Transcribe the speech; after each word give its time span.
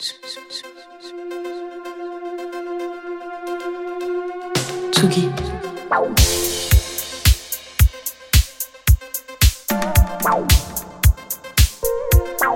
Tsugi. 0.00 0.16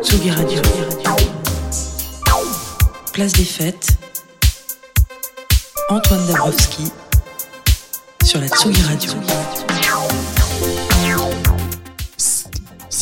Tsugi 0.02 0.30
Radio. 0.30 0.62
Place 3.12 3.32
des 3.34 3.44
fêtes. 3.44 3.88
Antoine 5.90 6.26
Dabrowski 6.26 6.90
sur 8.24 8.40
la 8.40 8.48
Tsugi 8.48 8.82
Radio. 8.84 9.12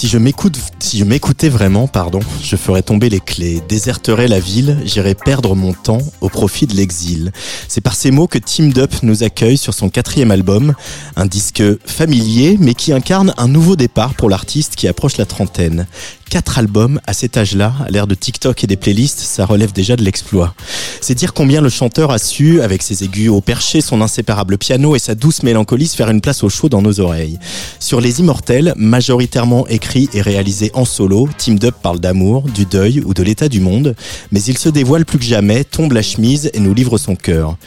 Si 0.02 0.08
je 0.08 0.18
m'écoute, 0.18 0.58
si 0.80 0.98
je 0.98 1.04
m'écoutais 1.04 1.48
vraiment, 1.48 1.86
pardon, 1.86 2.18
je 2.42 2.56
ferais 2.56 2.82
tomber 2.82 3.08
les 3.08 3.20
clés, 3.20 3.62
déserterais 3.68 4.26
la 4.26 4.40
ville, 4.40 4.78
j'irais 4.84 5.14
perdre 5.14 5.54
mon 5.54 5.74
temps 5.74 6.00
au 6.20 6.28
profit 6.28 6.66
de 6.66 6.74
l'exil. 6.74 7.30
C'est 7.68 7.80
par 7.80 7.94
ces 7.94 8.10
mots 8.10 8.26
que 8.26 8.38
Team 8.38 8.72
Up 8.78 8.92
nous 9.04 9.22
accueille 9.22 9.56
sur 9.56 9.74
son 9.74 9.90
quatrième 9.90 10.32
album, 10.32 10.74
un 11.14 11.26
disque 11.26 11.62
familier 11.86 12.56
mais 12.58 12.74
qui 12.74 12.92
incarne 12.92 13.32
un 13.36 13.46
nouveau 13.46 13.76
départ 13.76 14.14
pour 14.14 14.28
l'artiste 14.28 14.74
qui 14.74 14.88
approche 14.88 15.18
la 15.18 15.24
trentaine. 15.24 15.86
Quatre 16.32 16.56
albums 16.56 16.98
à 17.06 17.12
cet 17.12 17.36
âge-là, 17.36 17.74
à 17.86 17.90
l'ère 17.90 18.06
de 18.06 18.14
TikTok 18.14 18.64
et 18.64 18.66
des 18.66 18.78
playlists, 18.78 19.18
ça 19.18 19.44
relève 19.44 19.72
déjà 19.72 19.96
de 19.96 20.02
l'exploit. 20.02 20.54
C'est 21.02 21.12
dire 21.14 21.34
combien 21.34 21.60
le 21.60 21.68
chanteur 21.68 22.10
a 22.10 22.16
su, 22.16 22.62
avec 22.62 22.82
ses 22.82 23.04
aigus 23.04 23.28
au 23.28 23.42
perché, 23.42 23.82
son 23.82 24.00
inséparable 24.00 24.56
piano 24.56 24.96
et 24.96 24.98
sa 24.98 25.14
douce 25.14 25.42
mélancolie, 25.42 25.86
se 25.86 25.94
faire 25.94 26.08
une 26.08 26.22
place 26.22 26.42
au 26.42 26.48
chaud 26.48 26.70
dans 26.70 26.80
nos 26.80 27.00
oreilles. 27.00 27.38
Sur 27.80 28.00
Les 28.00 28.20
Immortels, 28.20 28.72
majoritairement 28.78 29.68
écrit 29.68 30.08
et 30.14 30.22
réalisé 30.22 30.70
en 30.72 30.86
solo, 30.86 31.28
Team 31.36 31.58
Up 31.64 31.74
parle 31.82 32.00
d'amour, 32.00 32.44
du 32.48 32.64
deuil 32.64 33.02
ou 33.04 33.12
de 33.12 33.22
l'état 33.22 33.50
du 33.50 33.60
monde, 33.60 33.94
mais 34.30 34.42
il 34.42 34.56
se 34.56 34.70
dévoile 34.70 35.04
plus 35.04 35.18
que 35.18 35.26
jamais, 35.26 35.64
tombe 35.64 35.92
la 35.92 36.00
chemise 36.00 36.50
et 36.54 36.60
nous 36.60 36.72
livre 36.72 36.96
son 36.96 37.14
cœur. 37.14 37.58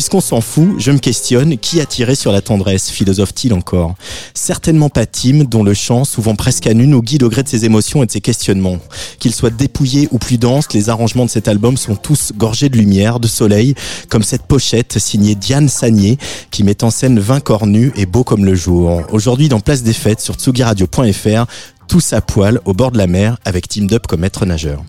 Puisqu'on 0.00 0.22
s'en 0.22 0.40
fout, 0.40 0.76
je 0.78 0.92
me 0.92 0.98
questionne, 0.98 1.58
qui 1.58 1.78
a 1.78 1.84
tiré 1.84 2.14
sur 2.14 2.32
la 2.32 2.40
tendresse, 2.40 2.88
philosophe-t-il 2.88 3.52
encore? 3.52 3.96
Certainement 4.32 4.88
pas 4.88 5.04
Tim, 5.04 5.44
dont 5.44 5.62
le 5.62 5.74
chant, 5.74 6.06
souvent 6.06 6.34
presque 6.36 6.66
à 6.66 6.72
nu, 6.72 6.86
nous 6.86 7.02
guide 7.02 7.22
au 7.22 7.28
gré 7.28 7.42
de 7.42 7.48
ses 7.48 7.66
émotions 7.66 8.02
et 8.02 8.06
de 8.06 8.10
ses 8.10 8.22
questionnements. 8.22 8.78
Qu'il 9.18 9.34
soit 9.34 9.50
dépouillé 9.50 10.08
ou 10.10 10.16
plus 10.16 10.38
dense, 10.38 10.72
les 10.72 10.88
arrangements 10.88 11.26
de 11.26 11.30
cet 11.30 11.48
album 11.48 11.76
sont 11.76 11.96
tous 11.96 12.32
gorgés 12.34 12.70
de 12.70 12.78
lumière, 12.78 13.20
de 13.20 13.28
soleil, 13.28 13.74
comme 14.08 14.22
cette 14.22 14.44
pochette 14.44 14.98
signée 14.98 15.34
Diane 15.34 15.68
Sagné, 15.68 16.16
qui 16.50 16.64
met 16.64 16.82
en 16.82 16.88
scène 16.90 17.20
20 17.20 17.40
corps 17.40 17.66
nus 17.66 17.92
et 17.94 18.06
beaux 18.06 18.24
comme 18.24 18.46
le 18.46 18.54
jour. 18.54 19.02
Aujourd'hui, 19.12 19.50
dans 19.50 19.60
Place 19.60 19.82
des 19.82 19.92
Fêtes, 19.92 20.22
sur 20.22 20.36
tsugiradio.fr, 20.36 21.44
tous 21.88 22.14
à 22.14 22.22
poil 22.22 22.58
au 22.64 22.72
bord 22.72 22.90
de 22.90 22.96
la 22.96 23.06
mer 23.06 23.36
avec 23.44 23.68
Team 23.68 23.86
Up 23.92 24.06
comme 24.06 24.20
maître 24.20 24.46
nageur. 24.46 24.82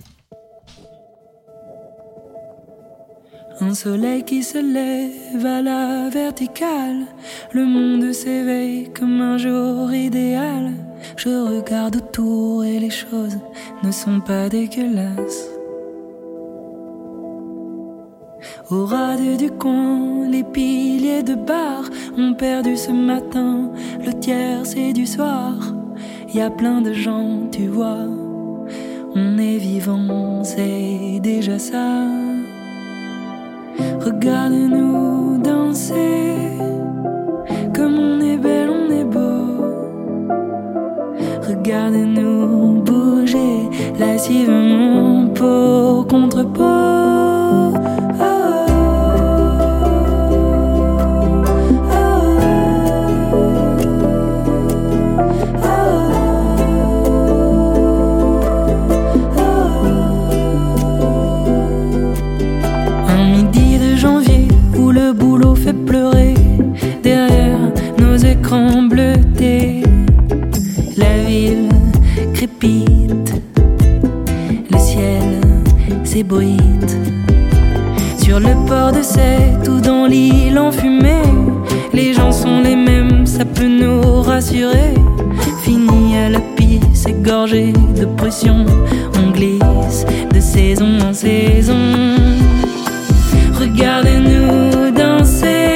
Un 3.63 3.75
soleil 3.75 4.23
qui 4.23 4.41
se 4.41 4.57
lève 4.57 5.45
à 5.45 5.61
la 5.61 6.09
verticale, 6.09 7.05
le 7.51 7.63
monde 7.63 8.11
s'éveille 8.11 8.89
comme 8.91 9.21
un 9.21 9.37
jour 9.37 9.93
idéal. 9.93 10.71
Je 11.15 11.29
regarde 11.29 11.97
autour 11.97 12.65
et 12.65 12.79
les 12.79 12.89
choses 12.89 13.37
ne 13.83 13.91
sont 13.91 14.19
pas 14.19 14.49
dégueulasses. 14.49 15.47
Au 18.71 18.85
radieux 18.85 19.37
du 19.37 19.51
coin, 19.51 20.27
les 20.27 20.43
piliers 20.43 21.21
de 21.21 21.35
bar 21.35 21.83
ont 22.17 22.33
perdu 22.33 22.75
ce 22.75 22.91
matin 22.91 23.69
le 24.03 24.11
tiers 24.13 24.65
c'est 24.65 24.91
du 24.91 25.05
soir. 25.05 25.53
Y 26.33 26.41
a 26.41 26.49
plein 26.49 26.81
de 26.81 26.93
gens, 26.93 27.47
tu 27.51 27.67
vois. 27.67 28.07
On 29.13 29.37
est 29.37 29.57
vivant, 29.57 30.43
c'est 30.43 31.19
déjà 31.21 31.59
ça. 31.59 32.07
Regarde-nous 33.99 35.37
danser, 35.37 36.57
comme 37.75 37.97
on 37.99 38.19
est 38.21 38.37
belle, 38.37 38.69
on 38.69 38.91
est 38.91 39.03
beau. 39.03 39.41
Regarde-nous 41.47 42.81
bouger, 42.83 43.69
lascivement, 43.99 45.27
peau 45.33 46.05
contre 46.09 46.43
peau. 46.43 47.40
Nos 68.51 68.67
écrans 68.67 68.83
bleutés. 68.83 69.83
La 70.97 71.17
ville 71.25 71.69
crépite, 72.33 73.33
le 74.71 74.77
ciel 74.77 75.41
s'ébruite. 76.03 76.97
Sur 78.17 78.39
le 78.39 78.53
port 78.67 78.91
de 78.91 79.01
Sète 79.01 79.67
ou 79.67 79.79
dans 79.79 80.05
l'île 80.05 80.59
enfumée, 80.59 81.21
les 81.93 82.13
gens 82.13 82.31
sont 82.31 82.61
les 82.61 82.75
mêmes, 82.75 83.25
ça 83.25 83.45
peut 83.45 83.67
nous 83.67 84.21
rassurer. 84.21 84.93
Fini 85.63 86.17
à 86.17 86.29
la 86.29 86.41
pisse, 86.55 87.05
égorgé 87.07 87.73
de 87.99 88.05
pression, 88.05 88.65
on 89.17 89.31
glisse 89.31 90.05
de 90.33 90.39
saison 90.39 90.99
en 91.09 91.13
saison. 91.13 91.77
Regardez-nous 93.59 94.91
danser, 94.91 95.70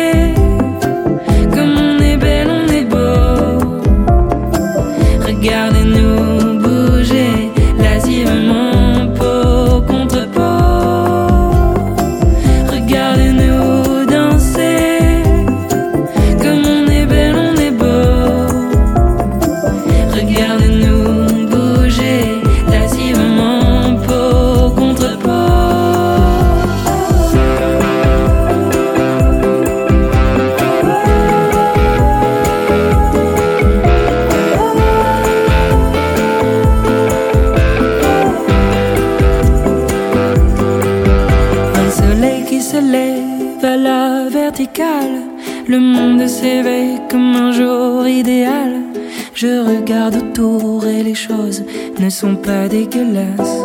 les 51.15 51.35
choses 51.35 51.63
ne 51.99 52.09
sont 52.09 52.35
pas 52.35 52.67
dégueulasses. 52.67 53.59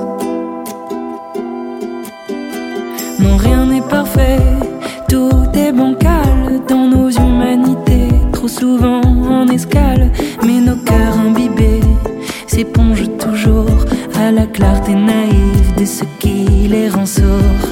Non, 3.19 3.37
rien 3.39 3.67
n'est 3.67 3.89
parfait, 3.99 4.39
tout 5.09 5.49
est 5.55 5.73
bancal 5.73 6.61
dans 6.69 6.87
nos 6.87 7.11
humanités, 7.11 8.09
trop 8.33 8.49
souvent 8.49 9.01
en 9.01 9.49
escale. 9.49 10.11
Mais 10.47 10.61
nos 10.61 10.77
cœurs 10.77 11.19
imbibés 11.27 11.81
s'épongent 12.47 13.11
toujours 13.19 13.81
à 14.17 14.31
la 14.31 14.47
clarté 14.47 14.95
naïve 14.95 15.75
de 15.77 15.85
ce 15.85 16.05
qui 16.21 16.69
les 16.69 16.89
rend 16.89 17.07
sourds. 17.07 17.65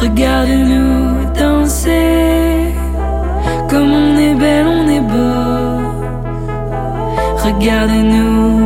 Regarde-nous 0.00 1.32
danser, 1.38 2.74
comme 3.68 3.92
on 3.92 4.16
est 4.18 4.34
belle, 4.34 4.66
on 4.66 4.88
est 4.88 5.00
beau. 5.00 5.60
Bouger 7.60 8.59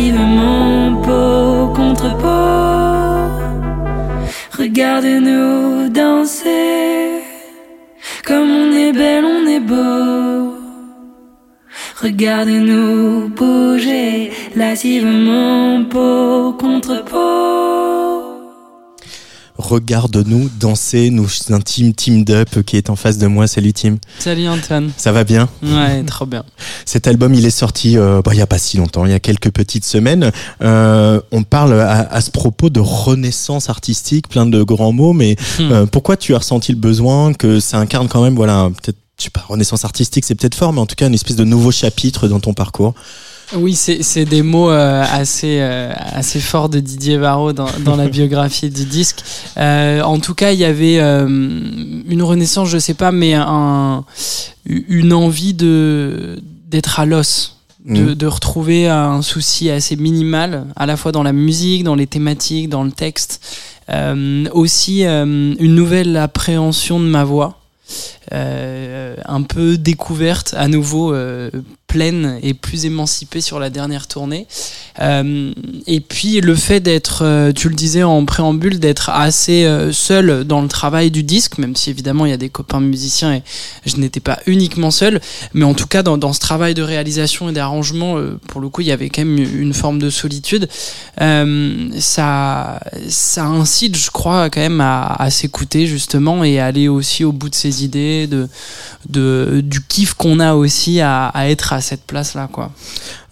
lascivement 0.00 1.02
peau 1.02 1.72
contre 1.74 2.16
peau. 2.16 3.20
Regarde-nous 4.58 5.88
danser 5.90 7.22
comme 8.24 8.50
on 8.50 8.72
est 8.72 8.92
belle, 8.92 9.24
on 9.24 9.46
est 9.46 9.60
beau. 9.60 10.54
Regarde-nous 12.02 13.28
bouger 13.28 14.30
lascivement 14.56 15.84
peau 15.84 16.54
contre 16.58 17.04
peau. 17.04 18.09
Regarde-nous 19.74 20.50
danser, 20.58 21.10
nous 21.10 21.28
intimes 21.50 21.94
Team 21.94 22.24
Dup 22.24 22.62
qui 22.66 22.76
est 22.76 22.90
en 22.90 22.96
face 22.96 23.18
de 23.18 23.28
moi. 23.28 23.46
Salut 23.46 23.72
Tim. 23.72 23.98
Salut 24.18 24.48
Antoine. 24.48 24.90
Ça 24.96 25.12
va 25.12 25.22
bien? 25.22 25.48
Ouais, 25.62 26.02
trop 26.02 26.26
bien. 26.26 26.42
Cet 26.84 27.06
album, 27.06 27.34
il 27.34 27.46
est 27.46 27.50
sorti 27.50 27.96
euh, 27.96 28.20
bah, 28.20 28.32
il 28.34 28.38
y 28.38 28.42
a 28.42 28.48
pas 28.48 28.58
si 28.58 28.78
longtemps, 28.78 29.06
il 29.06 29.12
y 29.12 29.14
a 29.14 29.20
quelques 29.20 29.50
petites 29.52 29.84
semaines. 29.84 30.32
Euh, 30.60 31.20
on 31.30 31.44
parle 31.44 31.74
à, 31.80 32.00
à, 32.12 32.20
ce 32.20 32.32
propos 32.32 32.68
de 32.68 32.80
renaissance 32.80 33.70
artistique, 33.70 34.28
plein 34.28 34.44
de 34.44 34.60
grands 34.64 34.90
mots, 34.92 35.12
mais 35.12 35.36
Hmm. 35.58 35.70
euh, 35.72 35.86
pourquoi 35.86 36.16
tu 36.16 36.34
as 36.34 36.38
ressenti 36.38 36.72
le 36.72 36.78
besoin 36.78 37.32
que 37.32 37.60
ça 37.60 37.78
incarne 37.78 38.08
quand 38.08 38.22
même, 38.24 38.34
voilà, 38.34 38.70
peut-être, 38.82 38.98
je 39.18 39.24
sais 39.24 39.30
pas, 39.30 39.44
renaissance 39.48 39.84
artistique, 39.84 40.24
c'est 40.24 40.34
peut-être 40.34 40.56
fort, 40.56 40.72
mais 40.72 40.80
en 40.80 40.86
tout 40.86 40.96
cas 40.96 41.06
une 41.06 41.14
espèce 41.14 41.36
de 41.36 41.44
nouveau 41.44 41.70
chapitre 41.70 42.26
dans 42.26 42.40
ton 42.40 42.54
parcours. 42.54 42.94
Oui, 43.56 43.74
c'est 43.74 44.02
c'est 44.02 44.24
des 44.24 44.42
mots 44.42 44.70
euh, 44.70 45.02
assez, 45.10 45.58
euh, 45.60 45.92
assez 46.12 46.40
forts 46.40 46.68
de 46.68 46.78
Didier 46.80 47.16
Varro 47.16 47.52
dans, 47.52 47.68
dans 47.84 47.96
la 47.96 48.08
biographie 48.16 48.70
du 48.70 48.84
disque. 48.84 49.22
Euh, 49.56 50.02
en 50.02 50.18
tout 50.20 50.34
cas, 50.34 50.52
il 50.52 50.58
y 50.58 50.64
avait 50.64 51.00
euh, 51.00 51.26
une 51.28 52.22
renaissance, 52.22 52.68
je 52.68 52.78
sais 52.78 52.94
pas, 52.94 53.10
mais 53.12 53.34
un, 53.34 54.04
une 54.66 55.12
envie 55.12 55.54
de 55.54 56.40
d'être 56.68 57.00
à 57.00 57.06
l'os. 57.06 57.56
De, 57.82 58.10
Mhm. 58.10 58.14
de 58.14 58.26
retrouver 58.26 58.88
un 58.88 59.22
souci 59.22 59.70
assez 59.70 59.96
minimal, 59.96 60.66
à 60.76 60.84
la 60.84 60.98
fois 60.98 61.12
dans 61.12 61.22
la 61.22 61.32
musique, 61.32 61.82
dans 61.82 61.94
les 61.94 62.06
thématiques, 62.06 62.68
dans 62.68 62.84
le 62.84 62.92
texte. 62.92 63.40
Euh, 63.88 64.44
aussi 64.52 65.06
euh, 65.06 65.24
une 65.58 65.74
nouvelle 65.74 66.14
appréhension 66.18 67.00
de 67.00 67.06
ma 67.06 67.24
voix. 67.24 67.56
Euh, 68.32 69.16
un 69.26 69.42
peu 69.42 69.76
découverte, 69.76 70.54
à 70.56 70.68
nouveau 70.68 71.12
euh, 71.12 71.50
pleine 71.88 72.38
et 72.44 72.54
plus 72.54 72.84
émancipée 72.84 73.40
sur 73.40 73.58
la 73.58 73.70
dernière 73.70 74.06
tournée. 74.06 74.46
Euh, 75.00 75.52
et 75.88 76.00
puis 76.00 76.40
le 76.40 76.54
fait 76.54 76.78
d'être, 76.78 77.50
tu 77.56 77.68
le 77.68 77.74
disais 77.74 78.04
en 78.04 78.24
préambule, 78.24 78.78
d'être 78.78 79.10
assez 79.10 79.68
seul 79.90 80.44
dans 80.44 80.62
le 80.62 80.68
travail 80.68 81.10
du 81.10 81.24
disque, 81.24 81.58
même 81.58 81.74
si 81.74 81.90
évidemment 81.90 82.24
il 82.24 82.30
y 82.30 82.34
a 82.34 82.36
des 82.36 82.50
copains 82.50 82.80
musiciens 82.80 83.34
et 83.34 83.42
je 83.84 83.96
n'étais 83.96 84.20
pas 84.20 84.38
uniquement 84.46 84.92
seul, 84.92 85.20
mais 85.52 85.64
en 85.64 85.74
tout 85.74 85.88
cas 85.88 86.04
dans, 86.04 86.32
ce 86.32 86.40
travail 86.40 86.74
de 86.74 86.82
réalisation 86.82 87.48
et 87.48 87.52
d'arrangement, 87.52 88.16
pour 88.46 88.60
le 88.60 88.68
coup 88.68 88.82
il 88.82 88.86
y 88.86 88.92
avait 88.92 89.08
quand 89.08 89.24
même 89.24 89.38
une 89.38 89.74
forme 89.74 89.98
de 89.98 90.10
solitude. 90.10 90.68
Ça, 91.18 92.80
ça 93.08 93.44
incite, 93.44 93.96
je 93.96 94.10
crois, 94.10 94.50
quand 94.50 94.60
même 94.60 94.80
à, 94.80 95.06
à 95.14 95.30
s'écouter 95.30 95.86
justement 95.86 96.44
et 96.44 96.60
à 96.60 96.66
aller 96.66 96.86
aussi 96.86 97.24
au 97.24 97.32
bout 97.32 97.48
de 97.48 97.54
ses 97.54 97.84
idées, 97.84 98.19
de, 98.26 98.48
du 99.60 99.80
kiff 99.82 100.14
qu'on 100.14 100.40
a 100.40 100.54
aussi 100.54 101.00
à, 101.00 101.26
à 101.28 101.48
être 101.48 101.72
à 101.72 101.80
cette 101.80 102.02
place-là, 102.02 102.48
quoi. 102.52 102.70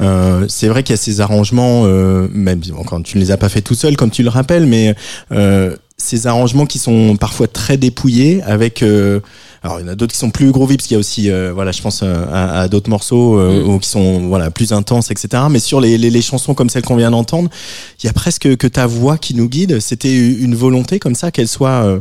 Euh, 0.01 0.47
c'est 0.49 0.69
vrai 0.69 0.83
qu'il 0.83 0.93
y 0.93 0.99
a 0.99 1.03
ces 1.03 1.21
arrangements, 1.21 1.85
euh, 1.85 2.29
même 2.33 2.61
bon, 2.61 2.85
quand 2.85 3.03
tu 3.03 3.19
ne 3.19 3.23
les 3.23 3.31
as 3.31 3.37
pas 3.37 3.49
fait 3.49 3.63
tout 3.63 3.75
seul, 3.75 3.97
comme 3.97 4.11
tu 4.11 4.23
le 4.23 4.29
rappelles, 4.29 4.67
mais 4.67 4.95
euh, 5.33 5.75
ces 5.97 6.27
arrangements 6.27 6.67
qui 6.67 6.79
sont 6.79 7.17
parfois 7.17 7.49
très 7.49 7.77
dépouillés 7.77 8.43
avec. 8.43 8.85
Alors 9.63 9.81
il 9.81 9.87
y 9.87 9.89
en 9.89 9.93
a 9.93 9.95
d'autres 9.95 10.13
qui 10.13 10.19
sont 10.19 10.31
plus 10.31 10.53
groovy 10.53 10.77
parce 10.77 10.87
qu'il 10.87 10.95
y 10.95 10.97
a 10.97 11.01
aussi, 11.01 11.31
euh, 11.31 11.53
voilà, 11.53 11.73
je 11.73 11.83
pense 11.83 12.01
euh, 12.03 12.25
à, 12.33 12.61
à 12.61 12.69
d'autres 12.69 12.91
morceaux 12.91 13.39
euh, 13.39 13.49
Mm. 13.65 13.69
ou 13.69 13.79
qui 13.79 13.89
sont 13.89 14.29
voilà 14.29 14.51
plus 14.51 14.73
intenses, 14.73 15.11
etc. 15.11 15.45
Mais 15.51 15.59
sur 15.59 15.81
les, 15.81 15.99
les, 15.99 16.11
les 16.11 16.23
chansons 16.23 16.55
comme 16.55 16.69
celles 16.71 16.83
qu'on 16.83 16.97
vient 16.97 17.11
d'entendre, 17.11 17.49
il 18.03 18.07
y 18.07 18.09
a 18.09 18.13
presque 18.13 18.57
que 18.57 18.67
ta 18.67 18.87
voix 18.87 19.19
qui 19.19 19.35
nous 19.35 19.49
guide. 19.49 19.81
C'était 19.81 20.15
une 20.17 20.55
volonté 20.55 20.99
comme 20.99 21.15
ça 21.15 21.31
qu'elle 21.31 21.49
soit 21.49 22.01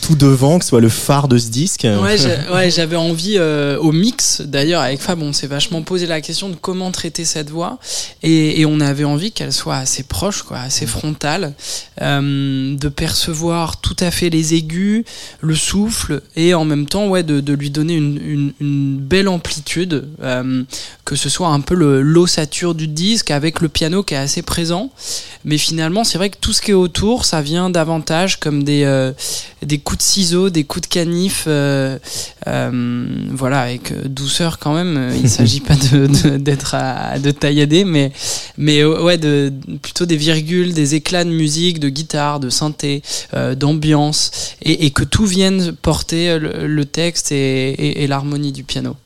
tout 0.00 0.14
devant, 0.14 0.58
que 0.58 0.64
ce 0.64 0.70
soit 0.70 0.80
le 0.80 0.88
phare 0.88 1.28
de 1.28 1.38
ce 1.38 1.48
disque. 1.48 1.86
Ouais, 2.02 2.16
j'avais 2.70 2.96
envie 2.96 3.38
au 3.38 3.92
mix. 3.92 4.40
D'ailleurs, 4.42 4.82
avec 4.82 5.00
Fab, 5.00 5.20
on 5.22 5.32
s'est 5.32 5.46
vachement 5.46 5.82
posé 5.82 6.06
la 6.06 6.20
question 6.20 6.48
de 6.48 6.54
comment 6.54 6.90
traiter 6.90 7.24
cette 7.24 7.50
voix, 7.50 7.78
et, 8.22 8.60
et 8.60 8.66
on 8.66 8.80
avait 8.80 9.04
envie 9.04 9.32
qu'elle 9.32 9.52
soit 9.52 9.76
assez 9.76 10.02
proche, 10.04 10.42
quoi, 10.42 10.58
assez 10.58 10.86
frontale, 10.86 11.54
de 12.00 12.88
percevoir 12.88 13.80
tout 13.80 13.96
à 14.00 14.10
fait 14.10 14.30
les 14.30 14.54
aigus, 14.54 15.04
le 15.40 15.54
souffle, 15.54 16.22
et 16.36 16.54
en 16.54 16.64
même 16.64 16.85
temps, 16.86 17.08
ouais, 17.08 17.22
de, 17.22 17.40
de 17.40 17.52
lui 17.52 17.70
donner 17.70 17.94
une, 17.94 18.52
une, 18.60 18.96
belle 18.96 19.28
amplitude, 19.28 20.08
euh, 20.22 20.62
que 21.04 21.16
ce 21.16 21.28
soit 21.28 21.48
un 21.48 21.60
peu 21.60 21.74
l'ossature 21.74 22.74
du 22.74 22.88
disque 22.88 23.30
avec 23.30 23.60
le 23.60 23.68
piano 23.68 24.02
qui 24.02 24.14
est 24.14 24.18
assez 24.18 24.42
présent. 24.42 24.90
Mais 25.44 25.58
finalement, 25.58 26.04
c'est 26.04 26.18
vrai 26.18 26.30
que 26.30 26.38
tout 26.40 26.52
ce 26.52 26.62
qui 26.62 26.70
est 26.70 26.74
autour, 26.74 27.24
ça 27.24 27.42
vient 27.42 27.70
davantage 27.70 28.40
comme 28.40 28.64
des 28.64 28.84
euh, 28.84 29.12
des 29.62 29.78
coups 29.78 29.98
de 29.98 30.02
ciseaux, 30.02 30.50
des 30.50 30.64
coups 30.64 30.88
de 30.88 30.92
canif, 30.92 31.44
euh, 31.46 31.98
voilà, 32.46 33.60
avec 33.60 33.92
euh, 33.92 34.02
douceur 34.08 34.58
quand 34.58 34.74
même. 34.74 34.96
Euh, 34.96 35.16
Il 35.20 35.28
s'agit 35.28 35.60
pas 35.60 35.74
d'être 36.38 36.74
à 36.74 37.18
de 37.18 37.30
taillader, 37.30 37.84
mais 37.84 38.12
mais 38.56 38.80
euh, 38.80 39.02
ouais, 39.02 39.18
de 39.18 39.52
plutôt 39.82 40.06
des 40.06 40.16
virgules, 40.16 40.72
des 40.72 40.94
éclats 40.94 41.24
de 41.24 41.30
musique, 41.30 41.80
de 41.80 41.88
guitare, 41.88 42.38
de 42.40 42.50
synthé, 42.50 43.02
euh, 43.34 43.54
d'ambiance, 43.54 44.30
et, 44.62 44.86
et 44.86 44.90
que 44.90 45.04
tout 45.04 45.26
vienne 45.26 45.72
porter 45.82 46.30
euh, 46.30 46.38
le, 46.38 46.66
le 46.66 46.84
texte 46.84 47.32
et- 47.32 48.02
et 48.02 48.06
l'harmonie 48.06 48.52
du 48.52 48.64
piano. 48.64 48.96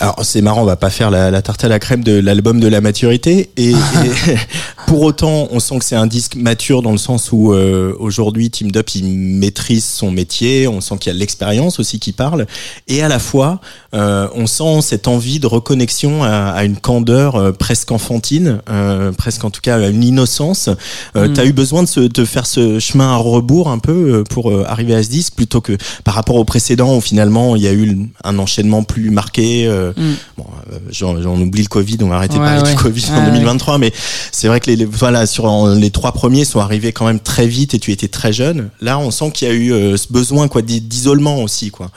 Alors 0.00 0.16
c'est 0.22 0.40
marrant, 0.40 0.62
on 0.62 0.66
va 0.66 0.76
pas 0.76 0.90
faire 0.90 1.10
la, 1.10 1.30
la 1.30 1.42
tarte 1.42 1.64
à 1.64 1.68
la 1.68 1.78
crème 1.78 2.02
de 2.02 2.18
l'album 2.18 2.60
de 2.60 2.68
la 2.68 2.80
maturité. 2.80 3.50
Et, 3.56 3.70
et 3.70 3.74
pour 4.86 5.02
autant, 5.02 5.48
on 5.50 5.60
sent 5.60 5.78
que 5.78 5.84
c'est 5.84 5.96
un 5.96 6.06
disque 6.06 6.36
mature 6.36 6.82
dans 6.82 6.92
le 6.92 6.98
sens 6.98 7.30
où 7.32 7.52
euh, 7.52 7.94
aujourd'hui, 7.98 8.50
Team 8.50 8.72
Dup 8.72 8.94
il 8.94 9.04
maîtrise 9.06 9.84
son 9.84 10.10
métier. 10.10 10.66
On 10.68 10.80
sent 10.80 10.96
qu'il 10.98 11.12
y 11.12 11.16
a 11.16 11.18
l'expérience 11.18 11.78
aussi 11.78 12.00
qui 12.00 12.12
parle. 12.12 12.46
Et 12.88 13.02
à 13.02 13.08
la 13.08 13.18
fois, 13.18 13.60
euh, 13.94 14.28
on 14.34 14.46
sent 14.46 14.80
cette 14.82 15.08
envie 15.08 15.38
de 15.38 15.46
reconnexion 15.46 16.22
à, 16.24 16.28
à 16.50 16.64
une 16.64 16.76
candeur 16.76 17.36
euh, 17.36 17.52
presque 17.52 17.92
enfantine, 17.92 18.60
euh, 18.68 19.12
presque 19.12 19.44
en 19.44 19.50
tout 19.50 19.60
cas 19.60 19.76
à 19.76 19.88
une 19.88 20.02
innocence. 20.04 20.68
Euh, 21.16 21.28
Mm. 21.28 21.32
T'as 21.32 21.44
eu 21.46 21.52
besoin 21.52 21.82
de, 21.82 21.88
se, 21.88 22.00
de 22.00 22.24
faire 22.24 22.44
ce 22.46 22.78
chemin 22.78 23.12
à 23.12 23.16
rebours 23.16 23.68
un 23.70 23.78
peu 23.78 23.92
euh, 23.92 24.24
pour 24.24 24.50
euh, 24.50 24.64
arriver 24.68 24.94
à 24.94 25.02
ce 25.02 25.08
disque 25.08 25.34
plutôt 25.34 25.60
que 25.60 25.76
par 26.04 26.14
rapport 26.14 26.36
au 26.36 26.44
précédent 26.44 26.96
où 26.96 27.00
finalement 27.00 27.56
il 27.56 27.62
y 27.62 27.68
a 27.68 27.72
eu 27.72 28.08
un 28.24 28.38
enchaînement 28.38 28.82
plus 28.82 29.10
marqué. 29.10 29.66
euh, 29.66 29.92
Mm. 29.96 30.12
Bon, 30.38 30.44
euh, 30.72 30.78
j'en 30.90 31.14
oublie 31.40 31.62
le 31.62 31.68
Covid, 31.68 31.98
on 32.02 32.08
va 32.08 32.16
arrêter 32.16 32.34
de 32.34 32.40
parler 32.40 32.62
ouais. 32.62 32.70
du 32.70 32.76
Covid 32.76 33.04
en 33.12 33.18
Ouais, 33.24 33.30
2023, 33.32 33.78
mais 33.78 33.92
c'est 34.32 34.48
vrai 34.48 34.60
que 34.60 34.66
les, 34.70 34.76
les- 34.76 34.84
voilà 34.84 35.26
sur 35.26 35.44
en- 35.46 35.68
les 35.74 35.90
trois 35.90 36.12
premiers 36.12 36.44
sont 36.44 36.60
arrivés 36.60 36.92
quand 36.92 37.06
même 37.06 37.20
très 37.20 37.46
vite 37.46 37.74
et 37.74 37.78
tu 37.78 37.92
étais 37.92 38.08
très 38.08 38.32
jeune. 38.32 38.70
Là, 38.80 38.98
on 38.98 39.10
sent 39.10 39.30
qu'il 39.32 39.48
y 39.48 39.50
a 39.50 39.54
eu 39.54 39.72
euh, 39.72 39.96
ce 39.96 40.12
besoin 40.12 40.48
quoi 40.48 40.62
d'i- 40.62 40.80
d'isolement 40.80 41.42
aussi 41.42 41.70
quoi. 41.70 41.90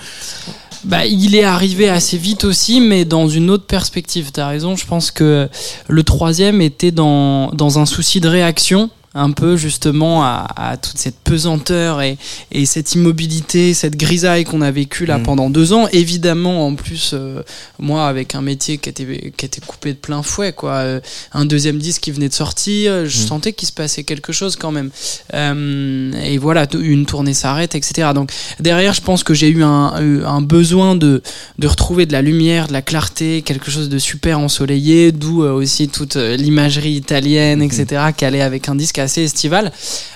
Bah, 0.83 1.05
il 1.05 1.35
est 1.35 1.43
arrivé 1.43 1.89
assez 1.89 2.17
vite 2.17 2.43
aussi, 2.43 2.81
mais 2.81 3.05
dans 3.05 3.27
une 3.27 3.49
autre 3.49 3.65
perspective. 3.65 4.31
T'as 4.31 4.47
raison, 4.47 4.75
je 4.75 4.85
pense 4.85 5.11
que 5.11 5.49
le 5.87 6.03
troisième 6.03 6.61
était 6.61 6.91
dans, 6.91 7.49
dans 7.51 7.79
un 7.79 7.85
souci 7.85 8.19
de 8.19 8.27
réaction 8.27 8.89
un 9.17 9.31
peu 9.31 9.57
justement 9.57 10.23
à, 10.23 10.47
à 10.55 10.77
toute 10.77 10.97
cette 10.97 11.17
pesanteur 11.23 12.01
et, 12.01 12.17
et 12.51 12.65
cette 12.65 12.93
immobilité, 12.95 13.73
cette 13.73 13.95
grisaille 13.97 14.43
qu'on 14.45 14.61
a 14.61 14.71
vécue 14.71 15.05
là 15.05 15.17
Mm. 15.17 15.23
pendant 15.23 15.49
deux 15.49 15.73
ans. 15.73 15.87
Évidemment, 15.91 16.67
en 16.67 16.75
plus, 16.75 17.11
euh, 17.13 17.41
moi 17.79 18.07
avec 18.07 18.35
un 18.35 18.41
métier 18.41 18.77
qui 18.77 18.89
était, 18.89 19.31
qui 19.35 19.45
était 19.45 19.61
coupé 19.65 19.93
de 19.93 19.97
plein 19.97 20.21
fouet, 20.21 20.53
quoi. 20.53 20.73
Euh, 20.73 20.99
un 21.33 21.45
deuxième 21.45 21.77
disque 21.79 22.01
qui 22.03 22.11
venait 22.11 22.29
de 22.29 22.33
sortir, 22.33 23.05
je 23.05 23.17
Mm. 23.17 23.27
sentais 23.27 23.53
qu'il 23.53 23.67
se 23.67 23.73
passait 23.73 24.03
quelque 24.03 24.31
chose 24.31 24.55
quand 24.55 24.71
même. 24.71 24.91
Euh, 25.33 26.11
et 26.23 26.37
voilà, 26.37 26.67
une 26.79 27.05
tournée 27.05 27.33
s'arrête, 27.33 27.73
etc. 27.75 28.09
Donc 28.13 28.31
derrière, 28.59 28.93
je 28.93 29.01
pense 29.01 29.23
que 29.23 29.33
j'ai 29.33 29.49
eu 29.49 29.63
un, 29.63 30.41
besoin 30.41 30.95
de, 30.95 31.21
de 31.57 31.67
retrouver 31.67 32.05
de 32.05 32.13
la 32.13 32.21
lumière, 32.21 32.67
de 32.67 32.73
la 32.73 32.81
clarté, 32.81 33.41
quelque 33.41 33.71
chose 33.71 33.89
de 33.89 33.97
super 33.97 34.39
ensoleillé, 34.39 35.11
d'où 35.11 35.43
euh, 35.43 35.51
aussi 35.51 35.87
toute 35.89 36.15
euh, 36.15 36.35
l'imagerie 36.35 36.93
italienne, 36.93 37.61
etc., 37.61 37.85
qui 38.15 38.23
allait 38.25 38.41
avec 38.41 38.69
un 38.69 38.75
disque 38.75 38.99
assez 38.99 39.06
estival. 39.15 39.71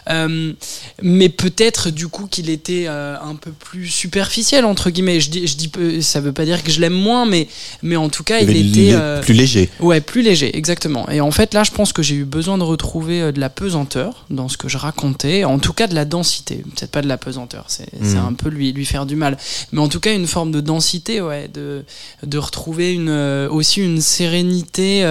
Euh, 0.10 0.53
mais 1.01 1.29
peut-être 1.29 1.89
du 1.89 2.07
coup 2.07 2.27
qu'il 2.27 2.50
était 2.50 2.86
euh, 2.88 3.15
un 3.21 3.36
peu 3.36 3.51
plus 3.51 3.88
superficiel 3.88 4.65
entre 4.65 4.89
guillemets. 4.89 5.19
Je 5.19 5.29
dis, 5.29 5.48
je 5.48 5.55
dis, 5.55 5.67
peu- 5.67 6.01
ça 6.01 6.19
veut 6.19 6.33
pas 6.33 6.45
dire 6.45 6.63
que 6.63 6.71
je 6.71 6.79
l'aime 6.81 6.93
moins, 6.93 7.25
mais 7.25 7.48
mais 7.81 7.95
en 7.95 8.10
tout 8.10 8.24
cas, 8.24 8.39
il, 8.39 8.50
était 8.57 8.93
euh, 8.93 9.21
plus 9.21 9.33
léger. 9.33 9.69
Ouais, 9.79 10.01
plus 10.01 10.21
léger, 10.21 10.55
exactement. 10.57 11.07
Et 11.10 11.21
en 11.21 11.31
fait, 11.31 11.53
là, 11.53 11.63
je 11.63 11.71
pense 11.71 11.93
que 11.93 12.01
j'ai 12.03 12.15
eu 12.15 12.25
besoin 12.25 12.57
de 12.57 12.63
retrouver 12.63 13.21
euh, 13.21 13.31
de 13.31 13.39
la 13.39 13.50
pesanteur 13.50 14.25
dans 14.29 14.50
ce 14.50 14.57
que 14.57 14.67
je 14.69 14.77
racontais, 14.77 15.43
en 15.43 15.60
tout 15.60 15.74
cas 15.74 15.88
de 15.88 15.95
la 15.95 16.05
densité, 16.05 16.55
peut-être 16.75 16.91
pas 16.91 17.01
de 17.01 17.07
la 17.07 17.17
pesanteur, 17.17 17.65
c'est 17.67 17.88
c'est 18.03 18.15
Mm. 18.17 18.25
un 18.27 18.33
peu 18.33 18.50
lui, 18.50 18.71
lui 18.74 18.86
faire 18.86 19.05
du 19.05 19.15
mal, 19.15 19.38
mais 19.71 19.79
en 19.79 19.88
tout 19.88 20.00
cas 20.00 20.13
une 20.13 20.27
forme 20.27 20.51
de 20.51 20.62
densité, 20.62 21.21
ouais, 21.21 21.48
de, 21.53 21.83
de 22.25 22.38
retrouver 22.38 22.93
une, 22.93 23.10
aussi 23.51 23.81
une 23.81 24.01
sérénité 24.01 25.03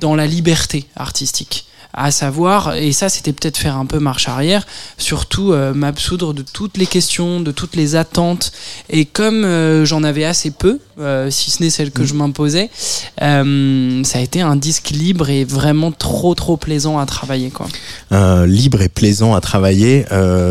dans 0.00 0.14
la 0.14 0.26
liberté 0.26 0.84
artistique. 0.96 1.66
À 1.96 2.10
savoir, 2.10 2.74
et 2.74 2.92
ça 2.92 3.08
c'était 3.08 3.32
peut-être 3.32 3.56
faire 3.56 3.76
un 3.76 3.86
peu 3.86 3.98
marche 4.00 4.28
arrière, 4.28 4.66
surtout 4.98 5.52
euh, 5.52 5.72
m'absoudre 5.74 6.34
de 6.34 6.42
toutes 6.42 6.76
les 6.76 6.86
questions, 6.86 7.40
de 7.40 7.52
toutes 7.52 7.76
les 7.76 7.94
attentes. 7.96 8.52
Et 8.90 9.04
comme 9.04 9.44
euh, 9.44 9.84
j'en 9.84 10.02
avais 10.02 10.24
assez 10.24 10.50
peu, 10.50 10.80
euh, 11.00 11.30
si 11.30 11.50
ce 11.50 11.62
n'est 11.62 11.70
celle 11.70 11.90
que 11.90 12.04
je 12.04 12.14
m'imposais, 12.14 12.70
ça 13.18 14.18
a 14.18 14.20
été 14.22 14.40
un 14.40 14.56
disque 14.56 14.90
libre 14.90 15.28
et 15.30 15.44
vraiment 15.44 15.90
trop 15.92 16.34
trop 16.34 16.56
plaisant 16.56 16.98
à 16.98 17.06
travailler. 17.06 17.50
Quoi. 17.50 17.66
Libre 18.46 18.82
et 18.82 18.88
plaisant 18.88 19.34
à 19.34 19.40
travailler. 19.40 20.04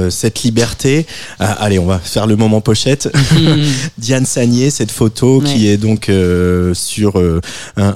Cette 0.09 0.43
liberté. 0.43 1.05
Allez, 1.39 1.79
on 1.79 1.85
va 1.85 1.99
faire 1.99 2.27
le 2.27 2.35
moment 2.35 2.61
pochette. 2.61 3.09
Diane 3.97 4.25
Sagné, 4.25 4.69
cette 4.69 4.91
photo 4.91 5.41
Ouais. 5.41 5.45
qui 5.53 5.67
est 5.67 5.77
donc 5.77 6.11
sur 6.73 7.17
un, 7.17 7.39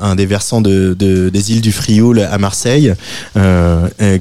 un 0.01 0.15
des 0.15 0.25
versants 0.25 0.61
de, 0.61 0.95
de- 0.97 1.29
des 1.29 1.51
îles 1.51 1.61
du 1.61 1.71
Frioul 1.71 2.19
à 2.21 2.37
Marseille, 2.37 2.93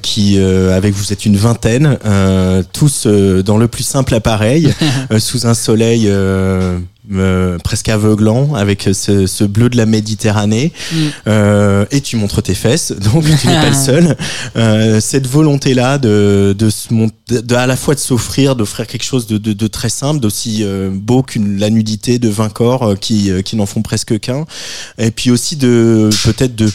qui 0.02 0.38
euh, 0.38 0.76
avec 0.76 0.94
vous 0.94 1.12
êtes 1.12 1.24
une 1.24 1.36
vingtaine, 1.36 1.98
euh, 2.04 2.62
tous 2.72 3.06
euh, 3.06 3.42
dans 3.42 3.56
le 3.58 3.68
plus 3.68 3.84
simple 3.84 4.14
appareil, 4.14 4.72
euh, 5.12 5.18
sous 5.18 5.46
un 5.46 5.54
soleil. 5.54 6.04
euh, 6.08 6.78
euh, 7.14 7.56
presque 7.62 7.88
aveuglant 7.88 8.54
avec 8.54 8.88
ce, 8.92 9.28
ce 9.28 9.44
bleu 9.44 9.68
de 9.68 9.76
la 9.76 9.86
Méditerranée 9.86 10.72
Mm. 10.92 10.96
Euh, 11.28 11.84
et 11.92 12.00
tu 12.00 12.16
montres 12.16 12.42
tes 12.42 12.54
fesses 12.54 12.92
donc 13.12 13.22
tu 13.40 13.46
n'es 13.46 13.54
pas 13.60 13.68
le 13.70 13.74
seul 13.76 14.16
Euh, 14.56 15.00
cette 15.00 15.26
volonté 15.28 15.74
là 15.74 15.98
de, 15.98 16.54
de, 16.58 16.68
se 16.70 16.88
de, 17.28 17.40
de 17.40 17.54
à 17.54 17.66
la 17.66 17.76
fois 17.76 17.94
de 17.94 18.00
s'offrir 18.00 18.56
d'offrir 18.56 18.86
quelque 18.88 19.04
chose 19.04 19.26
de, 19.28 19.38
de, 19.38 19.52
de 19.52 19.66
très 19.68 19.88
simple 19.88 20.18
d'aussi 20.20 20.60
euh, 20.62 20.90
beau 20.92 21.22
qu'une 21.22 21.58
la 21.58 21.70
nudité 21.70 22.18
de 22.18 22.28
20 22.28 22.48
corps 22.48 22.82
euh, 22.82 22.94
qui, 22.96 23.30
euh, 23.30 23.42
qui 23.42 23.54
n'en 23.54 23.66
font 23.66 23.82
presque 23.82 24.18
qu'un 24.18 24.44
et 24.98 25.10
puis 25.12 25.30
aussi 25.30 25.54
de 25.56 26.10
peut-être 26.24 26.56
de 26.56 26.68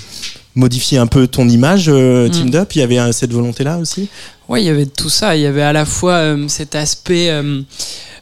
modifier 0.55 0.97
un 0.97 1.07
peu 1.07 1.27
ton 1.27 1.47
image 1.47 1.85
euh, 1.87 2.27
Mm. 2.27 2.31
Team 2.31 2.55
Up 2.55 2.75
il 2.75 2.79
y 2.79 2.81
avait 2.81 2.99
euh, 2.99 3.11
cette 3.11 3.31
volonté 3.31 3.63
là 3.63 3.77
aussi? 3.77 4.09
Ouais, 4.49 4.61
il 4.61 4.65
y 4.65 4.69
avait 4.69 4.85
tout 4.85 5.09
ça. 5.09 5.35
Il 5.35 5.41
y 5.41 5.45
avait 5.45 5.61
à 5.61 5.71
la 5.73 5.85
fois 5.85 6.13
euh, 6.13 6.47
cet 6.47 6.75
aspect 6.75 7.29
euh, 7.29 7.61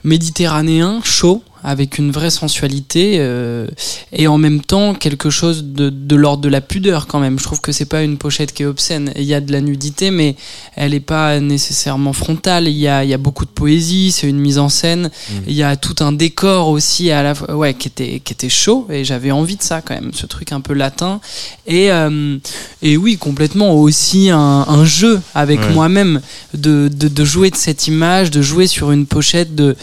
méditerranéen, 0.03 1.01
chaud, 1.03 1.41
avec 1.63 1.97
une 1.97 2.11
vraie 2.11 2.29
sensualité, 2.29 3.17
euh, 3.19 3.67
et 4.13 4.27
en 4.27 4.37
même 4.37 4.61
temps 4.61 4.93
quelque 4.93 5.29
chose 5.29 5.63
de, 5.65 5.89
de 5.89 6.15
l'ordre 6.15 6.41
de 6.43 6.49
la 6.49 6.61
pudeur 6.61 7.07
quand 7.07 7.19
même. 7.19 7.37
Je 7.39 7.43
trouve 7.43 7.61
que 7.61 7.71
c'est 7.71 7.85
pas 7.85 8.01
une 8.03 8.17
pochette 8.17 8.53
qui 8.53 8.63
est 8.63 8.65
obscène. 8.65 9.11
Il 9.15 9.23
y 9.23 9.33
a 9.33 9.41
de 9.41 9.51
la 9.51 9.61
nudité, 9.61 10.11
mais 10.11 10.35
elle 10.75 10.93
est 10.93 10.99
pas 10.99 11.39
nécessairement 11.39 12.13
frontale. 12.13 12.67
Il 12.67 12.77
y 12.77 12.87
a, 12.87 13.03
il 13.03 13.09
y 13.09 13.13
a 13.13 13.17
beaucoup 13.17 13.45
de 13.45 13.49
poésie, 13.51 14.11
c'est 14.11 14.27
une 14.29 14.39
mise 14.39 14.57
en 14.57 14.69
scène. 14.69 15.09
Il 15.47 15.53
y 15.53 15.63
a 15.63 15.75
tout 15.75 15.95
un 16.03 16.11
décor 16.11 16.69
aussi 16.69 17.11
à 17.11 17.23
la 17.23 17.35
fois, 17.35 17.55
ouais, 17.55 17.73
qui 17.73 17.87
était, 17.87 18.21
qui 18.23 18.33
était 18.33 18.49
chaud, 18.49 18.87
et 18.89 19.03
j'avais 19.03 19.31
envie 19.31 19.55
de 19.55 19.63
ça 19.63 19.81
quand 19.81 19.93
même, 19.95 20.11
ce 20.13 20.25
truc 20.25 20.51
un 20.51 20.61
peu 20.61 20.73
latin. 20.73 21.19
Et, 21.67 21.91
euh, 21.91 22.37
et 22.81 22.97
oui, 22.97 23.17
complètement 23.17 23.73
aussi 23.75 24.29
un, 24.29 24.37
un 24.67 24.85
jeu 24.85 25.21
avec 25.35 25.59
Ouais. 25.59 25.73
moi-même 25.73 26.21
de, 26.53 26.89
de, 26.93 27.07
de 27.09 27.25
jouer 27.25 27.49
de 27.49 27.55
cette 27.57 27.87
image, 27.87 28.31
de 28.31 28.41
jouer 28.41 28.65
sur 28.67 28.91
une 28.91 29.05
pochette 29.05 29.55
de, 29.55 29.75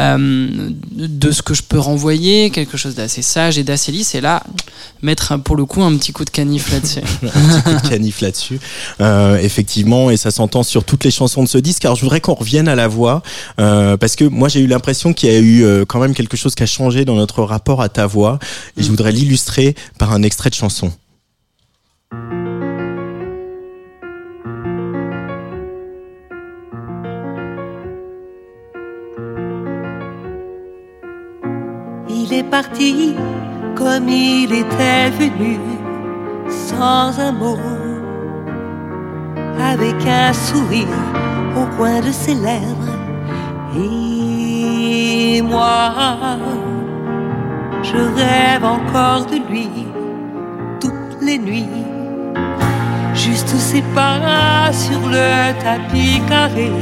euh, 0.00 0.70
de 0.94 1.21
ce 1.30 1.42
que 1.42 1.54
je 1.54 1.62
peux 1.62 1.78
renvoyer, 1.78 2.50
quelque 2.50 2.76
chose 2.76 2.94
d'assez 2.94 3.22
sage 3.22 3.58
et 3.58 3.62
d'assez 3.64 3.92
lisse. 3.92 4.14
Et 4.14 4.20
là, 4.20 4.42
mettre 5.02 5.32
un- 5.32 5.38
pour 5.38 5.54
le 5.56 5.64
coup 5.64 5.82
un 5.82 5.96
petit 5.96 6.12
coup 6.12 6.24
de 6.24 6.30
canif 6.30 6.70
là-dessus. 6.72 7.00
un 7.22 7.28
petit 7.28 7.62
coup 7.62 7.82
de 7.84 7.88
canif 7.88 8.20
là-dessus. 8.20 8.58
Euh, 9.00 9.36
effectivement, 9.38 10.10
et 10.10 10.16
ça 10.16 10.30
s'entend 10.30 10.62
sur 10.62 10.84
toutes 10.84 11.04
les 11.04 11.10
chansons 11.10 11.42
de 11.42 11.48
ce 11.48 11.58
disque. 11.58 11.84
Alors, 11.84 11.96
je 11.96 12.02
voudrais 12.02 12.20
qu'on 12.20 12.34
revienne 12.34 12.66
à 12.68 12.74
la 12.74 12.88
voix, 12.88 13.22
euh, 13.60 13.96
parce 13.96 14.16
que 14.16 14.24
moi, 14.24 14.48
j'ai 14.48 14.60
eu 14.60 14.66
l'impression 14.66 15.12
qu'il 15.12 15.30
y 15.30 15.34
a 15.34 15.38
eu 15.38 15.62
euh, 15.64 15.84
quand 15.84 16.00
même 16.00 16.14
quelque 16.14 16.36
chose 16.36 16.54
qui 16.54 16.62
a 16.62 16.66
changé 16.66 17.04
dans 17.04 17.14
notre 17.14 17.42
rapport 17.42 17.80
à 17.82 17.88
ta 17.88 18.06
voix, 18.06 18.38
et 18.76 18.82
je 18.82 18.88
voudrais 18.88 19.12
l'illustrer 19.12 19.74
par 19.98 20.12
un 20.12 20.22
extrait 20.22 20.50
de 20.50 20.54
chanson. 20.54 20.92
Il 32.32 32.38
est 32.38 32.44
parti 32.44 33.14
comme 33.74 34.08
il 34.08 34.50
était 34.50 35.10
venu, 35.10 35.58
sans 36.48 37.20
un 37.20 37.30
mot, 37.30 37.58
avec 39.60 39.96
un 40.06 40.32
sourire 40.32 41.02
au 41.54 41.66
coin 41.76 42.00
de 42.00 42.10
ses 42.10 42.34
lèvres. 42.34 42.96
Et 43.76 45.42
moi, 45.42 45.92
je 47.82 47.98
rêve 47.98 48.64
encore 48.64 49.26
de 49.26 49.36
lui 49.50 49.68
toutes 50.80 51.20
les 51.20 51.38
nuits. 51.38 51.84
Juste 53.12 53.48
ses 53.48 53.82
pas 53.94 54.72
sur 54.72 55.06
le 55.06 55.52
tapis 55.62 56.22
carré 56.30 56.72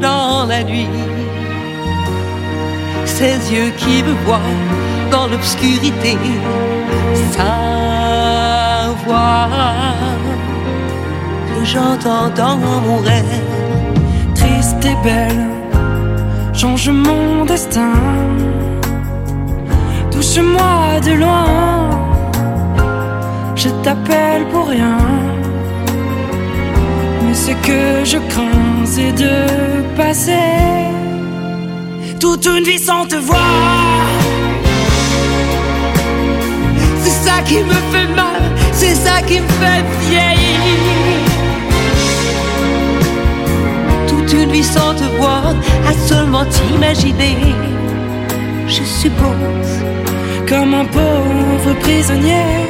dans 0.00 0.46
la 0.46 0.64
nuit 0.64 0.88
ses 3.04 3.36
yeux 3.52 3.70
qui 3.76 4.02
me 4.02 4.12
voient 4.24 4.50
dans 5.10 5.26
l'obscurité, 5.26 6.16
sa 7.32 8.90
voix 9.04 9.48
que 11.48 11.64
j'entends 11.64 12.30
dans 12.34 12.56
mon 12.56 12.98
rêve. 12.98 13.40
triste 14.34 14.84
et 14.84 14.96
belle, 15.04 15.46
change 16.52 16.88
mon 16.90 17.44
destin. 17.44 17.94
Touche-moi 20.10 21.00
de 21.06 21.12
loin, 21.12 21.46
je 23.54 23.68
t'appelle 23.82 24.44
pour 24.52 24.68
rien. 24.68 24.98
Mais 27.24 27.34
ce 27.34 27.52
que 27.66 28.04
je 28.04 28.18
crains, 28.30 28.84
c'est 28.84 29.12
de 29.12 29.34
passer 29.96 30.91
toute 32.22 32.46
une 32.46 32.62
vie 32.62 32.78
sans 32.78 33.04
te 33.04 33.16
voir. 33.16 33.40
C'est 37.02 37.18
ça 37.26 37.42
qui 37.44 37.56
me 37.56 37.78
fait 37.92 38.06
mal, 38.14 38.42
c'est 38.72 38.94
ça 38.94 39.20
qui 39.26 39.40
me 39.40 39.48
fait 39.60 39.82
vieillir. 40.08 41.18
Toute 44.06 44.32
une 44.32 44.52
vie 44.52 44.62
sans 44.62 44.94
te 44.94 45.06
voir, 45.18 45.52
à 45.90 45.92
seulement 46.08 46.44
t'imaginer. 46.44 47.38
Je 48.68 48.84
suppose 48.84 49.72
comme 50.48 50.74
un 50.74 50.84
pauvre 50.84 51.72
prisonnier, 51.80 52.68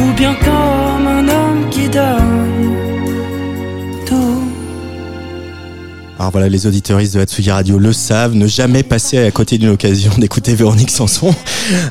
ou 0.00 0.10
bien 0.16 0.34
comme 0.42 1.06
un 1.06 1.28
homme 1.28 1.68
qui 1.70 1.86
donne 1.90 2.95
Alors 6.18 6.32
voilà, 6.32 6.48
les 6.48 6.66
auditeuristes 6.66 7.14
de 7.14 7.20
Hatsugi 7.20 7.50
Radio 7.50 7.78
le 7.78 7.92
savent, 7.92 8.34
ne 8.34 8.46
jamais 8.46 8.82
passer 8.82 9.18
à 9.18 9.30
côté 9.30 9.58
d'une 9.58 9.68
occasion 9.68 10.10
d'écouter 10.18 10.54
Véronique 10.54 10.90
Sanson. 10.90 11.34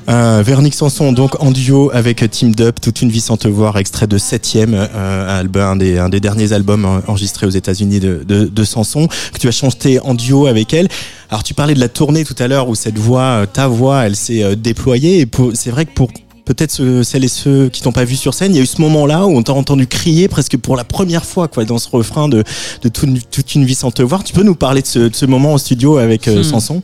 Euh, 0.09 0.41
Véronique 0.43 0.73
Sanson, 0.73 1.11
donc 1.11 1.39
en 1.43 1.51
duo 1.51 1.91
avec 1.93 2.27
Team 2.31 2.55
Dup, 2.55 2.81
Toute 2.81 3.03
une 3.03 3.11
vie 3.11 3.21
sans 3.21 3.37
te 3.37 3.47
voir, 3.47 3.77
extrait 3.77 4.07
de 4.07 4.17
septième 4.17 4.73
euh, 4.73 5.39
album, 5.39 5.79
un 5.79 6.09
des, 6.09 6.19
derniers 6.19 6.53
albums 6.53 6.85
en- 6.85 7.01
enregistrés 7.07 7.45
aux 7.45 7.51
États-Unis 7.51 7.99
de, 7.99 8.23
de, 8.25 8.63
Sanson, 8.63 9.07
que 9.31 9.37
tu 9.37 9.47
as 9.47 9.51
chanté 9.51 9.99
en 9.99 10.15
duo 10.15 10.47
avec 10.47 10.73
elle. 10.73 10.87
Alors 11.29 11.43
tu 11.43 11.53
parlais 11.53 11.75
de 11.75 11.79
la 11.79 11.89
tournée 11.89 12.23
tout 12.23 12.35
à 12.39 12.47
l'heure 12.47 12.67
où 12.67 12.73
cette 12.73 12.97
voix, 12.97 13.21
euh, 13.21 13.45
ta 13.45 13.67
voix, 13.67 14.05
elle 14.07 14.15
s'est 14.15 14.43
euh, 14.43 14.55
déployée. 14.55 15.21
Et 15.21 15.29
c'est 15.53 15.69
vrai 15.69 15.85
que 15.85 15.91
pour 15.93 16.09
peut-être 16.45 16.71
ceux- 16.71 17.03
celles 17.03 17.23
et 17.25 17.27
ceux 17.27 17.69
qui 17.69 17.81
t'ont 17.81 17.91
pas 17.91 18.05
vu 18.05 18.15
sur 18.15 18.33
scène, 18.33 18.53
il 18.53 18.57
y 18.57 18.59
a 18.59 18.63
eu 18.63 18.67
ce 18.67 18.79
moment-là 18.81 19.25
où 19.25 19.35
on 19.35 19.43
t'a 19.43 19.53
entendu 19.53 19.87
crier 19.87 20.27
presque 20.27 20.57
pour 20.57 20.75
la 20.75 20.83
première 20.83 21.25
fois, 21.25 21.47
quoi, 21.47 21.65
dans 21.65 21.77
ce 21.79 21.89
refrain 21.89 22.29
de, 22.29 22.43
de 22.83 22.89
toute, 22.89 23.03
une, 23.09 23.19
toute 23.21 23.55
une 23.55 23.65
vie 23.65 23.75
sans 23.75 23.91
te 23.91 24.01
voir. 24.01 24.23
Tu 24.23 24.33
peux 24.33 24.43
nous 24.43 24.55
parler 24.55 24.81
de 24.81 24.87
ce, 24.87 24.99
de 24.99 25.15
ce 25.15 25.25
moment 25.25 25.53
en 25.53 25.57
studio 25.57 25.97
avec 25.97 26.27
euh, 26.27 26.39
Hmm. 26.39 26.43
Sanson 26.43 26.81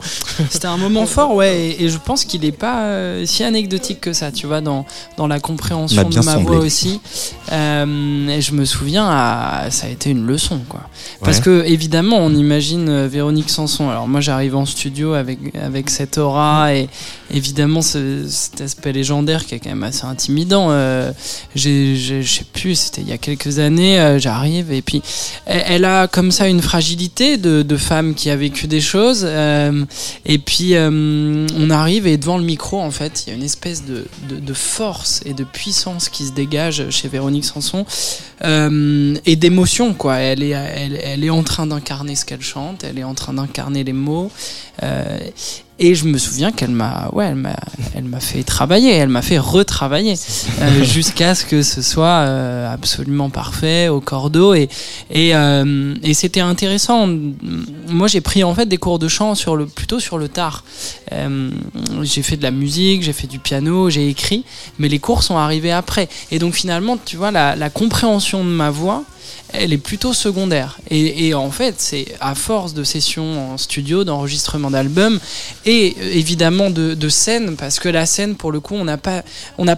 C'était 0.50 0.68
un 0.68 0.78
moment 0.78 1.06
fort, 1.06 1.36
ouais, 1.36 1.60
et, 1.80 1.84
et 1.84 1.90
je 1.90 1.98
pense 2.04 2.26
qu'il 2.26 2.44
est 2.46 2.52
pas 2.52 2.84
euh, 2.86 3.26
si 3.26 3.44
anecdotique 3.44 4.02
que 4.02 4.14
ça, 4.14 4.32
tu 4.32 4.48
vois, 4.48 4.62
dans, 4.62 4.86
dans 5.18 5.28
la 5.28 5.40
compréhension 5.40 6.08
de 6.10 6.16
ma 6.16 6.22
semblé. 6.22 6.46
voix 6.46 6.58
aussi. 6.66 7.00
Euh, 7.52 8.28
et 8.30 8.42
je 8.42 8.54
me 8.54 8.66
souviens, 8.66 9.08
à, 9.10 9.68
ça 9.70 9.88
a 9.88 9.90
été 9.90 10.10
une 10.10 10.26
leçon, 10.26 10.60
quoi. 10.70 10.82
Parce 11.24 11.38
Ouais. 11.38 11.44
que, 11.44 11.64
évidemment, 11.68 12.18
on 12.20 12.34
imagine 12.34 12.90
euh, 12.90 13.08
Véronique 13.08 13.50
Sanson. 13.50 13.90
Alors, 13.90 14.08
moi, 14.08 14.22
j'arrive 14.22 14.56
en 14.56 14.66
studio 14.66 15.14
avec, 15.14 15.40
avec 15.62 15.90
cette 15.90 16.18
aura 16.18 16.74
et 16.74 16.90
évidemment 17.34 17.82
ce- 17.82 18.26
cet 18.28 18.62
aspect 18.62 18.92
légendaire 18.94 19.46
qui 19.46 19.56
est 19.56 19.60
quand 19.60 19.70
même 19.70 19.84
assez 19.84 20.06
intimidant. 20.06 20.68
Euh, 20.70 21.12
je 21.56 22.24
sais 22.26 22.46
plus, 22.52 22.76
c'était 22.76 23.02
il 23.02 23.10
y 23.10 23.14
a 23.14 23.18
quelques 23.18 23.60
années, 23.60 24.00
euh, 24.00 24.20
j'arrive 24.20 24.72
et 24.72 24.82
puis 24.82 25.02
elle, 25.46 25.86
a 25.86 26.08
comme 26.08 26.32
ça 26.32 26.48
une 26.48 26.62
fragilité 26.62 27.38
de, 27.38 27.78
femme 27.78 28.14
qui 28.14 28.30
a 28.30 28.36
vécu 28.36 28.68
des 28.68 28.82
choses. 28.82 29.22
euh, 29.24 29.86
et 30.26 30.38
puis 30.38 30.76
euh, 30.76 31.48
on 31.58 31.70
arrive 31.70 32.06
et 32.08 32.18
devant 32.18 32.38
le 32.38 32.44
micro, 32.44 32.80
en 32.80 32.92
fait, 32.92 33.24
il 33.26 33.30
y 33.30 33.34
a 33.34 33.36
une 33.36 33.44
espèce 33.44 33.84
de, 33.86 34.06
force 34.54 35.22
et 35.26 35.34
de 35.34 35.44
puissance 35.46 36.10
qui 36.10 36.26
se 36.26 36.34
dégage 36.34 36.90
chez 36.90 37.08
Véronique 37.08 37.46
Sanson 37.46 37.86
et 38.44 39.36
d'émotion, 39.36 39.94
quoi. 39.94 40.18
Elle 40.18 40.44
est, 40.44 40.50
elle 40.50 41.24
est 41.24 41.30
en 41.30 41.44
train 41.44 41.68
d'incarner 41.68 42.16
ce 42.16 42.26
qu'elle 42.26 42.42
chante, 42.42 42.84
elle 42.84 43.00
est 43.00 43.04
en 43.04 43.14
train 43.14 43.34
d'incarner 43.34 43.84
les 43.84 43.94
mots. 43.94 44.32
Euh, 44.84 45.20
et 45.84 45.96
je 45.96 46.06
me 46.06 46.20
souviens 46.20 46.52
qu'elle 46.52 46.70
m'a, 46.70 47.10
ouais, 47.12 47.26
elle 47.26 47.36
m'a, 47.36 47.56
elle 47.96 48.04
m'a 48.04 48.20
fait 48.20 48.44
travailler, 48.44 48.92
elle 48.92 49.10
m'a 49.10 49.24
fait 49.24 49.40
retravailler 49.40 50.14
euh, 50.62 50.84
jusqu'à 50.84 51.34
ce 51.34 51.44
que 51.44 51.64
ce 51.64 51.82
soit 51.82 52.06
euh, 52.06 52.72
absolument 52.72 53.32
parfait 53.32 53.88
au 53.88 54.00
cordeau. 54.00 54.54
Et 54.54 54.70
et, 55.10 55.36
euh, 55.36 55.96
et 56.04 56.14
c'était 56.14 56.40
intéressant. 56.40 57.10
Moi, 57.88 58.08
j'ai 58.08 58.22
pris 58.22 58.44
en 58.44 58.54
fait 58.54 58.68
des 58.68 58.78
cours 58.78 59.00
de 59.00 59.08
chant 59.08 59.34
sur 59.34 59.56
le 59.56 59.66
plutôt 59.66 60.00
sur 60.00 60.20
le 60.20 60.28
tard. 60.28 60.64
J'ai 62.04 62.22
fait 62.22 62.38
de 62.38 62.44
la 62.44 62.52
musique, 62.52 63.02
j'ai 63.02 63.14
fait 63.14 63.28
du 63.28 63.40
piano, 63.40 63.90
j'ai 63.90 64.08
écrit, 64.08 64.46
mais 64.78 64.88
les 64.88 65.00
cours 65.00 65.24
sont 65.24 65.38
arrivés 65.38 65.72
après. 65.72 66.10
Et 66.30 66.38
donc 66.38 66.54
finalement, 66.54 67.00
tu 67.04 67.18
vois, 67.18 67.32
la, 67.32 67.56
la 67.56 67.72
compréhension 67.72 68.44
de 68.44 68.50
ma 68.50 68.70
voix 68.70 69.04
elle 69.54 69.74
est 69.74 69.78
plutôt 69.78 70.14
secondaire. 70.14 70.80
Et, 70.90 71.34
en 71.34 71.52
fait, 71.52 71.76
c'est 71.78 72.06
à 72.20 72.36
force 72.36 72.74
de 72.74 72.84
sessions 72.84 73.54
en 73.54 73.58
studio, 73.58 74.04
d'enregistrement 74.04 74.72
d'albums, 74.72 75.20
et 75.66 75.96
euh, 76.00 76.12
évidemment 76.14 76.70
de, 76.70 76.94
de 76.94 77.10
scène, 77.10 77.56
parce 77.56 77.80
que 77.80 77.90
la 77.90 78.06
scène, 78.06 78.36
pour 78.36 78.52
le 78.52 78.60
coup, 78.60 78.76
on 78.76 78.86
n'a 78.86 78.98
pas, 78.98 79.24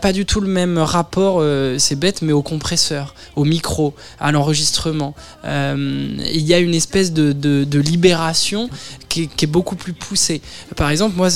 pas 0.01 0.13
du 0.13 0.25
tout 0.25 0.41
le 0.41 0.47
même 0.47 0.77
rapport, 0.77 1.37
euh, 1.39 1.77
c'est 1.79 1.95
bête, 1.95 2.21
mais 2.21 2.33
au 2.33 2.41
compresseur, 2.41 3.15
au 3.35 3.45
micro, 3.45 3.93
à 4.19 4.31
l'enregistrement. 4.31 5.15
Euh, 5.45 6.07
Il 6.33 6.41
y 6.41 6.53
a 6.53 6.59
une 6.59 6.73
espèce 6.75 7.13
de, 7.13 7.31
de, 7.31 7.79
libération 7.79 8.69
qui 9.09 9.29
est, 9.41 9.47
beaucoup 9.47 9.75
plus 9.75 9.93
poussée. 9.93 10.41
Par 10.75 10.89
exemple, 10.89 11.15
moi, 11.15 11.29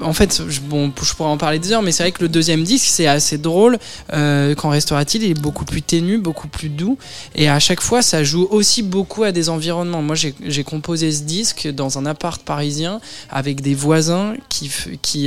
en 0.00 0.12
fait, 0.12 0.42
je, 0.48 0.60
bon, 0.60 0.92
je 1.02 1.14
pourrais 1.14 1.30
en 1.30 1.38
parler 1.38 1.58
des 1.58 1.72
heures, 1.72 1.82
mais 1.82 1.92
c'est 1.92 2.02
vrai 2.02 2.12
que 2.12 2.22
le 2.22 2.28
deuxième 2.28 2.62
disque, 2.62 2.86
c'est 2.88 3.06
assez 3.06 3.38
drôle. 3.38 3.78
Euh, 4.12 4.54
quand 4.54 4.68
restera-t-il, 4.68 5.24
il 5.24 5.30
est 5.30 5.40
beaucoup 5.40 5.64
plus 5.64 5.82
ténu, 5.82 6.18
beaucoup 6.18 6.48
plus 6.48 6.68
doux. 6.68 6.98
Et 7.34 7.48
à 7.48 7.53
chaque 7.58 7.80
fois, 7.80 8.02
ça 8.02 8.24
joue 8.24 8.46
aussi 8.50 8.82
beaucoup 8.82 9.22
à 9.24 9.32
des 9.32 9.48
environnements. 9.48 10.02
Moi, 10.02 10.16
j'ai 10.16 10.64
composé 10.64 11.12
ce 11.12 11.22
disque 11.22 11.68
dans 11.68 11.98
un 11.98 12.06
appart 12.06 12.42
parisien 12.42 13.00
avec 13.30 13.60
des 13.60 13.74
voisins 13.74 14.34
qui, 14.48 14.70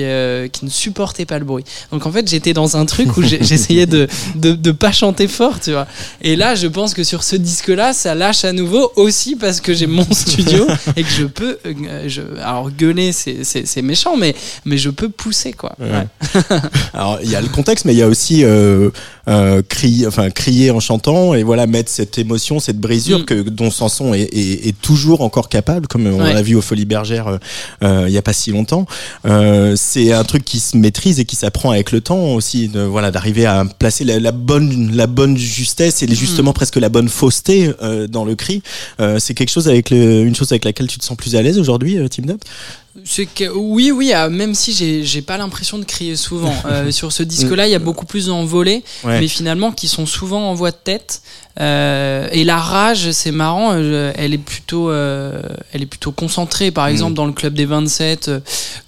euh, 0.04 0.48
qui 0.48 0.66
ne 0.66 0.70
supportaient 0.70 1.26
pas 1.26 1.40
le 1.40 1.46
bruit. 1.46 1.64
Donc 1.92 2.06
en 2.06 2.12
fait, 2.12 2.28
j'étais 2.30 2.54
dans 2.54 2.78
un 2.78 2.86
truc 2.86 3.18
où 3.18 3.22
j'essayais 3.42 3.86
de, 3.86 4.08
de, 4.36 4.54
de 4.54 4.72
pas 4.72 4.92
chanter 4.92 5.28
fort, 5.28 5.60
tu 5.60 5.72
vois. 5.72 5.88
Et 6.22 6.36
là, 6.36 6.56
je 6.56 6.68
pense 6.68 6.94
que 6.94 7.04
sur 7.04 7.24
ce 7.24 7.36
disque-là, 7.36 7.94
ça 7.94 8.16
lâche 8.16 8.44
à 8.46 8.54
nouveau 8.54 8.92
aussi 8.96 9.36
parce 9.36 9.62
que 9.62 9.74
j'ai 9.74 9.88
mon 9.88 10.08
studio 10.12 10.68
et 10.96 11.04
que 11.04 11.10
je 11.10 11.26
peux, 11.26 11.60
euh, 11.66 12.04
je, 12.08 12.22
alors 12.42 12.72
gueuler, 12.72 13.12
c'est- 13.12 13.82
méchant, 13.82 14.18
mais, 14.18 14.36
mais 14.66 14.78
je 14.78 14.90
peux 14.90 15.10
pousser, 15.10 15.54
quoi. 15.54 15.76
Ouais. 15.80 16.08
Alors 16.94 17.20
il 17.24 17.30
y 17.30 17.36
a 17.36 17.42
le 17.42 17.48
contexte, 17.48 17.86
mais 17.86 17.94
il 17.94 17.98
y 17.98 18.02
a 18.02 18.08
aussi 18.08 18.44
euh, 18.44 18.90
euh, 19.28 19.62
crier, 19.68 20.08
enfin 20.08 20.30
crier 20.30 20.72
en 20.72 20.80
chantant 20.80 21.34
et 21.34 21.44
voilà 21.44 21.68
mettre 21.68 21.92
cette 21.92 22.18
émotion, 22.18 22.60
cette 22.60 22.80
brisure 22.80 23.20
Mm. 23.20 23.26
que 23.26 23.42
dont 23.50 23.72
Sanson 23.72 24.14
est, 24.14 24.22
est, 24.22 24.68
est 24.70 24.82
toujours 24.82 25.22
encore 25.22 25.50
capable, 25.50 25.88
comme 25.88 26.08
on 26.08 26.20
Ouais. 26.22 26.34
l'a 26.34 26.42
vu 26.42 26.56
au 26.56 26.62
Folies 26.62 26.86
Bergères 26.86 27.28
euh, 27.28 27.38
euh, 27.84 28.06
il 28.08 28.14
y 28.14 28.18
a 28.18 28.22
pas 28.22 28.34
si 28.34 28.52
longtemps. 28.52 28.86
Euh, 29.26 29.74
c'est 29.78 30.12
un 30.14 30.24
truc 30.24 30.44
qui 30.46 30.60
se 30.60 30.78
maîtrise 30.78 31.20
et 31.20 31.26
qui 31.26 31.36
s'apprend 31.36 31.72
avec 31.72 31.92
le 31.92 32.02
temps 32.02 32.34
aussi, 32.36 32.68
de, 32.70 32.82
voilà 32.82 33.12
d'arriver 33.12 33.46
à 33.46 33.66
placer 33.80 34.04
la, 34.06 34.20
la 34.20 34.32
bonne 34.32 34.96
la 34.96 35.08
bonne 35.08 35.38
justesse 35.38 36.04
et 36.04 36.08
justement 36.16 36.54
presque 36.54 36.78
la 36.78 36.90
bonne 36.90 37.10
fausseté 37.10 37.72
euh, 37.82 38.08
dans 38.08 38.26
le 38.26 38.36
cri. 38.36 38.62
Euh, 39.00 39.20
c'est 39.20 39.34
quelque 39.34 39.52
chose 39.52 39.68
avec 39.68 39.90
le, 39.90 40.24
une 40.24 40.36
chose 40.36 40.52
avec 40.52 40.64
laquelle 40.66 40.88
tu 40.88 41.00
te 41.00 41.04
sens 41.06 41.18
plus 41.18 41.36
à 41.36 41.42
l'aise 41.42 41.60
aujourd'hui, 41.60 41.98
Tim 42.10 42.24
C'est 42.28 42.87
que 43.36 43.50
oui, 43.50 43.92
oui, 43.92 44.12
ah, 44.14 44.30
même 44.30 44.54
si 44.54 44.74
j'ai 44.74 45.04
j'ai 45.04 45.22
pas 45.22 45.38
l'impression 45.38 45.78
de 45.80 45.86
crier 45.86 46.16
souvent. 46.16 46.54
Euh, 46.66 46.92
sur 46.92 47.12
ce 47.14 47.24
disque-là, 47.24 47.66
il 47.68 47.72
y 47.72 47.76
a 47.76 47.80
beaucoup 47.80 48.06
plus 48.06 48.26
d'envolées, 48.28 48.84
Ouais. 49.04 49.20
mais 49.22 49.28
finalement 49.28 49.72
qui 49.72 49.88
sont 49.88 50.06
souvent 50.06 50.50
en 50.50 50.54
voix 50.54 50.72
de 50.72 50.76
tête. 50.84 51.22
Euh, 51.60 52.28
et 52.32 52.44
la 52.44 52.58
rage, 52.58 53.12
c'est 53.12 53.32
marrant, 53.32 53.72
euh, 53.74 54.12
elle 54.16 54.34
est 54.34 54.38
plutôt, 54.38 54.90
euh, 54.92 55.42
elle 55.72 55.82
est 55.82 55.86
plutôt 55.88 56.12
concentrée. 56.12 56.72
Par 56.72 56.88
exemple, 56.88 57.14
dans 57.14 57.26
le 57.26 57.32
club 57.32 57.54
des 57.54 57.66
27, 57.66 58.28
euh, 58.28 58.40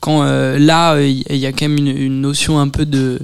quand 0.01 0.23
euh, 0.23 0.59
là, 0.59 0.99
il 1.01 1.23
y 1.37 1.45
a 1.45 1.51
quand 1.51 1.67
même 1.67 1.77
une, 1.77 1.87
une 1.87 2.21
notion 2.21 2.59
un 2.59 2.67
peu 2.67 2.85
de, 2.85 3.19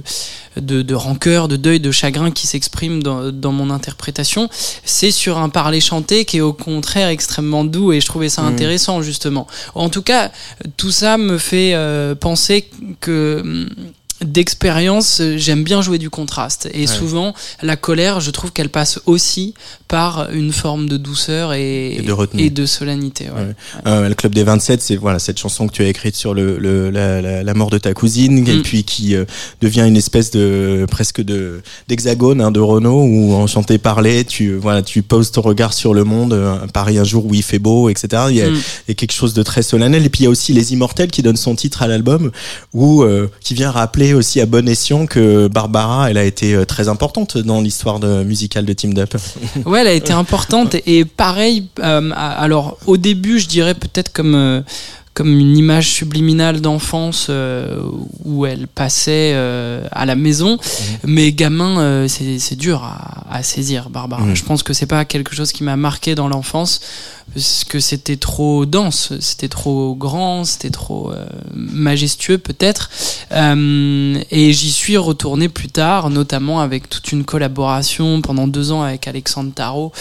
de, 0.56 0.82
de 0.82 0.94
rancœur, 0.94 1.48
de 1.48 1.56
deuil, 1.56 1.80
de 1.80 1.90
chagrin 1.90 2.30
qui 2.30 2.46
s'exprime 2.46 3.02
dans, 3.02 3.30
dans 3.30 3.52
mon 3.52 3.70
interprétation. 3.70 4.48
C'est 4.84 5.10
sur 5.10 5.38
un 5.38 5.48
parler 5.48 5.80
chanté 5.80 6.24
qui 6.24 6.38
est 6.38 6.42
au 6.42 6.52
contraire 6.52 7.08
extrêmement 7.08 7.64
doux 7.64 7.92
et 7.92 8.00
je 8.00 8.06
trouvais 8.06 8.28
ça 8.28 8.42
intéressant 8.42 9.02
justement. 9.02 9.46
En 9.74 9.88
tout 9.88 10.02
cas, 10.02 10.30
tout 10.76 10.90
ça 10.90 11.18
me 11.18 11.38
fait 11.38 11.74
euh, 11.74 12.14
penser 12.14 12.68
que 13.00 13.40
hum, 13.42 13.68
d'expérience, 14.24 15.20
euh, 15.20 15.36
j'aime 15.36 15.62
bien 15.64 15.82
jouer 15.82 15.98
du 15.98 16.10
contraste. 16.10 16.68
Et 16.72 16.86
souvent, 16.86 17.34
la 17.62 17.76
colère, 17.76 18.20
je 18.20 18.30
trouve 18.30 18.52
qu'elle 18.52 18.68
passe 18.68 19.00
aussi 19.06 19.54
par 19.88 20.30
une 20.32 20.52
forme 20.52 20.88
de 20.88 20.96
douceur 20.96 21.52
et, 21.52 21.94
Et 21.96 22.02
de 22.02 22.14
et 22.38 22.50
de 22.50 22.66
solennité. 22.66 23.26
ouais. 23.26 23.40
Ouais. 23.40 23.54
Euh, 23.86 24.08
le 24.08 24.14
club 24.14 24.34
des 24.34 24.42
27, 24.44 24.82
c'est 24.82 24.96
voilà 24.96 25.18
cette 25.18 25.38
chanson 25.38 25.66
que 25.68 25.72
tu 25.72 25.82
as 25.82 25.88
écrite 25.88 26.16
sur 26.16 26.34
le, 26.34 26.58
le 26.58 26.90
la, 26.90 27.20
la, 27.22 27.42
la 27.42 27.54
mort 27.54 27.70
de 27.70 27.78
ta 27.78 27.92
cousine 27.94 28.46
et 28.48 28.56
Mm. 28.56 28.62
puis 28.62 28.84
qui 28.84 29.14
euh, 29.14 29.24
devient 29.60 29.84
une 29.86 29.96
espèce 29.96 30.30
de 30.30 30.86
presque 30.90 31.20
de 31.22 31.60
d'hexagone 31.88 32.40
hein, 32.40 32.50
de 32.50 32.60
Renault 32.60 33.02
où 33.04 33.34
en 33.34 33.46
chanter 33.46 33.78
parler, 33.78 34.24
tu 34.24 34.54
voilà 34.56 34.82
tu 34.82 35.02
poses 35.02 35.30
ton 35.30 35.40
regard 35.42 35.72
sur 35.72 35.94
le 35.94 36.04
monde, 36.04 36.32
euh, 36.32 36.56
Paris 36.72 36.98
un 36.98 37.04
jour 37.04 37.26
où 37.26 37.34
il 37.34 37.42
fait 37.42 37.58
beau, 37.58 37.88
etc. 37.88 38.24
Il 38.30 38.36
y, 38.36 38.42
a, 38.42 38.48
Mm. 38.50 38.54
il 38.54 38.88
y 38.88 38.92
a 38.92 38.94
quelque 38.94 39.12
chose 39.12 39.34
de 39.34 39.42
très 39.42 39.62
solennel 39.62 40.04
et 40.04 40.08
puis 40.08 40.20
il 40.22 40.24
y 40.24 40.26
a 40.26 40.30
aussi 40.30 40.52
les 40.52 40.72
Immortels 40.72 41.10
qui 41.10 41.22
donnent 41.22 41.36
son 41.36 41.54
titre 41.54 41.82
à 41.82 41.86
l'album 41.86 42.30
où 42.72 43.04
qui 43.40 43.54
vient 43.54 43.70
rappeler 43.70 44.05
aussi 44.14 44.40
à 44.40 44.46
bon 44.46 44.68
escient 44.68 45.06
que 45.06 45.48
Barbara 45.48 46.10
elle 46.10 46.18
a 46.18 46.24
été 46.24 46.54
euh, 46.54 46.64
très 46.64 46.88
importante 46.88 47.38
dans 47.38 47.60
l'histoire 47.60 47.98
musicale 48.00 48.64
de 48.64 48.72
Team 48.72 48.94
Dup. 48.94 49.16
Ouais, 49.66 49.80
elle 49.80 49.86
a 49.88 49.92
été 49.92 50.12
importante 50.12 50.76
et 50.86 51.04
pareil. 51.04 51.66
euh, 51.80 52.10
alors 52.14 52.78
au 52.86 52.96
début, 52.96 53.38
je 53.38 53.48
dirais 53.48 53.74
peut-être 53.74 54.12
comme 54.12 54.34
euh, 54.34 54.60
comme 55.14 55.38
une 55.38 55.56
image 55.56 55.88
subliminale 55.92 56.60
d'enfance 56.60 57.28
euh, 57.30 57.80
où 58.26 58.44
elle 58.44 58.66
passait 58.66 59.32
euh, 59.34 59.82
à 59.90 60.04
la 60.04 60.14
maison, 60.14 60.58
mais 61.04 61.32
gamin, 61.32 61.80
euh, 61.80 62.06
c'est 62.06 62.54
dur 62.56 62.84
à, 62.84 63.24
à 63.34 63.42
saisir, 63.42 63.88
Barbara. 63.88 64.22
Mhm. 64.22 64.36
Je 64.36 64.44
pense 64.44 64.62
que 64.62 64.74
c'est 64.74 64.84
pas 64.84 65.06
quelque 65.06 65.34
chose 65.34 65.52
qui 65.52 65.64
m'a 65.64 65.76
marqué 65.76 66.14
dans 66.14 66.28
l'enfance 66.28 66.80
parce 67.34 67.64
que 67.64 67.80
c'était 67.80 68.16
trop 68.16 68.64
dense, 68.64 69.12
c'était 69.20 69.48
trop 69.48 69.94
grand, 69.94 70.44
c'était 70.44 70.70
trop 70.70 71.12
euh, 71.12 71.26
majestueux 71.52 72.38
peut-être. 72.38 72.88
Euh, 73.32 74.18
et 74.30 74.52
j'y 74.52 74.72
suis 74.72 74.96
retourné 74.96 75.48
plus 75.50 75.68
tard, 75.68 76.08
notamment 76.08 76.60
avec 76.60 76.88
toute 76.88 77.12
une 77.12 77.24
collaboration 77.24 78.22
pendant 78.22 78.46
deux 78.46 78.72
ans 78.72 78.82
avec 78.82 79.06
Alexandre 79.06 79.52
Tarot 79.54 79.92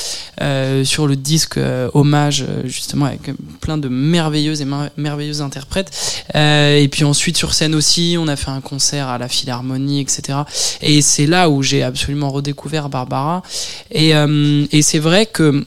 euh, 0.41 0.85
sur 0.85 1.07
le 1.07 1.15
disque 1.17 1.57
euh, 1.57 1.89
hommage 1.93 2.45
euh, 2.47 2.61
justement 2.67 3.05
avec 3.05 3.31
plein 3.59 3.77
de 3.77 3.89
merveilleuses 3.89 4.61
et 4.61 4.65
mer- 4.65 4.91
merveilleuses 4.95 5.41
interprètes. 5.41 5.91
Euh, 6.35 6.77
et 6.77 6.87
puis 6.87 7.03
ensuite 7.03 7.35
sur 7.35 7.53
scène 7.53 7.75
aussi, 7.75 8.15
on 8.17 8.27
a 8.29 8.37
fait 8.37 8.51
un 8.51 8.61
concert 8.61 9.09
à 9.09 9.17
la 9.17 9.27
Philharmonie, 9.27 9.99
etc. 9.99 10.39
Et 10.81 11.01
c'est 11.01 11.25
là 11.25 11.49
où 11.49 11.61
j'ai 11.61 11.83
absolument 11.83 12.29
redécouvert 12.29 12.87
Barbara. 12.87 13.43
Et, 13.91 14.11
et 14.11 14.81
c'est 14.81 14.99
vrai 14.99 15.25
que 15.25 15.65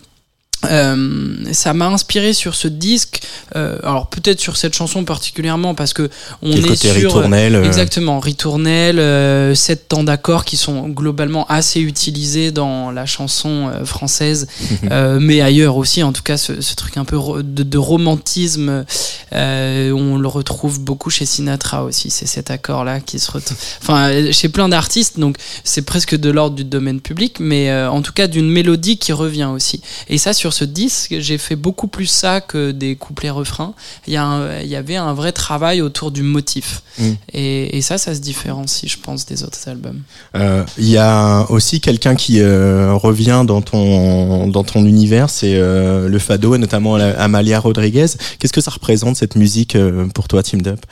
euh, 0.64 1.36
ça 1.52 1.72
m'a 1.72 1.86
inspiré 1.86 2.32
sur 2.32 2.54
ce 2.56 2.66
disque. 2.66 3.20
euh, 3.54 3.78
alors 3.84 4.08
peut-être 4.08 4.40
sur 4.40 4.56
cette 4.56 4.74
chanson 4.74 5.04
particulièrement 5.04 5.74
parce 5.76 5.92
que 5.92 6.10
on 6.42 6.50
est 6.50 6.60
côté 6.62 6.76
sur 6.76 6.94
ritournelle, 6.94 7.54
euh, 7.54 7.64
exactement 7.64 8.18
ritournelle, 8.18 8.98
euh, 8.98 9.54
sept 9.54 9.86
temps 9.88 10.02
d'accords 10.02 10.44
qui 10.44 10.56
sont 10.56 10.88
globalement 10.88 11.46
assez 11.46 11.80
utilisés 11.80 12.50
dans 12.50 12.90
la 12.90 13.06
chanson 13.06 13.70
française, 13.84 14.48
mais 15.20 15.40
ailleurs 15.40 15.76
aussi. 15.76 16.02
En 16.02 16.12
tout 16.12 16.22
cas, 16.22 16.36
ce, 16.36 16.60
ce 16.60 16.74
truc 16.74 16.96
un 16.96 17.04
peu 17.04 17.18
de, 17.42 17.62
de 17.62 17.78
romantisme, 17.78 18.84
on 19.32 20.16
le 20.18 20.28
retrouve 20.28 20.80
beaucoup 20.80 21.10
chez 21.10 21.24
Sinatra 21.26 21.84
aussi. 21.84 22.10
C'est 22.10 22.26
cet 22.26 22.50
accord-là 22.50 23.00
qui 23.00 23.18
se 23.18 23.30
retrouve. 23.30 23.56
Enfin, 23.80 24.32
chez 24.32 24.48
plein 24.48 24.68
d'artistes, 24.68 25.18
donc 25.20 25.36
c'est 25.64 25.82
presque 25.82 26.16
de 26.16 26.30
l'ordre 26.30 26.56
du 26.56 26.64
domaine 26.64 27.00
public, 27.00 27.36
mais 27.38 27.72
en 27.86 28.02
tout 28.02 28.12
cas 28.12 28.26
d'une 28.26 28.50
mélodie 28.50 28.98
qui 28.98 29.12
revient 29.12 29.48
aussi. 29.54 29.80
Et 30.08 30.18
ça, 30.18 30.32
sur 30.32 30.47
ce 30.52 30.64
disque, 30.64 31.16
j'ai 31.18 31.38
fait 31.38 31.56
beaucoup 31.56 31.88
plus 31.88 32.06
ça 32.06 32.40
que 32.40 32.70
des 32.70 32.96
couplets-refrains. 32.96 33.74
Il 34.06 34.12
y, 34.14 34.16
il 34.64 34.74
avait 34.76 34.96
un 34.96 35.12
vrai 35.12 35.32
travail 35.32 35.82
autour 35.82 36.10
du 36.10 36.22
motif. 36.22 36.82
Mm. 36.98 37.12
Et, 37.32 37.76
et 37.76 37.82
ça, 37.82 37.98
ça 37.98 38.14
se 38.14 38.20
différencie, 38.20 38.90
je 38.90 38.98
pense, 38.98 39.26
des 39.26 39.42
autres 39.42 39.68
albums. 39.68 40.00
Euh, 40.34 40.64
Il 40.78 40.88
y 40.88 40.98
a 40.98 41.46
aussi 41.50 41.80
quelqu'un 41.80 42.14
qui 42.14 42.40
euh, 42.40 42.92
revient 42.94 43.44
dans 43.46 43.62
ton 43.62 44.48
dans 44.48 44.64
ton 44.64 44.84
univers, 44.84 45.30
c'est 45.30 45.54
euh, 45.54 46.08
le 46.08 46.18
fado 46.18 46.54
et 46.54 46.58
notamment 46.58 46.94
Amalia 46.94 47.60
Rodriguez. 47.60 48.06
Qu'est-ce 48.38 48.52
que 48.52 48.60
ça 48.60 48.70
représente 48.70 49.16
cette 49.16 49.36
musique 49.36 49.76
pour 50.14 50.28
toi, 50.28 50.42
Team 50.42 50.62
Dup 50.62 50.84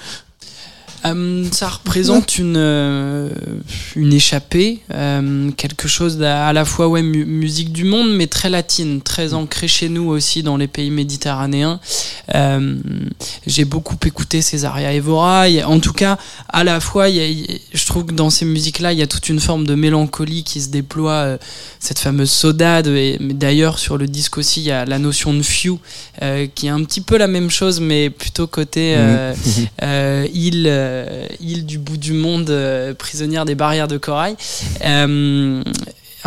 Euh, 1.14 1.44
ça 1.52 1.68
représente 1.68 2.38
une, 2.38 2.56
euh, 2.56 3.28
une 3.94 4.12
échappée, 4.12 4.80
euh, 4.92 5.50
quelque 5.52 5.88
chose 5.88 6.20
à 6.22 6.52
la 6.52 6.64
fois 6.64 6.88
ouais, 6.88 7.02
mu- 7.02 7.24
musique 7.24 7.72
du 7.72 7.84
monde, 7.84 8.12
mais 8.14 8.26
très 8.26 8.48
latine, 8.50 9.00
très 9.02 9.34
ancrée 9.34 9.68
chez 9.68 9.88
nous 9.88 10.08
aussi 10.08 10.42
dans 10.42 10.56
les 10.56 10.66
pays 10.68 10.90
méditerranéens. 10.90 11.80
J'ai 13.46 13.64
beaucoup 13.64 13.96
écouté 14.04 14.42
Césaria 14.42 14.92
Evora. 14.92 15.48
Y 15.48 15.60
a- 15.60 15.68
En 15.68 15.80
tout 15.80 15.92
cas, 15.92 16.18
à 16.48 16.64
la 16.64 16.80
fois, 16.80 17.08
il 17.08 17.16
y 17.16 17.20
a- 17.20 17.28
y 17.28 17.42
a- 17.44 17.58
je 17.72 17.86
trouve 17.86 18.06
que 18.06 18.12
dans 18.12 18.30
ces 18.30 18.44
musiques-là, 18.44 18.92
il 18.92 18.98
y 18.98 19.02
a 19.02 19.06
toute 19.06 19.28
une 19.28 19.40
forme 19.40 19.66
de 19.66 19.74
mélancolie 19.74 20.42
qui 20.44 20.60
se 20.60 20.68
déploie, 20.68 21.38
cette 21.80 21.98
fameuse 21.98 22.30
saudade. 22.30 22.86
Et, 22.88 23.16
mais 23.20 23.34
d'ailleurs, 23.34 23.78
sur 23.78 23.98
le 23.98 24.06
disque 24.06 24.38
aussi, 24.38 24.60
il 24.60 24.66
y 24.66 24.70
a 24.72 24.84
la 24.84 24.98
notion 24.98 25.34
de 25.34 25.42
few, 25.42 25.78
qui 26.54 26.66
est 26.66 26.70
un 26.70 26.82
petit 26.84 27.00
peu 27.00 27.16
la 27.16 27.26
même 27.28 27.50
chose, 27.50 27.80
mais 27.80 28.10
plutôt 28.10 28.46
côté 28.46 28.94
euh, 29.82 30.26
île, 30.32 30.66
île 31.40 31.66
du 31.66 31.78
bout 31.78 31.96
du 31.96 32.12
monde, 32.12 32.50
euh, 32.50 32.94
prisonnière 32.94 33.44
des 33.44 33.54
barrières 33.54 33.88
de 33.88 33.98
corail. 33.98 34.36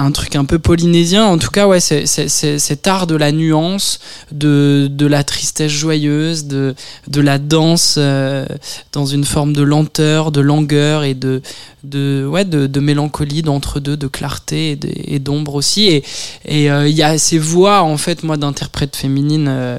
Un 0.01 0.11
truc 0.13 0.37
un 0.37 0.45
peu 0.45 0.59
polynésien. 0.59 1.25
En 1.25 1.37
tout 1.37 1.49
cas, 1.49 1.67
ouais, 1.67 1.81
c'est 1.81 2.05
c'est- 2.05 2.29
c'est 2.29 2.57
cet 2.57 2.87
art 2.87 3.05
de 3.05 3.15
la 3.17 3.33
nuance, 3.33 3.99
de, 4.31 4.87
de 4.89 5.05
la 5.05 5.25
tristesse 5.25 5.73
joyeuse, 5.73 6.45
de, 6.45 6.73
de 7.07 7.19
la 7.19 7.37
danse 7.37 7.95
euh, 7.97 8.45
dans 8.93 9.05
une 9.05 9.25
forme 9.25 9.51
de 9.51 9.61
lenteur, 9.61 10.31
de 10.31 10.39
langueur 10.39 11.03
et 11.03 11.15
de, 11.15 11.41
de, 11.83 12.25
ouais, 12.25 12.45
de, 12.45 12.65
de 12.65 12.79
mélancolie, 12.79 13.41
d'entre-deux, 13.41 13.97
de 13.97 14.07
clarté 14.07 14.79
et 15.03 15.19
d'ombre 15.19 15.55
aussi. 15.55 15.87
Et 15.87 16.03
et, 16.45 16.71
euh, 16.71 16.87
il 16.87 16.95
y 16.95 17.03
a 17.03 17.17
ces 17.17 17.37
voix, 17.37 17.81
en 17.83 17.97
fait, 17.97 18.23
moi, 18.23 18.37
d'interprètes 18.37 18.95
féminines, 18.95 19.47
euh, 19.49 19.77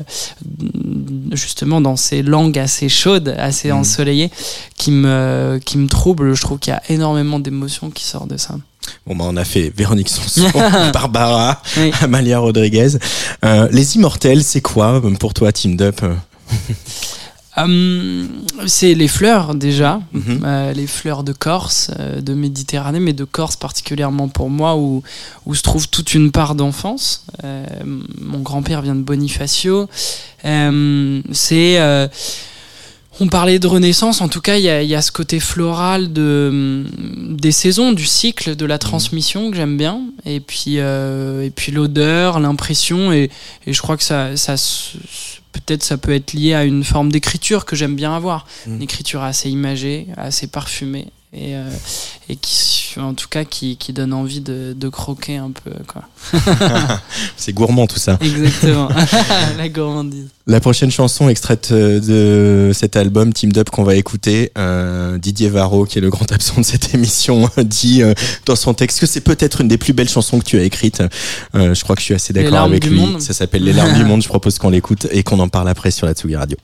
justement, 1.32 1.80
dans 1.80 1.96
ces 1.96 2.22
langues 2.22 2.58
assez 2.58 2.90
chaudes, 2.90 3.34
assez 3.38 3.72
ensoleillées, 3.72 4.30
qui 4.76 4.90
me, 4.90 5.58
qui 5.64 5.78
me 5.78 5.88
troublent. 5.88 6.34
Je 6.34 6.42
trouve 6.42 6.58
qu'il 6.58 6.72
y 6.74 6.76
a 6.76 6.82
énormément 6.90 7.38
d'émotions 7.38 7.88
qui 7.90 8.04
sortent 8.04 8.28
de 8.30 8.36
ça. 8.36 8.56
Bon, 9.06 9.14
bah, 9.16 9.24
on 9.28 9.36
a 9.36 9.44
fait 9.44 9.72
Véronique 9.76 10.08
Sanson, 10.08 10.48
Barbara, 10.92 11.62
Oui. 11.76 11.90
Amalia 12.00 12.38
Rodriguez. 12.38 12.96
Euh, 13.44 13.68
les 13.70 13.96
Immortels, 13.96 14.42
c'est 14.42 14.60
quoi 14.60 15.00
euh, 15.04 15.14
pour 15.16 15.34
toi, 15.34 15.52
Team 15.52 15.76
Up 15.80 16.00
Hum, 17.56 18.28
c'est 18.66 18.94
les 18.94 19.08
fleurs 19.08 19.54
déjà, 19.54 20.00
Mhm. 20.12 20.42
Euh, 20.44 20.72
les 20.72 20.86
fleurs 20.86 21.24
de 21.24 21.32
Corse, 21.32 21.90
euh, 21.98 22.20
de 22.20 22.32
Méditerranée, 22.32 23.00
mais 23.00 23.12
de 23.12 23.24
Corse 23.24 23.56
particulièrement 23.56 24.28
pour 24.28 24.48
moi, 24.48 24.76
où, 24.76 25.02
où 25.46 25.54
se 25.54 25.62
trouve 25.62 25.88
toute 25.88 26.14
une 26.14 26.30
part 26.30 26.54
d'enfance. 26.54 27.24
Euh, 27.44 27.66
mon 28.20 28.38
grand-père 28.38 28.82
vient 28.82 28.94
de 28.94 29.02
Bonifacio. 29.02 29.88
Euh, 30.44 31.20
c'est 31.32 31.80
euh, 31.80 32.06
on 33.20 33.28
parlait 33.28 33.58
de 33.58 33.66
renaissance, 33.66 34.22
en 34.22 34.28
tout 34.28 34.40
cas, 34.40 34.56
il 34.56 34.64
y 34.64 34.70
a, 34.70 34.82
il 34.82 34.88
y 34.88 34.94
a 34.94 35.02
ce 35.02 35.12
côté 35.12 35.40
floral 35.40 36.12
de, 36.12 36.84
des 37.30 37.52
saisons, 37.52 37.92
du 37.92 38.06
cycle, 38.06 38.56
de 38.56 38.64
la 38.64 38.78
transmission 38.78 39.50
que 39.50 39.56
j'aime 39.56 39.76
bien. 39.76 40.00
Et 40.24 40.40
puis, 40.40 40.78
euh, 40.78 41.42
et 41.42 41.50
puis 41.50 41.70
l'odeur, 41.70 42.40
l'impression, 42.40 43.12
et, 43.12 43.30
et 43.66 43.72
je 43.74 43.82
crois 43.82 43.98
que 43.98 44.02
ça, 44.02 44.36
ça 44.36 44.56
peut-être 45.52 45.82
ça 45.82 45.98
peut 45.98 46.14
être 46.14 46.32
lié 46.32 46.54
à 46.54 46.64
une 46.64 46.82
forme 46.82 47.12
d'écriture 47.12 47.66
que 47.66 47.76
j'aime 47.76 47.94
bien 47.94 48.14
avoir. 48.14 48.46
Mm. 48.66 48.74
Une 48.76 48.82
écriture 48.82 49.22
assez 49.22 49.50
imagée, 49.50 50.06
assez 50.16 50.46
parfumée. 50.46 51.08
Et, 51.32 51.54
euh, 51.54 51.70
et 52.28 52.34
qui, 52.34 52.92
en 52.98 53.14
tout 53.14 53.28
cas, 53.28 53.44
qui, 53.44 53.76
qui 53.76 53.92
donne 53.92 54.12
envie 54.12 54.40
de, 54.40 54.74
de 54.76 54.88
croquer 54.88 55.36
un 55.36 55.52
peu, 55.52 55.70
quoi. 55.86 56.02
C'est 57.36 57.52
gourmand 57.52 57.86
tout 57.86 58.00
ça. 58.00 58.18
Exactement. 58.20 58.88
la 59.56 59.68
gourmandise. 59.68 60.26
La 60.48 60.58
prochaine 60.58 60.90
chanson 60.90 61.28
extraite 61.28 61.68
euh, 61.70 62.00
de 62.00 62.72
cet 62.72 62.96
album 62.96 63.32
Team 63.32 63.52
Up 63.56 63.70
qu'on 63.70 63.84
va 63.84 63.94
écouter, 63.94 64.50
euh, 64.58 65.18
Didier 65.18 65.50
Varro, 65.50 65.84
qui 65.84 65.98
est 65.98 66.00
le 66.00 66.10
grand 66.10 66.32
absent 66.32 66.60
de 66.62 66.66
cette 66.66 66.94
émission, 66.94 67.48
dit 67.58 68.02
euh, 68.02 68.12
dans 68.46 68.56
son 68.56 68.74
texte 68.74 68.98
que 68.98 69.06
c'est 69.06 69.20
peut-être 69.20 69.60
une 69.60 69.68
des 69.68 69.78
plus 69.78 69.92
belles 69.92 70.08
chansons 70.08 70.40
que 70.40 70.44
tu 70.44 70.58
as 70.58 70.64
écrites. 70.64 71.00
Euh, 71.54 71.74
je 71.74 71.84
crois 71.84 71.94
que 71.94 72.00
je 72.00 72.06
suis 72.06 72.14
assez 72.14 72.32
Les 72.32 72.40
d'accord 72.42 72.54
larmes 72.58 72.72
avec 72.72 72.82
du 72.82 72.90
lui. 72.90 72.98
monde. 72.98 73.20
Ça 73.20 73.34
s'appelle 73.34 73.62
Les 73.62 73.72
larmes 73.72 73.94
du 73.94 74.04
monde. 74.04 74.20
Je 74.20 74.28
propose 74.28 74.58
qu'on 74.58 74.70
l'écoute 74.70 75.06
et 75.12 75.22
qu'on 75.22 75.38
en 75.38 75.48
parle 75.48 75.68
après 75.68 75.92
sur 75.92 76.06
la 76.08 76.14
Tsugi 76.14 76.34
Radio. 76.34 76.56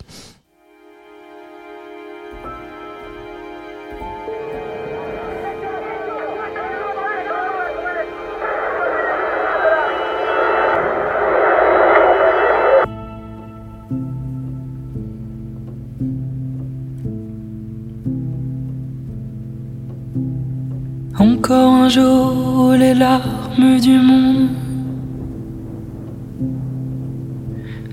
Du 23.59 23.99
monde 23.99 24.49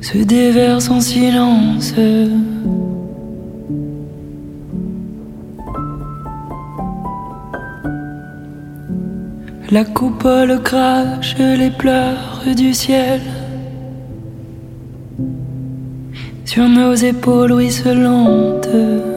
se 0.02 0.18
déversent 0.18 0.90
en 0.90 1.00
silence. 1.00 1.94
La 9.72 9.86
coupole 9.86 10.62
crache 10.62 11.38
les 11.38 11.72
pleurs 11.72 12.44
du 12.56 12.74
ciel 12.74 13.22
sur 16.46 16.68
nos 16.68 16.94
épaules 16.94 17.54
ruisselantes. 17.54 19.13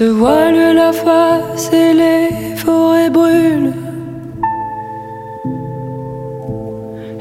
Se 0.00 0.04
voile 0.04 0.74
la 0.74 0.92
face 0.94 1.70
et 1.74 1.92
les 1.92 2.56
forêts 2.56 3.10
brûlent. 3.10 3.74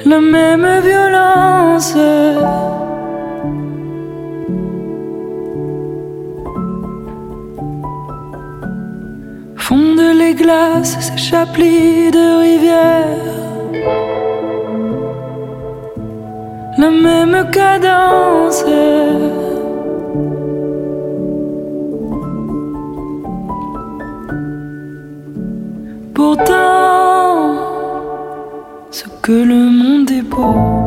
La 0.05 0.21
même 0.21 0.67
violence. 0.89 1.97
Fondent 9.57 10.13
les 10.21 10.33
glaces, 10.41 10.95
s'échappent 11.01 11.57
de 12.17 12.27
rivières. 12.45 13.25
La 16.77 16.89
même 16.89 17.37
cadence. 17.51 18.63
Que 29.29 29.43
le 29.43 29.69
monde 29.69 30.09
est 30.09 30.23
beau. 30.23 30.78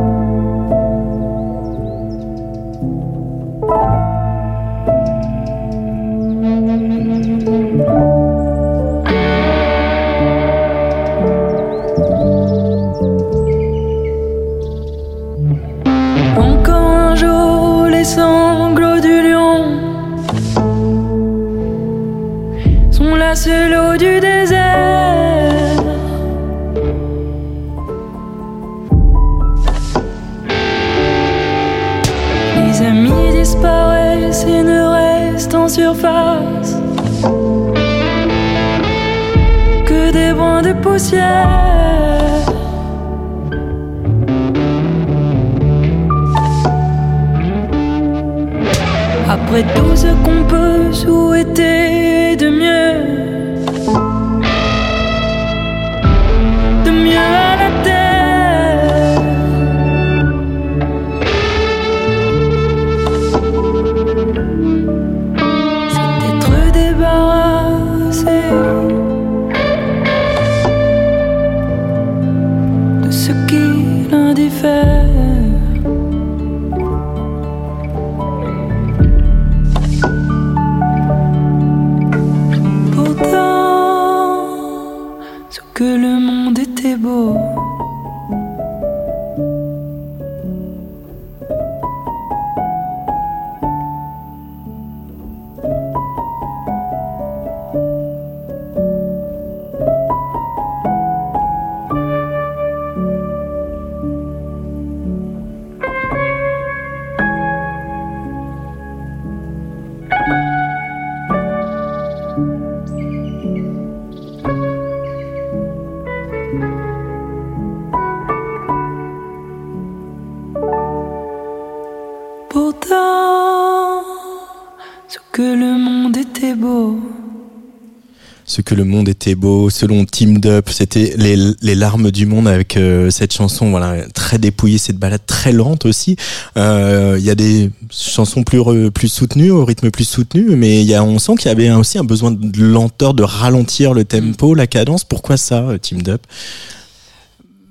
Ce 128.53 128.61
que 128.61 128.75
le 128.75 128.85
monde 128.85 129.09
était 129.09 129.35
beau, 129.35 129.71
selon 129.71 130.05
Team 130.05 130.39
Up, 130.45 130.69
c'était 130.69 131.15
les, 131.17 131.37
les 131.63 131.75
larmes 131.75 132.11
du 132.11 132.27
monde 132.27 132.47
avec 132.47 132.77
euh, 132.77 133.09
cette 133.09 133.33
chanson, 133.33 133.71
voilà, 133.71 134.07
très 134.13 134.37
dépouillée, 134.37 134.77
cette 134.77 134.99
balade 134.99 135.25
très 135.27 135.53
lente 135.53 135.87
aussi. 135.87 136.17
Euh, 136.59 137.17
Il 137.19 137.25
y 137.25 137.31
a 137.31 137.35
des 137.35 137.71
chansons 137.91 138.43
plus 138.43 138.91
plus 138.91 139.09
soutenues, 139.09 139.51
au 139.51 139.65
rythme 139.65 139.91
plus 139.91 140.05
soutenu, 140.05 140.55
mais 140.55 140.85
y 140.85 140.95
a, 140.95 141.03
on 141.03 141.19
sent 141.19 141.37
qu'il 141.37 141.49
y 141.49 141.51
avait 141.51 141.71
aussi 141.71 141.97
un 141.97 142.05
besoin 142.05 142.31
de 142.31 142.63
lenteur, 142.63 143.15
de 143.15 143.23
ralentir 143.23 143.95
le 143.95 144.05
tempo, 144.05 144.55
la 144.55 144.67
cadence. 144.67 145.05
Pourquoi 145.05 145.39
ça, 145.39 145.61
euh, 145.71 145.79
Team 145.79 146.03
Up? 146.09 146.21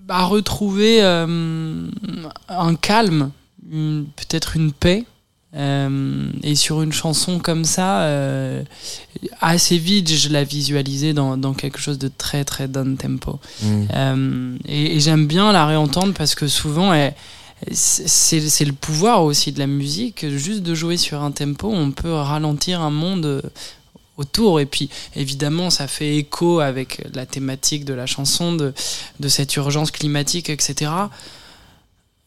À 0.10 0.26
retrouver 0.26 1.04
euh, 1.04 1.86
un 2.50 2.74
calme, 2.74 3.30
peut-être 3.70 4.56
une 4.56 4.72
paix. 4.72 5.06
Euh, 5.54 6.32
et 6.44 6.56
sur 6.56 6.82
une 6.82 6.94
chanson 6.94 7.40
comme 7.40 7.66
ça, 7.66 8.04
euh, 8.04 8.64
assez 9.42 9.78
vite, 9.78 10.10
je 10.10 10.30
la 10.30 10.44
visualisais 10.44 11.14
dans, 11.14 11.38
dans 11.38 11.54
quelque 11.54 11.80
chose 11.80 12.00
de 12.00 12.10
très 12.10 12.46
très 12.46 12.68
down 12.68 12.98
tempo. 12.98 13.40
Euh, 13.64 14.58
et 14.66 14.96
et 14.96 15.00
j'aime 15.00 15.28
bien 15.28 15.52
la 15.52 15.66
réentendre 15.66 16.14
parce 16.14 16.36
que 16.36 16.48
souvent, 16.48 16.94
c'est 17.72 18.66
le 18.66 18.74
pouvoir 18.74 19.24
aussi 19.24 19.52
de 19.52 19.60
la 19.60 19.68
musique. 19.68 20.26
Juste 20.30 20.64
de 20.64 20.74
jouer 20.74 20.98
sur 20.98 21.22
un 21.22 21.32
tempo, 21.32 21.70
on 21.70 21.92
peut 21.92 22.14
ralentir 22.14 22.82
un 22.82 22.92
monde 22.92 23.42
autour. 24.18 24.60
Et 24.62 24.66
puis, 24.66 24.90
évidemment, 25.16 25.70
ça 25.70 25.88
fait 25.88 26.16
écho 26.16 26.62
avec 26.62 27.06
la 27.14 27.26
thématique 27.26 27.84
de 27.84 27.94
la 27.94 28.06
chanson, 28.06 28.54
de, 28.54 28.74
de 29.20 29.28
cette 29.28 29.56
urgence 29.58 29.92
climatique, 29.92 30.50
etc. 30.50 30.92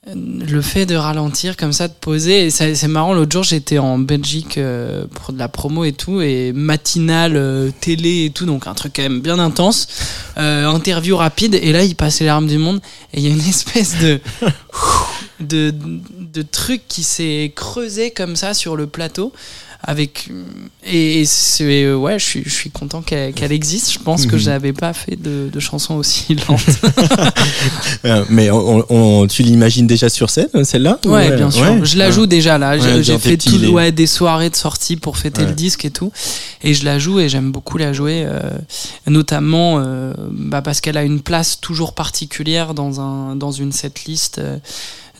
Le 0.06 0.60
fait 0.60 0.84
de 0.84 0.96
ralentir 0.96 1.56
comme 1.56 1.72
ça, 1.72 1.88
de 1.88 1.94
poser, 1.94 2.46
et 2.46 2.50
c'est 2.50 2.88
marrant, 2.88 3.14
l'autre 3.14 3.32
jour 3.32 3.42
j'étais 3.42 3.78
en 3.78 3.98
Belgique 3.98 4.58
euh, 4.58 5.06
pour 5.06 5.32
de 5.32 5.38
la 5.38 5.48
promo 5.48 5.84
et 5.84 5.92
tout, 5.92 6.20
et 6.20 6.52
matinale, 6.52 7.36
euh, 7.36 7.70
télé 7.80 8.26
et 8.26 8.30
tout, 8.30 8.44
donc 8.44 8.66
un 8.66 8.74
truc 8.74 8.92
quand 8.96 9.02
même 9.02 9.22
bien 9.22 9.38
intense, 9.38 9.88
euh, 10.36 10.66
interview 10.66 11.16
rapide, 11.16 11.54
et 11.54 11.72
là 11.72 11.84
il 11.84 11.96
passait 11.96 12.26
l'arme 12.26 12.46
du 12.46 12.58
monde, 12.58 12.82
et 13.14 13.20
il 13.20 13.26
y 13.26 13.28
a 13.28 13.30
une 13.30 13.40
espèce 13.48 13.98
de, 13.98 14.20
de, 15.40 15.74
de 16.18 16.42
truc 16.42 16.82
qui 16.86 17.02
s'est 17.02 17.52
creusé 17.56 18.10
comme 18.10 18.36
ça 18.36 18.52
sur 18.52 18.76
le 18.76 18.86
plateau. 18.86 19.32
Avec 19.86 20.30
et 20.86 21.20
et 21.20 21.24
c'est 21.26 21.92
ouais 21.94 22.18
je 22.18 22.24
suis 22.24 22.42
je 22.44 22.50
suis 22.54 22.70
content 22.70 23.02
qu'elle 23.02 23.52
existe 23.52 23.92
je 23.92 23.98
pense 23.98 24.24
que 24.24 24.36
Mhm. 24.36 24.40
j'avais 24.40 24.72
pas 24.72 24.94
fait 24.94 25.16
de, 25.20 25.50
de 25.52 25.60
chansons 25.60 25.96
aussi 25.96 26.34
lentes 26.48 26.60
Euh, 28.04 28.24
mais 28.28 28.50
on, 28.50 28.84
on- 28.90 29.26
tu 29.26 29.42
l'imagines 29.42 29.86
déjà 29.86 30.08
sur 30.08 30.28
scène, 30.30 30.48
celle-là 30.64 30.98
Ouais, 31.06 31.32
Ou, 31.32 31.36
bien 31.36 31.46
euh, 31.48 31.50
sûr. 31.50 31.62
ouais 31.62 31.80
je 31.84 31.96
la 31.98 32.10
joue 32.10 32.26
déjà 32.26 32.58
là. 32.58 32.76
Ouais, 32.76 33.02
J'ai- 33.02 33.18
fait 33.18 33.36
tout, 33.36 33.58
les- 33.58 33.92
des 33.92 34.06
soirées 34.06 34.50
de 34.50 34.56
sortie 34.56 34.96
pour 34.96 35.16
fêter 35.18 35.44
le 35.44 35.52
disque 35.52 35.84
et 35.84 35.90
tout. 35.90 36.12
Et 36.62 36.74
je 36.74 36.84
la 36.84 36.98
joue 36.98 37.20
et 37.20 37.28
j'aime 37.28 37.50
beaucoup 37.52 37.78
la 37.78 37.92
jouer, 37.92 38.24
euh, 38.26 38.40
notamment 39.06 39.76
euh, 39.78 40.12
bah, 40.30 40.62
parce 40.62 40.80
qu'elle 40.80 40.96
a 40.96 41.04
une 41.04 41.20
place 41.20 41.60
toujours 41.60 41.94
particulière 41.94 42.74
dans, 42.74 43.00
un, 43.00 43.36
dans 43.36 43.52
une 43.52 43.72
setlist. 43.72 44.38
euh, 44.38 44.58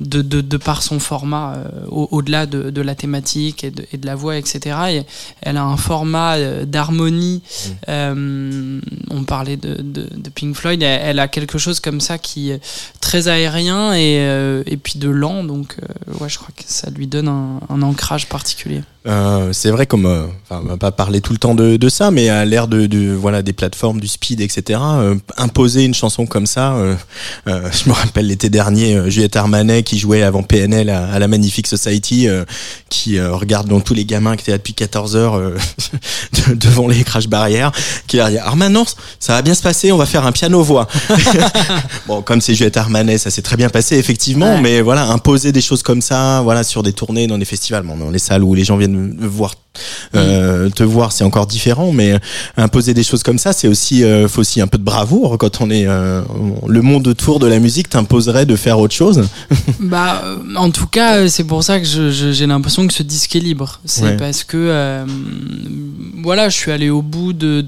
de, 0.01 0.23
de, 0.23 0.41
de 0.41 0.57
par 0.57 0.83
son 0.83 0.99
format, 0.99 1.55
euh, 1.55 1.87
au- 1.89 2.09
au-delà 2.11 2.47
de, 2.47 2.71
de 2.71 2.83
la 2.83 2.95
thématique 2.95 3.63
et 3.65 3.71
de, 3.71 3.85
et 3.93 3.97
de 3.97 4.07
la 4.07 4.15
voix, 4.15 4.37
etc. 4.37 4.77
Et 4.91 5.03
elle 5.43 5.57
a 5.57 5.63
un 5.65 5.77
format 5.77 6.37
euh, 6.37 6.65
d'harmonie. 6.65 7.43
Mm. 7.45 7.71
Euh, 7.89 8.81
on 9.11 9.25
parlait 9.25 9.57
de, 9.57 9.75
de, 9.81 10.09
de 10.13 10.31
Pink 10.31 10.57
Floyd. 10.57 10.83
Elle, 10.83 11.01
elle 11.03 11.19
a 11.21 11.29
quelque 11.29 11.59
chose 11.59 11.81
comme 11.81 12.01
ça 12.01 12.19
qui 12.19 12.51
est 12.51 12.61
très 13.01 13.29
aérien 13.29 13.93
et, 13.95 14.19
euh, 14.21 14.63
et 14.67 14.77
puis 14.77 14.99
de 14.99 15.09
lent. 15.09 15.45
Donc, 15.45 15.77
euh, 15.83 16.15
ouais, 16.21 16.29
je 16.29 16.39
crois 16.39 16.51
que 16.57 16.65
ça 16.67 16.91
lui 16.91 17.07
donne 17.07 17.29
un, 17.29 17.61
un 17.69 17.83
ancrage 17.83 18.29
particulier. 18.29 18.83
Euh, 19.07 19.51
c'est 19.53 19.71
vrai 19.71 19.85
comme 19.85 20.07
euh, 20.07 20.25
enfin 20.49 20.63
on 20.65 20.67
va 20.69 20.77
pas 20.79 20.91
parler 20.91 21.21
tout 21.21 21.35
le 21.35 21.39
temps 21.39 21.55
de, 21.55 21.77
de 21.77 21.89
ça 21.91 22.11
mais 22.11 22.31
à 22.31 22.47
l'ère 22.47 22.69
de, 22.69 22.87
de 22.87 23.13
voilà 23.13 23.43
des 23.43 23.53
plateformes 23.53 24.01
du 24.01 24.09
speed 24.09 24.41
etc 24.41 24.81
euh, 24.83 25.15
imposer 25.37 25.85
une 25.85 25.93
chanson 25.93 26.25
comme 26.25 26.47
ça 26.47 26.73
euh, 26.73 26.95
euh, 27.47 27.69
je 27.85 27.87
me 27.91 27.95
rappelle 27.95 28.27
l'été 28.29 28.49
dernier 28.49 28.97
euh, 28.97 29.11
Juliette 29.11 29.37
Armanet 29.37 29.83
qui 29.83 29.99
jouait 29.99 30.23
avant 30.23 30.43
PNL 30.43 30.89
à, 30.89 31.05
à 31.13 31.19
la 31.19 31.29
Magnifique 31.29 31.67
Society 31.67 32.29
euh, 32.29 32.47
qui 32.89 33.19
euh, 33.19 33.35
regarde 33.35 33.69
donc 33.69 33.85
tous 33.85 33.93
les 33.93 34.07
gamins 34.07 34.37
qui 34.37 34.43
étaient 34.45 34.53
là 34.53 34.57
depuis 34.57 34.73
14 34.73 35.17
heures 35.17 35.35
euh, 35.37 35.55
de- 36.49 36.55
devant 36.55 36.89
les 36.89 37.05
crash 37.05 37.29
barrières 37.29 37.73
qui 38.07 38.17
leur 38.17 38.31
dit 38.31 38.39
maintenant 38.57 38.87
ça 39.21 39.35
va 39.35 39.43
bien 39.43 39.55
se 39.55 39.61
passer 39.63 39.93
on 39.93 39.99
va 39.99 40.07
faire 40.07 40.25
un 40.25 40.33
piano 40.33 40.63
voix 40.63 40.89
bon 42.07 42.23
comme 42.23 42.41
c'est 42.41 42.55
Juliette 42.55 42.79
Armanet 42.79 43.19
ça 43.19 43.31
s'est 43.31 43.43
très 43.43 43.57
bien 43.59 43.69
passé 43.69 43.97
effectivement 43.99 44.55
Ouais. 44.55 44.61
mais 44.63 44.81
voilà 44.81 45.05
imposer 45.09 45.53
des 45.53 45.61
choses 45.61 45.83
comme 45.83 46.01
ça 46.01 46.41
voilà 46.43 46.65
sur 46.65 46.83
des 46.83 46.95
tournées 46.95 47.27
dans 47.27 47.37
des 47.37 47.45
festivals 47.45 47.83
bon, 47.83 47.97
dans 47.99 48.09
les 48.11 48.19
salles 48.19 48.43
où 48.43 48.55
les 48.55 48.65
gens 48.65 48.79
viennent 48.79 48.94
voir 49.21 49.55
euh, 50.15 50.71
te 50.71 50.85
voir 50.85 51.11
c'est 51.11 51.25
encore 51.25 51.47
différent 51.47 51.91
mais 51.93 52.15
imposer 52.57 52.95
des 52.95 53.03
choses 53.03 53.23
comme 53.25 53.39
ça 53.39 53.53
c'est 53.53 53.67
aussi 53.67 54.05
euh, 54.05 54.29
faut 54.29 54.41
aussi 54.43 54.61
un 54.61 54.69
peu 54.69 54.79
de 54.79 54.85
bravoure 54.85 55.37
quand 55.39 55.61
on 55.61 55.69
est 55.71 55.87
euh, 55.87 56.23
le 56.69 56.81
monde 56.83 57.09
autour 57.09 57.41
de 57.41 57.47
la 57.49 57.59
musique 57.59 57.89
t'imposerait 57.89 58.47
de 58.47 58.55
faire 58.57 58.79
autre 58.79 58.95
chose 58.95 59.27
Bah, 59.81 60.23
euh, 60.25 60.37
en 60.57 60.71
tout 60.71 60.87
cas, 60.87 61.17
euh, 61.19 61.29
c'est 61.29 61.45
pour 61.45 61.63
ça 61.65 61.79
que 61.81 61.87
j'ai 61.87 62.47
l'impression 62.47 62.87
que 62.87 62.93
ce 62.93 63.03
disque 63.03 63.35
est 63.37 63.41
libre. 63.41 63.81
C'est 63.85 64.03
Ouais. 64.05 64.17
parce 64.17 64.45
que, 64.45 64.57
euh, 64.57 65.05
voilà, 66.23 66.49
je 66.49 66.57
suis 66.57 66.71
allé 66.71 66.91
au 66.91 67.03
bout 67.03 67.33
de 67.33 67.65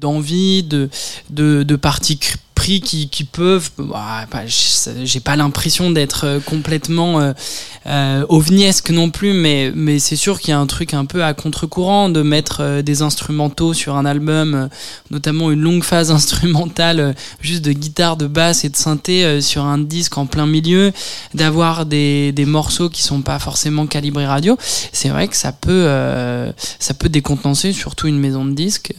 d'envie, 0.00 0.62
de, 0.62 0.88
de, 1.28 1.62
de 1.62 1.76
parties 1.76 2.18
qui, 2.60 3.24
peuvent. 3.24 3.70
bah, 3.78 4.26
bah, 4.30 4.42
j'ai 4.46 5.20
pas 5.20 5.36
l'impression 5.36 5.90
d'être 5.90 6.24
euh, 6.24 6.40
complètement 6.40 7.20
euh, 7.20 7.32
euh, 7.86 8.24
non 8.90 9.10
plus, 9.10 9.32
mais, 9.32 9.98
c'est 9.98 10.16
sûr 10.16 10.40
qu'il 10.40 10.50
y 10.50 10.52
a 10.52 10.58
un 10.58 10.66
truc 10.66 10.94
un 10.94 11.04
peu 11.04 11.24
à 11.24 11.34
contre-courant 11.34 12.08
de 12.08 12.22
mettre 12.22 12.58
euh, 12.60 12.82
des 12.82 13.02
instrumentaux 13.02 13.72
sur 13.74 13.96
un 13.96 14.04
album, 14.04 14.54
euh, 14.54 14.68
notamment 15.10 15.50
une 15.50 15.60
longue 15.60 15.84
phase 15.84 16.10
instrumentale 16.20 17.14
juste 17.40 17.64
de 17.64 17.72
guitare, 17.72 18.16
de 18.16 18.26
basse 18.26 18.64
et 18.64 18.68
de 18.68 18.76
synthé 18.76 19.40
sur 19.40 19.64
un 19.64 19.78
disque 19.78 20.18
en 20.18 20.26
plein 20.26 20.46
milieu, 20.46 20.92
d'avoir 21.34 21.86
des, 21.86 22.34
morceaux 22.46 22.88
qui 22.88 23.02
sont 23.02 23.22
pas 23.22 23.38
forcément 23.38 23.86
calibrés 23.86 24.26
radio. 24.26 24.56
C'est 24.92 25.08
vrai 25.08 25.28
que 25.28 25.36
ça 25.36 25.52
peut, 25.52 25.86
ça 26.78 26.94
peut 26.94 27.08
décontenancer 27.08 27.72
surtout 27.72 28.08
une 28.08 28.18
maison 28.18 28.44
de 28.44 28.52
disques 28.52 28.94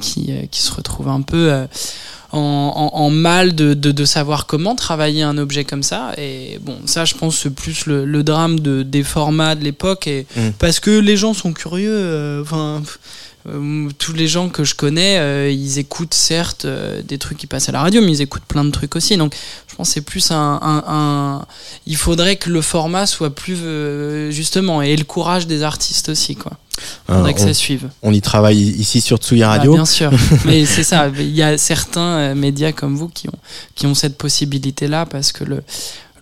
qui, 0.00 0.30
se 0.50 0.72
retrouve 0.72 1.08
un 1.08 1.22
peu 1.22 1.66
en, 2.32 2.38
en, 2.92 2.96
en 2.98 3.10
mal 3.10 3.54
de, 3.54 3.74
de, 3.74 3.90
de 3.92 4.04
savoir 4.04 4.46
comment 4.46 4.74
travailler 4.74 5.22
un 5.22 5.38
objet 5.38 5.64
comme 5.64 5.82
ça. 5.82 6.12
Et 6.18 6.58
bon, 6.62 6.76
ça, 6.86 7.04
je 7.04 7.14
pense, 7.14 7.38
c'est 7.38 7.50
plus 7.54 7.86
le, 7.86 8.04
le 8.04 8.22
drame 8.22 8.60
de, 8.60 8.82
des 8.82 9.02
formats 9.02 9.54
de 9.54 9.64
l'époque. 9.64 10.06
Et 10.06 10.26
Mm. 10.36 10.50
parce 10.58 10.78
que 10.80 10.90
les 10.90 11.16
gens 11.16 11.32
sont 11.34 11.52
curieux. 11.52 11.90
euh, 11.92 12.42
Enfin. 12.42 12.82
euh, 12.84 12.90
tous 13.98 14.12
les 14.12 14.28
gens 14.28 14.48
que 14.48 14.64
je 14.64 14.74
connais, 14.74 15.18
euh, 15.18 15.50
ils 15.50 15.78
écoutent 15.78 16.14
certes 16.14 16.64
euh, 16.64 17.00
des 17.02 17.18
trucs 17.18 17.38
qui 17.38 17.46
passent 17.46 17.68
à 17.68 17.72
la 17.72 17.80
radio, 17.80 18.00
mais 18.02 18.12
ils 18.12 18.20
écoutent 18.22 18.44
plein 18.44 18.64
de 18.64 18.70
trucs 18.70 18.94
aussi. 18.96 19.16
Donc, 19.16 19.34
je 19.68 19.74
pense 19.74 19.88
que 19.88 19.94
c'est 19.94 20.00
plus 20.02 20.30
un, 20.30 20.58
un, 20.60 20.84
un- 20.86 21.46
Il 21.86 21.96
faudrait 21.96 22.36
que 22.36 22.50
le 22.50 22.60
format 22.62 23.06
soit 23.06 23.34
plus 23.34 23.56
euh, 23.62 24.30
justement 24.30 24.82
et 24.82 24.96
le 24.96 25.04
courage 25.04 25.46
des 25.46 25.62
artistes 25.62 26.08
aussi, 26.10 26.36
quoi. 26.36 26.52
Il 27.08 27.14
faudrait 27.14 27.30
Euh, 27.30 27.34
que 27.34 27.40
on, 27.40 27.46
ça 27.46 27.54
suive. 27.54 27.88
on 28.02 28.12
y 28.12 28.20
travaille 28.20 28.58
ici 28.60 29.00
sur 29.00 29.16
Tsugi 29.18 29.40
Bah, 29.40 29.48
Radio 29.48 29.74
bien 29.74 29.84
sûr, 29.84 30.12
mais 30.44 30.64
c'est 30.64 30.84
ça. 30.84 31.08
Il 31.18 31.34
y 31.34 31.42
a 31.42 31.58
certains 31.58 32.00
euh, 32.18 32.34
médias 32.36 32.70
comme 32.72 32.94
vous 32.96 33.08
qui 33.08 33.28
ont, 33.28 33.38
qui 33.74 33.86
ont 33.86 33.94
cette 33.94 34.16
possibilité-là 34.16 35.04
parce 35.06 35.32
que 35.32 35.42
le, 35.44 35.62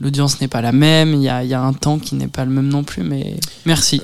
l'audience 0.00 0.40
n'est 0.40 0.48
pas 0.48 0.60
la 0.60 0.72
même. 0.72 1.14
Il 1.14 1.22
y 1.22 1.28
a, 1.28 1.42
il 1.44 1.48
y 1.50 1.54
a 1.54 1.60
un 1.60 1.72
temps 1.72 1.98
qui 1.98 2.14
n'est 2.14 2.28
pas 2.28 2.44
le 2.44 2.50
même 2.50 2.68
non 2.68 2.84
plus. 2.84 3.02
Mais 3.02 3.36
merci. 3.64 4.00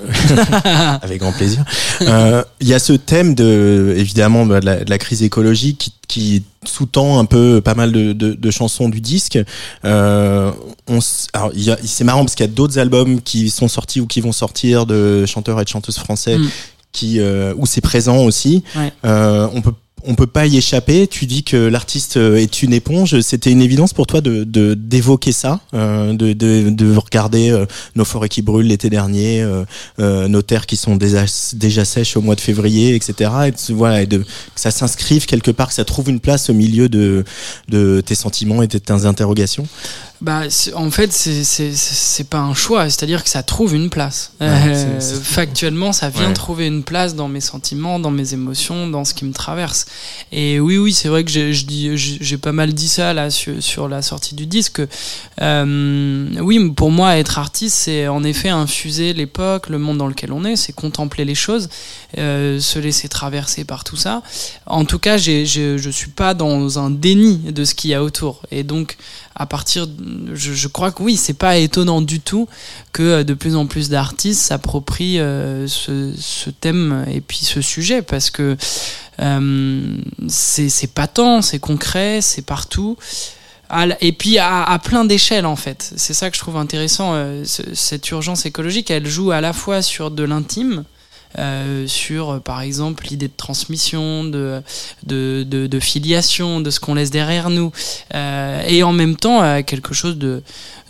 Avec 1.03 1.21
grand 1.21 1.33
plaisir. 1.33 1.65
Euh, 2.03 2.43
Il 2.61 2.69
y 2.69 2.75
a 2.75 2.79
ce 2.79 2.93
thème 2.93 3.35
de, 3.35 3.95
évidemment, 3.97 4.47
de 4.47 4.55
la, 4.55 4.85
de 4.85 4.91
la 4.91 4.99
crise 4.99 5.23
écologique 5.23 5.79
qui, 5.79 5.93
qui 6.09 6.43
sous-tend 6.65 7.19
un 7.19 7.25
peu 7.25 7.61
pas 7.61 7.75
mal 7.75 7.93
de, 7.93 8.13
de, 8.13 8.35
de 8.35 8.51
chansons 8.51 8.89
du 8.89 9.01
disque. 9.01 9.39
Euh, 9.85 10.51
on, 10.89 10.99
alors, 11.33 11.53
c'est 11.85 12.05
marrant 12.05 12.25
parce 12.25 12.35
qu'il 12.35 12.47
y 12.47 12.49
a 12.49 12.53
d'autres 12.53 12.79
albums 12.79 13.21
qui 13.21 13.51
sont 13.51 13.69
sortis 13.69 14.01
ou 14.01 14.07
qui 14.07 14.21
vont 14.21 14.33
sortir 14.33 14.87
de 14.87 15.27
chanteurs 15.27 15.61
et 15.61 15.65
de 15.65 15.69
chanteuses 15.69 15.99
français 15.99 16.39
Mm. 16.39 16.49
qui, 16.93 17.21
euh, 17.21 17.55
où 17.57 17.67
c'est 17.67 17.81
présent 17.81 18.19
aussi. 18.19 18.63
Ouais. 18.77 18.93
Euh, 19.05 19.49
on 19.55 19.61
peut 19.63 19.73
on 20.05 20.15
peut 20.15 20.27
pas 20.27 20.47
y 20.47 20.57
échapper. 20.57 21.07
Tu 21.07 21.27
dis 21.27 21.45
que 21.45 21.57
l'artiste 21.57 22.17
euh, 22.17 22.37
est 22.37 22.63
une 22.63 22.73
éponge. 22.73 23.21
C'était 23.21 23.51
une 23.51 23.63
évidence 23.63 23.93
pour 23.93 24.07
toi 24.07 24.21
de 24.21 24.45
d'évoquer 24.75 25.33
ça, 25.33 25.61
euh, 25.75 26.13
de, 26.13 26.33
de 26.33 26.71
de 26.71 26.97
regarder 26.97 27.51
euh, 27.51 27.67
nos 27.95 28.05
forêts 28.05 28.29
qui 28.29 28.43
brûlent 28.43 28.67
l'été 28.67 28.91
dernier, 28.91 29.43
euh, 29.43 29.65
euh, 30.01 30.29
nos 30.29 30.43
terres 30.43 30.67
qui 30.67 30.77
sont 30.77 30.97
déjà, 30.97 31.25
déjà 31.55 31.85
sèches 31.85 32.17
au 32.17 32.21
mois 32.21 32.35
de 32.35 32.41
février, 32.41 32.95
etc. 32.95 33.31
Et 33.49 33.73
voilà, 33.73 34.03
et 34.03 34.07
de, 34.07 34.19
que 34.19 34.27
ça 34.57 34.71
s'inscrive 34.71 35.27
quelque 35.27 35.51
part, 35.51 35.69
que 35.69 35.75
ça 35.75 35.85
trouve 35.85 36.09
une 36.11 36.21
place 36.21 36.51
au 36.51 36.55
milieu 36.55 36.89
de 36.89 37.25
de 37.69 38.03
tes 38.05 38.15
sentiments 38.15 38.63
et 38.63 38.67
de 38.67 38.79
tes 38.79 38.93
interrogations. 38.93 39.67
Bah, 40.23 40.43
en 40.77 40.91
fait, 40.93 41.13
c'est- 41.13 41.43
c'est 41.43 41.73
c'est 41.75 42.29
pas 42.29 42.39
un 42.39 42.55
choix, 42.55 42.85
c'est-à-dire 42.89 43.25
que 43.25 43.29
ça 43.29 43.43
trouve 43.43 43.75
une 43.75 43.91
place. 43.91 44.31
Ouais, 44.41 44.47
Euh, 44.49 45.01
factuellement, 45.01 45.93
ça 45.93 46.11
vient 46.11 46.29
Ouais. 46.29 46.33
trouver 46.33 46.69
une 46.69 46.85
place 46.85 47.17
dans 47.17 47.27
mes 47.27 47.41
sentiments, 47.41 47.99
dans 47.99 48.13
mes 48.13 48.33
émotions, 48.33 48.87
dans 48.87 49.05
ce 49.05 49.15
qui 49.15 49.25
me 49.25 49.33
traverse. 49.33 49.85
Et 50.31 50.61
oui, 50.61 50.79
oui, 50.79 50.93
c'est 50.93 51.09
vrai 51.09 51.25
que 51.25 51.31
j'ai 51.33 52.39
pas 52.39 52.53
mal 52.53 52.73
dit 52.73 52.87
ça 52.87 53.13
là 53.15 53.31
sur, 53.31 53.61
sur 53.61 53.89
la 53.89 54.01
sortie 54.01 54.37
du 54.37 54.47
disque. 54.47 54.81
Euh, 55.41 56.29
oui, 56.41 56.71
pour 56.71 56.93
moi, 56.93 57.17
être 57.17 57.39
artiste, 57.39 57.77
c'est 57.77 58.07
en 58.07 58.23
effet 58.23 58.49
infuser 58.51 59.15
l'époque, 59.15 59.69
le 59.69 59.79
monde 59.79 59.99
dans 59.99 60.07
lequel 60.07 60.33
on 60.33 60.45
est, 60.45 60.55
c'est 60.55 60.73
contempler 60.73 61.25
les 61.25 61.35
choses, 61.35 61.69
euh, 62.19 62.61
se 62.61 62.79
laisser 62.79 63.09
traverser 63.09 63.65
par 63.65 63.83
tout 63.83 63.97
ça. 63.97 64.23
En 64.67 64.85
tout 64.85 65.01
cas, 65.01 65.17
j'ai- 65.17 65.47
j'ai- 65.47 65.79
je 65.79 65.91
suis 65.91 66.11
pas 66.11 66.35
dans 66.35 66.79
un 66.79 66.91
déni 66.91 67.39
de 67.39 67.65
ce 67.65 67.75
qu'il 67.75 67.91
y 67.91 67.95
a 67.95 68.03
autour. 68.05 68.43
Et 68.53 68.63
donc, 68.63 68.97
à 69.35 69.47
partir, 69.47 69.87
je, 70.35 70.69
crois 70.69 70.93
que 70.93 71.03
oui, 71.03 71.17
c'est 71.17 71.33
pas 71.35 71.57
étonnant 71.57 72.03
du 72.03 72.21
tout 72.21 72.49
que 72.93 73.03
euh, 73.03 73.25
de 73.25 73.35
plus 73.35 73.57
en 73.57 73.67
plus 73.67 73.89
d'artistes 73.89 74.41
s'approprient 74.41 75.21
euh, 75.21 75.67
ce, 75.67 76.51
thème 76.51 77.07
et 77.11 77.21
puis 77.21 77.39
ce 77.39 77.61
sujet 77.61 78.03
parce 78.03 78.31
que 78.31 78.57
euh, 79.21 79.97
c'est 80.29 80.93
patent, 80.93 81.43
c'est 81.43 81.59
concret, 81.59 82.21
c'est 82.21 82.43
partout. 82.43 82.97
Et 84.03 84.13
puis 84.13 84.39
à, 84.39 84.79
plein 84.85 85.07
d'échelles 85.07 85.47
en 85.47 85.57
fait. 85.57 85.95
C'est 85.97 86.13
ça 86.13 86.29
que 86.29 86.37
je 86.37 86.43
trouve 86.43 86.59
intéressant. 86.59 87.15
ce- 87.45 87.75
cette 87.75 88.11
urgence 88.11 88.45
écologique, 88.45 88.91
elle 88.91 89.07
joue 89.07 89.31
à 89.31 89.41
la 89.41 89.55
fois 89.55 89.81
sur 89.81 90.11
de 90.11 90.23
l'intime, 90.25 90.85
euh, 91.39 91.87
sur 91.87 92.31
euh, 92.31 92.39
par 92.41 92.61
exemple 92.61 93.07
l'idée 93.09 93.29
de 93.29 93.33
transmission, 93.37 94.25
de, 94.25 94.63
de, 95.07 95.45
de, 95.49 95.67
de 95.67 95.81
filiation, 95.81 96.61
de 96.61 96.71
ce 96.71 96.81
qu'on 96.81 96.95
laisse 96.95 97.11
derrière 97.11 97.51
nous, 97.51 97.73
euh, 98.15 98.63
et 98.67 98.83
en 98.83 98.93
même 98.93 99.17
temps 99.17 99.43
euh, 99.43 99.63
quelque 99.63 99.95
chose 99.95 100.19
de, 100.19 100.43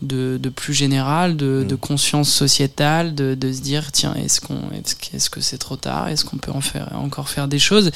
de, 0.03 0.39
de 0.43 0.49
plus 0.49 0.75
général, 0.75 1.37
de, 1.37 1.65
de 1.69 1.75
conscience 1.77 2.31
sociétale, 2.31 3.15
de, 3.15 3.35
de 3.35 3.53
se 3.53 3.61
dire 3.61 3.93
tiens 3.93 4.15
est-ce 4.15 4.41
qu'on 4.41 4.55
que- 4.57 5.17
est-ce 5.17 5.31
que 5.31 5.41
c'est 5.41 5.59
trop 5.59 5.77
tard, 5.77 6.09
est-ce 6.09 6.25
qu'on 6.25 6.39
peut 6.39 6.53
en 6.53 6.61
faire 6.61 6.89
encore 6.95 7.29
faire 7.29 7.47
des 7.49 7.59
choses, 7.61 7.91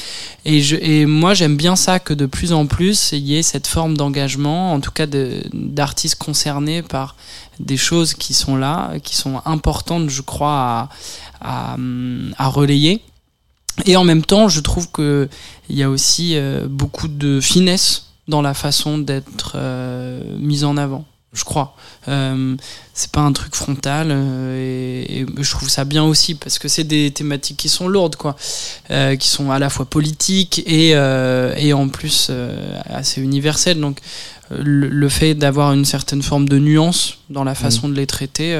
et, 0.45 0.61
je, 0.61 0.77
et 0.77 1.07
moi 1.07 1.35
j'aime 1.35 1.57
bien 1.57 1.75
ça 1.77 1.99
que 1.99 2.15
de 2.15 2.27
plus 2.27 2.53
en 2.53 2.67
plus 2.67 3.11
il 3.13 3.27
y 3.27 3.37
ait 3.37 3.43
cette 3.43 3.67
forme 3.67 3.97
d'engagement, 3.97 4.73
en 4.73 4.81
tout 4.81 4.93
cas 4.93 5.07
d'artistes 5.53 6.17
concernés 6.17 6.83
par 6.83 7.17
des 7.59 7.79
choses 7.79 8.13
qui 8.13 8.35
sont 8.35 8.55
là, 8.55 8.93
qui 9.03 9.17
sont 9.17 9.41
importantes 9.47 10.11
je 10.11 10.21
crois 10.23 10.53
à, 10.53 10.89
à, 11.41 11.77
à 12.39 12.49
relayer. 12.49 13.03
Et 13.85 13.97
en 13.97 14.05
même 14.05 14.25
temps, 14.25 14.49
je 14.49 14.61
trouve 14.61 14.91
que 14.91 15.29
il 15.69 15.77
y 15.77 15.83
a 15.83 15.91
aussi 15.91 16.37
euh, 16.37 16.67
beaucoup 16.69 17.09
de 17.09 17.41
finesse 17.41 18.07
dans 18.27 18.43
la 18.43 18.55
façon 18.55 18.99
d'être 18.99 19.53
euh, 19.57 20.21
mise 20.39 20.65
en 20.65 20.77
avant. 20.77 21.05
Je 21.33 21.45
crois. 21.45 21.77
Euh, 22.09 22.57
c'est 22.95 23.11
pas 23.11 23.21
un 23.21 23.33
truc 23.33 23.55
frontal 23.55 24.09
euh, 24.11 25.05
et, 25.07 25.21
et 25.21 25.27
je 25.39 25.51
trouve 25.51 25.69
ça 25.69 25.85
bien 25.85 26.03
aussi 26.03 26.35
parce 26.35 26.59
que 26.59 26.69
c'est 26.69 26.85
des 26.85 27.11
thématiques 27.11 27.59
qui 27.59 27.69
sont 27.69 27.89
lourdes, 27.89 28.17
quoi, 28.17 28.35
qui 28.89 29.29
sont 29.29 29.51
à 29.51 29.59
la 29.59 29.69
fois 29.69 29.85
politiques 29.85 30.63
et, 30.67 30.93
et 30.93 31.73
en 31.75 31.89
plus 31.89 32.31
assez 32.89 33.21
universelles. 33.21 33.81
Donc 33.81 34.01
le, 34.51 34.89
le 34.89 35.09
fait 35.11 35.35
d'avoir 35.35 35.75
une 35.75 35.85
certaine 35.85 36.23
forme 36.23 36.49
de 36.49 36.59
nuance 36.59 37.19
dans 37.29 37.45
la 37.45 37.55
façon 37.55 37.91
de 37.91 37.95
les 37.95 38.07
traiter, 38.07 38.53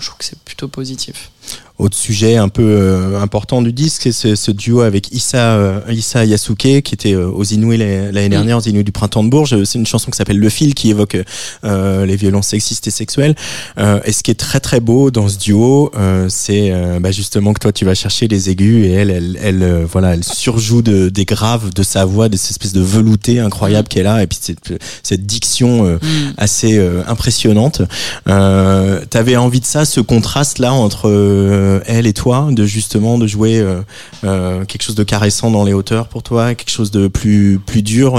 je 0.00 0.06
trouve 0.06 0.18
que 0.18 0.24
c'est 0.24 0.40
plutôt 0.40 0.66
positif. 0.66 1.30
Autre 1.76 1.96
sujet 1.96 2.36
un 2.36 2.48
peu 2.48 2.62
euh, 2.62 3.20
important 3.20 3.60
du 3.60 3.72
disque, 3.72 4.08
c'est 4.12 4.36
ce, 4.36 4.50
duo 4.52 4.82
avec 4.82 5.10
Issa, 5.10 5.56
euh, 5.56 5.80
Issa 5.90 6.24
Yasuke, 6.24 6.82
qui 6.82 6.94
était 6.94 7.14
euh, 7.14 7.28
aux 7.28 7.42
Inouïs 7.42 7.78
l'année 7.78 8.28
dernière, 8.28 8.58
aux 8.58 8.60
Inouïs 8.60 8.84
du 8.84 8.92
printemps 8.92 9.24
de 9.24 9.28
Bourges. 9.28 9.64
C'est 9.64 9.80
une 9.80 9.86
chanson 9.86 10.08
qui 10.12 10.16
s'appelle 10.16 10.38
Le 10.38 10.48
Fil, 10.48 10.74
qui 10.74 10.90
évoque 10.90 11.16
euh, 11.64 12.06
les 12.06 12.14
violences 12.14 12.46
sexistes 12.46 12.86
et 12.86 12.92
sexuelles. 12.92 13.34
Euh, 13.78 13.98
et 14.04 14.12
ce 14.12 14.22
qui 14.22 14.30
est 14.30 14.36
très 14.36 14.60
très 14.60 14.78
beau 14.78 15.10
dans 15.10 15.26
ce 15.26 15.36
duo, 15.36 15.90
euh, 15.96 16.28
c'est 16.28 16.72
bah, 17.00 17.10
justement 17.10 17.52
que 17.52 17.58
toi 17.58 17.72
tu 17.72 17.84
vas 17.84 17.94
chercher 17.96 18.28
les 18.28 18.50
aigus 18.50 18.86
et 18.86 18.92
elle, 18.92 19.10
elle, 19.10 19.38
elle, 19.42 19.84
voilà, 19.90 20.14
elle 20.14 20.22
surjoue 20.22 20.80
de, 20.80 21.08
des 21.08 21.24
graves 21.24 21.74
de 21.74 21.82
sa 21.82 22.04
voix, 22.04 22.28
de 22.28 22.36
cette 22.36 22.52
espèce 22.52 22.72
de 22.72 22.82
velouté 22.82 23.40
incroyable 23.40 23.88
qu'elle 23.88 24.06
a, 24.06 24.22
et 24.22 24.28
puis 24.28 24.38
cette, 24.40 24.74
cette 25.02 25.26
diction 25.26 25.86
euh, 25.86 25.98
Mm. 26.04 26.34
assez 26.36 26.78
euh, 26.78 27.02
impressionnante. 27.06 27.82
Euh, 28.28 29.00
T'avais 29.10 29.36
envie 29.36 29.60
de 29.60 29.66
ça, 29.66 29.84
ce 29.84 30.00
contraste 30.00 30.58
là 30.58 30.72
entre 30.72 31.08
euh, 31.34 31.80
elle 31.86 32.06
et 32.06 32.12
toi, 32.12 32.48
de 32.50 32.64
justement 32.64 33.18
de 33.18 33.26
jouer 33.26 33.58
euh, 33.58 33.80
euh, 34.24 34.64
quelque 34.64 34.82
chose 34.82 34.94
de 34.94 35.04
caressant 35.04 35.50
dans 35.50 35.64
les 35.64 35.72
hauteurs 35.72 36.08
pour 36.08 36.22
toi, 36.22 36.54
quelque 36.54 36.70
chose 36.70 36.90
de 36.90 37.08
plus 37.08 37.60
plus 37.64 37.82
dur 37.82 38.14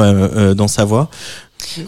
dans 0.56 0.68
sa 0.68 0.86
voix? 0.86 1.10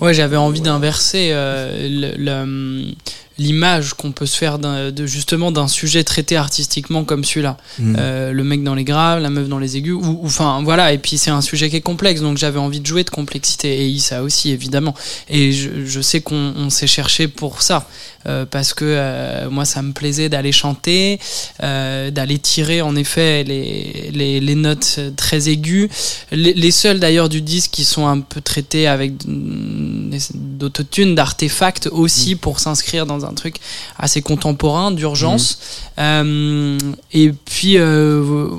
Ouais, 0.02 0.14
j'avais 0.14 0.38
envie 0.38 0.62
d'inverser 0.62 1.32
le- 1.34 2.94
l'image 3.38 3.94
qu'on 3.94 4.12
peut 4.12 4.26
se 4.26 4.38
faire 4.38 4.60
de 4.60 5.06
justement 5.06 5.52
d'un 5.52 5.68
sujet 5.68 6.04
traité 6.04 6.36
artistiquement 6.36 7.04
comme 7.04 7.24
celui-là. 7.24 7.58
Mm. 7.80 7.96
Euh, 7.98 8.32
le 8.32 8.44
mec 8.44 8.64
dans 8.64 8.76
les 8.76 8.84
graves, 8.84 9.22
la 9.22 9.30
meuf 9.30 9.48
dans 9.48 9.60
les 9.60 9.78
aigus, 9.78 9.94
ou 9.94 10.22
enfin 10.24 10.62
voilà. 10.64 10.94
Et 10.94 10.98
puis 10.98 11.18
c'est 11.18 11.30
un 11.30 11.42
sujet 11.42 11.70
qui 11.70 11.76
est 11.76 11.82
complexe, 11.82 12.22
donc 12.22 12.38
j'avais 12.38 12.60
envie 12.60 12.80
de 12.80 12.86
jouer 12.86 13.04
de 13.04 13.10
complexité. 13.10 13.90
Et 13.90 14.00
ça 14.00 14.24
aussi 14.24 14.52
évidemment. 14.52 14.94
Et 15.30 15.52
je, 15.52 15.86
je 15.86 16.02
sais 16.02 16.22
qu'on 16.22 16.54
on 16.56 16.70
s'est 16.70 16.88
cherché 16.88 17.28
pour 17.28 17.62
ça, 17.62 17.88
euh, 18.26 18.46
parce 18.46 18.74
que 18.74 18.86
euh, 18.86 19.50
moi 19.50 19.66
ça 19.66 19.82
me 19.82 19.94
plaisait 19.94 20.30
d'aller 20.30 20.52
chanter, 20.52 21.20
d'aller 21.60 22.40
tirer 22.40 22.82
en 22.82 22.96
effet 22.96 23.44
les, 23.44 24.12
les, 24.14 24.40
les 24.40 24.56
notes 24.56 25.00
très 25.16 25.50
aiguës. 25.50 25.90
Les, 26.32 26.54
les 26.54 26.72
seuls 26.72 27.00
d'ailleurs 27.00 27.30
du 27.30 27.42
disque 27.42 27.72
qui 27.72 27.86
sont 27.86 28.08
un 28.08 28.20
peu 28.20 28.42
traités 28.42 28.88
avec 28.88 29.14
mm, 29.26 30.18
d'autotune, 30.34 31.16
d'artefacts 31.16 31.88
aussi 31.92 32.36
pour 32.36 32.60
s'inscrire 32.60 33.06
dans 33.06 33.26
un 33.26 33.27
truc 33.34 33.58
assez 33.98 34.22
contemporain, 34.22 34.92
d'urgence. 34.92 35.60
Euh, 36.00 36.78
et 37.14 37.32
puis 37.32 37.78
euh, 37.78 38.50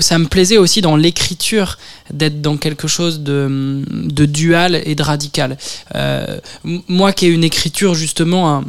ça 0.00 0.18
me 0.18 0.26
plaisait 0.26 0.58
aussi 0.58 0.80
dans 0.80 0.96
l'écriture 0.96 1.78
d'être 2.12 2.40
dans 2.40 2.56
quelque 2.56 2.88
chose 2.88 3.20
de, 3.20 3.82
de 3.90 4.24
dual 4.26 4.80
et 4.84 4.94
de 4.94 5.02
radical. 5.02 5.56
Euh, 5.94 6.38
moi 6.64 7.12
qui 7.12 7.26
ai 7.26 7.28
une 7.30 7.44
écriture 7.44 7.94
justement 7.94 8.54
un- 8.56 8.64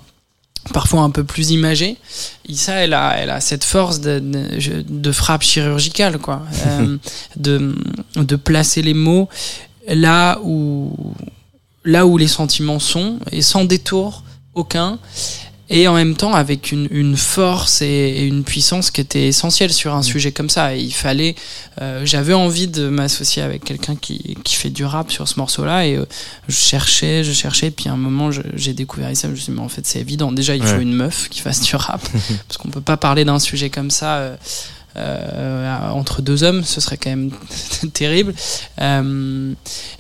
parfois 0.74 1.02
un 1.02 1.10
peu 1.12 1.24
plus 1.24 1.52
imagée, 1.52 1.96
Issa 2.50 2.74
elle 2.74 2.94
a, 2.94 3.16
elle 3.18 3.30
a 3.30 3.40
cette 3.40 3.64
force 3.64 4.02
de, 4.02 4.20
de, 4.20 4.84
de 4.88 5.12
frappe 5.14 5.44
chirurgicale 5.44 6.18
quoi, 6.18 6.42
Euh, 6.68 6.98
de, 7.38 7.74
de 8.16 8.36
placer 8.36 8.82
les 8.82 8.94
mots 8.94 9.30
là 9.88 10.40
où 10.44 10.94
là 11.86 12.06
où 12.06 12.18
les 12.18 12.28
sentiments 12.28 12.80
sont 12.80 13.20
et 13.32 13.42
sans 13.42 13.64
détour 13.64 14.24
aucun 14.58 15.00
et 15.70 15.86
en 15.90 15.94
même 15.96 16.16
temps 16.16 16.34
avec 16.34 16.72
une, 16.72 16.88
une 16.92 17.18
force 17.18 17.82
et, 17.82 17.86
et 17.86 18.24
une 18.26 18.46
puissance 18.46 18.90
qui 18.90 19.02
était 19.02 19.28
essentielle 19.28 19.74
sur 19.74 19.94
un 19.94 20.02
sujet 20.02 20.32
comme 20.32 20.50
ça. 20.50 20.74
Et 20.74 20.80
il 20.80 20.94
fallait, 20.94 21.36
euh, 21.82 22.04
j'avais 22.06 22.34
envie 22.34 22.68
de 22.70 22.88
m'associer 22.88 23.42
avec 23.44 23.66
quelqu'un 23.66 23.98
qui, 23.98 24.38
qui 24.46 24.56
fait 24.56 24.70
du 24.70 24.86
rap 24.86 25.12
sur 25.12 25.28
ce 25.28 25.38
morceau-là 25.38 25.86
et 25.86 25.98
euh, 25.98 26.06
je 26.48 26.56
cherchais, 26.56 27.26
je 27.26 27.34
cherchais, 27.34 27.70
puis 27.70 27.90
à 27.90 27.92
un 27.92 27.98
moment 27.98 28.30
j'ai 28.56 28.74
découvert 28.74 29.10
ça, 29.18 29.28
je 29.28 29.34
me 29.34 29.36
suis 29.36 29.52
dit 29.52 29.52
mais 29.52 29.62
en 29.62 29.68
fait 29.68 29.86
c'est 29.86 30.00
évident. 30.00 30.32
Déjà 30.32 30.56
il 30.56 30.64
faut 30.64 30.80
une 30.80 30.94
meuf 30.94 31.28
qui 31.28 31.42
fasse 31.42 31.60
du 31.60 31.76
rap 31.76 32.02
parce 32.48 32.58
qu'on 32.58 32.70
peut 32.70 32.80
pas 32.80 32.96
parler 32.96 33.26
d'un 33.26 33.40
sujet 33.40 33.70
comme 33.70 33.92
ça. 33.92 34.16
euh, 34.20 34.36
entre 34.98 36.22
deux 36.22 36.44
hommes, 36.44 36.64
ce 36.64 36.82
serait 36.82 36.98
quand 36.98 37.10
même 37.10 37.32
terrible. 37.94 38.34
Euh, 38.82 39.54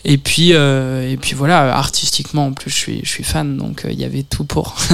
et 0.05 0.17
puis, 0.17 0.53
euh, 0.53 1.11
et 1.11 1.17
puis 1.17 1.33
voilà, 1.33 1.75
artistiquement 1.75 2.47
en 2.47 2.53
plus, 2.53 2.71
je 2.71 2.75
suis, 2.75 2.99
je 3.03 3.09
suis 3.09 3.23
fan, 3.23 3.57
donc 3.57 3.85
euh, 3.85 3.91
il 3.91 3.99
y 3.99 4.05
avait 4.05 4.23
tout 4.23 4.45
pour. 4.45 4.75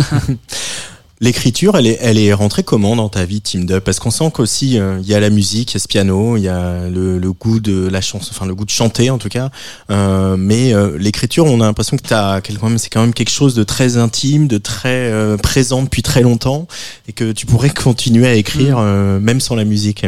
L'écriture, 1.20 1.78
elle 1.78 1.88
est, 1.88 1.98
elle 2.02 2.18
est 2.18 2.34
rentrée 2.34 2.64
comment 2.64 2.96
dans 2.96 3.08
ta 3.08 3.24
vie, 3.24 3.40
Team 3.40 3.66
Dub 3.66 3.80
Parce 3.80 4.00
qu'on 4.00 4.12
sent 4.12 4.32
qu'aussi 4.34 4.78
euh, 4.78 5.00
il 5.02 5.08
y 5.08 5.14
a 5.14 5.20
la 5.20 5.30
musique, 5.30 5.72
il 5.72 5.76
y 5.76 5.78
a 5.78 5.80
ce 5.80 5.88
piano, 5.88 6.38
il 6.38 6.42
y 6.42 6.50
a 6.50 6.90
le, 6.90 7.18
le 7.18 7.32
goût 7.32 7.60
de 7.60 7.88
la 7.88 8.02
chanson, 8.02 8.32
enfin 8.32 8.46
le 8.46 8.56
goût 8.56 8.66
de 8.66 8.72
chanter 8.72 9.10
en 9.10 9.18
tout 9.18 9.30
cas. 9.30 9.50
Euh, 9.90 10.36
mais 10.38 10.74
euh, 10.74 10.98
l'écriture, 10.98 11.46
on 11.46 11.62
a 11.62 11.66
l'impression 11.66 11.98
que 11.98 12.02
t'as 12.02 12.42
c'est 12.78 12.90
quand 12.90 13.02
même 13.02 13.14
quelque 13.14 13.30
chose 13.30 13.54
de 13.56 13.64
très 13.64 13.98
intime, 13.98 14.48
de 14.48 14.58
très 14.58 15.38
présent 15.42 15.84
depuis 15.84 16.02
très 16.02 16.22
longtemps, 16.22 16.68
et 17.08 17.14
que 17.14 17.32
tu 17.32 17.46
pourrais 17.46 17.70
continuer 17.84 18.28
à 18.28 18.34
écrire 18.34 18.78
euh, 18.80 19.20
même 19.20 19.40
sans 19.40 19.56
la 19.56 19.66
musique. 19.66 20.06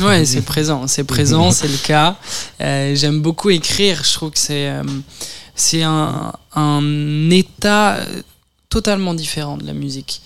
Ouais, 0.00 0.24
c'est 0.24 0.42
présent, 0.42 0.86
c'est 0.86 1.04
présent, 1.04 1.50
c'est 1.52 1.68
le 1.68 1.78
cas. 1.78 2.16
J'aime 2.60 3.20
beaucoup 3.20 3.50
écrire. 3.50 4.02
Je 4.04 4.12
trouve 4.14 4.30
que 4.30 4.38
c'est 4.38 4.72
c'est 5.54 5.82
un, 5.82 6.32
un 6.54 7.30
état 7.30 7.98
totalement 8.68 9.14
différent 9.14 9.56
de 9.56 9.66
la 9.66 9.72
musique. 9.72 10.20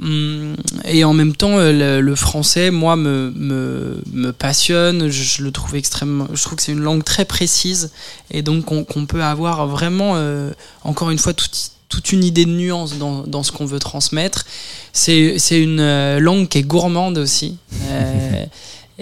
Hum, 0.00 0.54
Et 0.84 1.02
en 1.02 1.12
même 1.12 1.34
temps, 1.34 1.58
euh, 1.58 2.00
le, 2.00 2.14
français, 2.14 2.70
moi, 2.70 2.94
me, 2.94 3.32
me, 3.34 4.00
me 4.12 4.32
passionne. 4.32 5.08
Je, 5.08 5.42
le 5.42 5.50
trouve 5.50 5.74
extrêmement. 5.74 6.28
Je 6.32 6.42
trouve 6.42 6.56
que 6.56 6.62
c'est 6.62 6.72
une 6.72 6.80
langue 6.80 7.02
très 7.02 7.24
précise 7.24 7.90
et 8.30 8.42
donc 8.42 8.66
qu'on 8.66 8.84
qu'on 8.84 9.06
peut 9.06 9.22
avoir 9.22 9.66
vraiment, 9.66 10.12
euh, 10.14 10.52
encore 10.84 11.10
une 11.10 11.18
fois, 11.18 11.34
toute, 11.34 11.72
toute 11.88 12.12
une 12.12 12.22
idée 12.22 12.44
de 12.44 12.50
nuance 12.50 12.96
dans, 12.98 13.22
dans 13.24 13.42
ce 13.42 13.50
qu'on 13.50 13.66
veut 13.66 13.80
transmettre. 13.80 14.46
C'est 14.92 15.38
c'est 15.38 15.60
une 15.60 15.80
euh, 15.80 16.20
langue 16.20 16.48
qui 16.48 16.58
est 16.58 16.62
gourmande 16.62 17.18
aussi. 17.18 17.56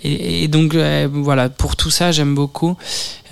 Et, 0.03 0.47
donc 0.49 0.77
voilà, 1.11 1.49
pour 1.49 1.75
tout 1.75 1.91
ça, 1.91 2.13
j'aime 2.13 2.35
beaucoup. 2.35 2.77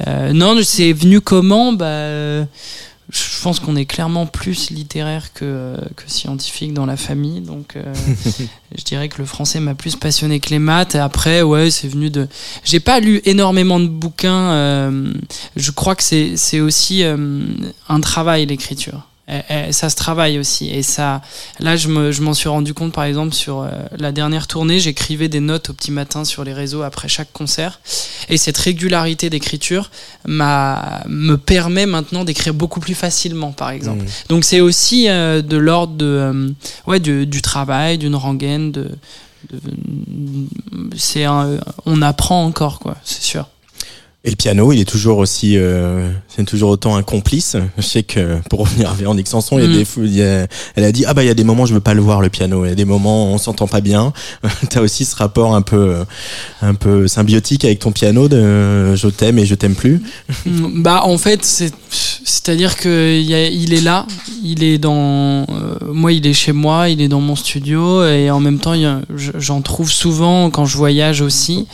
Non, 0.07 0.59
c'est 0.63 0.95
venu 0.95 1.21
comment? 1.21 1.75
Bah, 1.75 2.47
je 3.15 3.41
pense 3.43 3.61
qu'on 3.61 3.77
est 3.77 3.85
clairement 3.85 4.27
plus 4.27 4.71
littéraire 4.71 5.33
que, 5.33 5.77
que 5.97 6.11
scientifique 6.11 6.75
dans 6.75 6.87
la 6.87 6.97
famille. 6.97 7.41
Donc, 7.41 7.77
euh, 7.77 7.95
je 8.77 8.85
dirais 8.85 9.09
que 9.09 9.19
le 9.19 9.25
français 9.25 9.61
m'a 9.61 9.75
plus 9.75 9.95
passionné 9.97 10.41
que 10.41 10.51
les 10.51 10.59
maths. 10.59 10.95
Et 10.95 10.99
après, 10.99 11.43
ouais, 11.43 11.71
c'est 11.71 11.89
venu 11.89 12.11
de. 12.11 12.27
J'ai 12.65 12.81
pas 12.81 13.01
lu 13.01 13.21
énormément 13.25 13.79
de 13.79 13.87
bouquins. 13.87 14.51
euh, 14.53 15.13
je 15.57 15.71
crois 15.71 15.95
que 15.95 16.03
c'est 16.03 16.37
c'est 16.37 16.61
aussi 16.61 17.05
euh, 17.05 17.45
un 17.89 18.01
travail, 18.01 18.47
l'écriture. 18.47 19.07
Et- 19.27 19.69
et 19.69 19.73
ça 19.73 19.89
se 19.89 19.97
travaille 19.97 20.39
aussi. 20.39 20.69
Et 20.69 20.83
ça, 20.83 21.23
là, 21.59 21.77
je 21.77 21.89
me- 21.89 22.13
je 22.13 22.21
m'en 22.21 22.35
suis 22.35 22.49
rendu 22.51 22.75
compte, 22.75 22.93
par 22.93 23.05
exemple, 23.05 23.33
sur 23.35 23.61
euh, 23.63 23.71
la 23.97 24.13
dernière 24.13 24.47
tournée, 24.47 24.79
j'écrivais 24.81 25.29
des 25.29 25.41
notes 25.41 25.71
au 25.71 25.73
petit 25.73 25.91
matin 25.93 26.27
sur 26.27 26.45
les 26.45 26.53
réseaux 26.53 26.83
après 26.83 27.09
chaque 27.09 27.33
concert. 27.33 27.81
Et 28.29 28.37
cette 28.37 28.59
régularité 28.59 29.31
d'écriture 29.31 29.91
m'a 30.27 31.03
me 31.09 31.37
permet 31.37 31.87
maintenant 31.87 32.25
d'écrire 32.25 32.53
beaucoup 32.53 32.81
plus 32.81 32.95
facilement, 32.95 33.53
par 33.53 33.71
exemple. 33.71 34.05
Mm. 34.05 34.09
Donc 34.29 34.45
c'est 34.45 34.61
aussi 34.61 35.09
euh, 35.09 35.41
de 35.41 35.57
l'ordre 35.57 35.95
de 35.95 36.05
euh, 36.05 36.51
ouais 36.87 37.01
du, 37.01 37.27
du 37.27 37.41
travail, 37.41 37.97
d'une 37.97 38.17
rengaine, 38.17 38.73
de, 38.73 38.91
de- 39.51 39.61
c'est 40.97 41.25
un- 41.25 41.57
on 41.87 42.03
apprend 42.03 42.45
encore 42.45 42.79
quoi, 42.79 42.97
c'est 43.05 43.23
sûr. 43.23 43.49
Et 44.27 44.31
le 44.31 44.37
piano, 44.37 44.73
il 44.73 44.81
est 44.81 44.89
toujours 44.89 45.19
aussi, 45.19 45.59
euh, 45.59 46.11
c'est 46.37 46.45
toujours 46.45 46.71
autant 46.71 46.97
un 46.97 47.03
complice. 47.03 47.57
Je 47.79 47.83
sais 47.83 48.03
que 48.03 48.39
pour 48.51 48.61
revenir 48.61 48.91
à 48.91 48.95
Véronique 48.95 49.29
Sanson, 49.29 49.59
il 49.59 49.63
y 49.63 49.67
a 49.67 49.69
Mm. 49.69 49.73
des, 49.73 49.85
fou- 49.85 50.05
il 50.05 50.15
y 50.17 50.23
a- 50.23 50.47
elle 50.75 50.85
a 50.85 50.93
dit 50.93 51.05
ah 51.07 51.15
bah 51.15 51.23
il 51.23 51.27
y 51.27 51.31
a 51.31 51.35
des 51.35 51.45
moments 51.45 51.67
je 51.67 51.75
veux 51.75 51.81
pas 51.81 51.95
le 51.95 52.01
voir 52.01 52.21
le 52.21 52.29
piano. 52.29 52.65
Il 52.65 52.69
y 52.69 52.73
a 52.73 52.75
des 52.75 52.85
moments 52.85 53.33
on 53.33 53.39
s'entend 53.39 53.67
pas 53.69 53.81
bien. 53.81 54.13
T'as 54.71 54.81
aussi 54.81 55.05
ce 55.05 55.15
rapport 55.17 55.55
un 55.55 55.63
peu, 55.63 55.97
un 56.63 56.75
peu 56.75 57.07
symbiotique 57.09 57.65
avec 57.65 57.79
ton 57.79 57.93
piano 57.93 58.29
de 58.29 58.95
je 58.95 59.09
t'aime 59.09 59.39
et 59.39 59.47
je 59.47 59.55
t'aime 59.55 59.75
plus. 59.75 60.03
Mm, 60.47 60.83
Bah 60.83 61.03
en 61.05 61.19
fait 61.19 61.45
c'est 61.45 61.73
c'est-à-dire 62.27 62.77
que 62.77 63.19
il, 63.19 63.27
y 63.27 63.35
a- 63.35 63.49
il 63.49 63.73
est 63.75 63.81
là, 63.81 64.07
il 64.43 64.63
est 64.65 64.79
dans 64.79 65.43
euh, 65.43 65.45
moi 65.93 66.13
il 66.13 66.27
est 66.27 66.33
chez 66.33 66.53
moi, 66.53 66.89
il 66.89 67.01
est 67.01 67.09
dans 67.09 67.21
mon 67.21 67.37
studio 67.37 68.05
et 68.05 68.31
en 68.31 68.41
même 68.41 68.59
temps 68.59 68.75
j'en 69.15 69.61
trouve 69.61 69.91
souvent 69.91 70.51
quand 70.51 70.65
je 70.65 70.77
voyage 70.77 71.21
aussi 71.21 71.67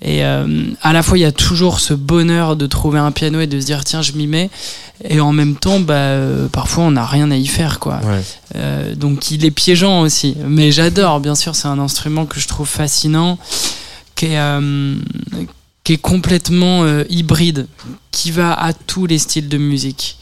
et 0.00 0.24
euh, 0.24 0.46
à 0.82 0.92
la 0.92 1.02
fois 1.02 1.18
il 1.18 1.22
y 1.22 1.24
a 1.24 1.32
toujours 1.32 1.80
ce 1.80 1.92
bonheur 1.92 2.54
de 2.56 2.66
trouver 2.66 2.98
un 3.00 3.10
piano 3.10 3.40
et 3.40 3.46
de 3.48 3.58
se 3.60 3.66
dire 3.66 3.84
tiens 3.84 4.00
je 4.08 4.18
m'y 4.18 4.26
mets 4.26 4.50
et 5.04 5.20
en 5.20 5.32
même 5.32 5.54
temps 5.56 5.78
bah 5.80 5.94
euh, 5.94 6.48
parfois 6.48 6.84
on 6.84 6.90
n'a 6.90 7.06
rien 7.06 7.30
à 7.30 7.36
y 7.36 7.46
faire 7.46 7.78
quoi. 7.78 8.00
Ouais. 8.04 8.22
Euh, 8.56 8.94
donc 8.94 9.30
il 9.30 9.44
est 9.44 9.50
piégeant 9.50 10.00
aussi. 10.00 10.36
Mais 10.46 10.72
j'adore, 10.72 11.20
bien 11.20 11.34
sûr, 11.34 11.54
c'est 11.54 11.68
un 11.68 11.78
instrument 11.78 12.26
que 12.26 12.40
je 12.40 12.48
trouve 12.48 12.68
fascinant, 12.68 13.38
qui 14.14 14.26
est, 14.26 14.38
euh, 14.38 14.94
qui 15.84 15.94
est 15.94 15.98
complètement 15.98 16.84
euh, 16.84 17.04
hybride, 17.08 17.66
qui 18.10 18.30
va 18.30 18.52
à 18.52 18.72
tous 18.72 19.06
les 19.06 19.18
styles 19.18 19.48
de 19.48 19.58
musique. 19.58 20.16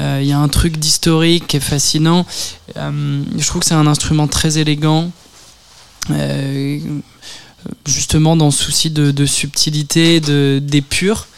Il 0.00 0.24
y 0.24 0.32
a 0.32 0.38
un 0.38 0.48
truc 0.48 0.78
d'historique 0.78 1.46
qui 1.46 1.58
est 1.58 1.60
fascinant. 1.60 2.26
Je 2.74 3.46
trouve 3.46 3.60
que 3.60 3.66
c'est 3.66 3.74
un 3.74 3.86
instrument 3.86 4.26
très 4.26 4.58
élégant. 4.58 5.12
Justement 7.86 8.36
dans 8.36 8.46
le 8.46 8.50
souci 8.50 8.90
de, 8.90 9.12
de 9.12 9.26
subtilité, 9.26 10.18
de 10.18 10.60
d'épure, 10.60 11.28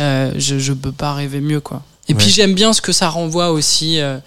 Euh, 0.00 0.32
je, 0.36 0.58
je 0.58 0.72
peux 0.72 0.92
pas 0.92 1.14
rêver 1.14 1.40
mieux 1.40 1.60
quoi. 1.60 1.82
Et 2.08 2.12
Ouais. 2.12 2.18
puis 2.18 2.30
j'aime 2.30 2.54
bien 2.54 2.72
ce 2.72 2.80
que 2.80 2.92
ça 2.92 3.08
renvoie 3.08 3.50
aussi. 3.52 4.00
euh, 4.00 4.18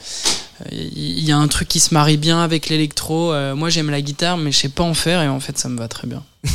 il 0.71 1.19
y 1.25 1.31
a 1.31 1.37
un 1.37 1.47
truc 1.49 1.67
qui 1.67 1.79
se 1.81 1.93
marie 1.93 2.15
bien 2.17 2.41
avec 2.41 2.69
l'électro. 2.69 3.33
Euh, 3.33 3.53
moi, 3.55 3.69
j'aime 3.69 3.89
la 3.89 4.01
guitare, 4.01 4.37
mais 4.37 4.51
je 4.51 4.59
sais 4.59 4.69
pas 4.69 4.83
en 4.83 4.93
faire, 4.93 5.21
et 5.21 5.27
en 5.27 5.39
fait, 5.41 5.57
ça 5.57 5.67
me 5.67 5.77
va 5.77 5.87
très 5.89 6.07
bien. 6.07 6.23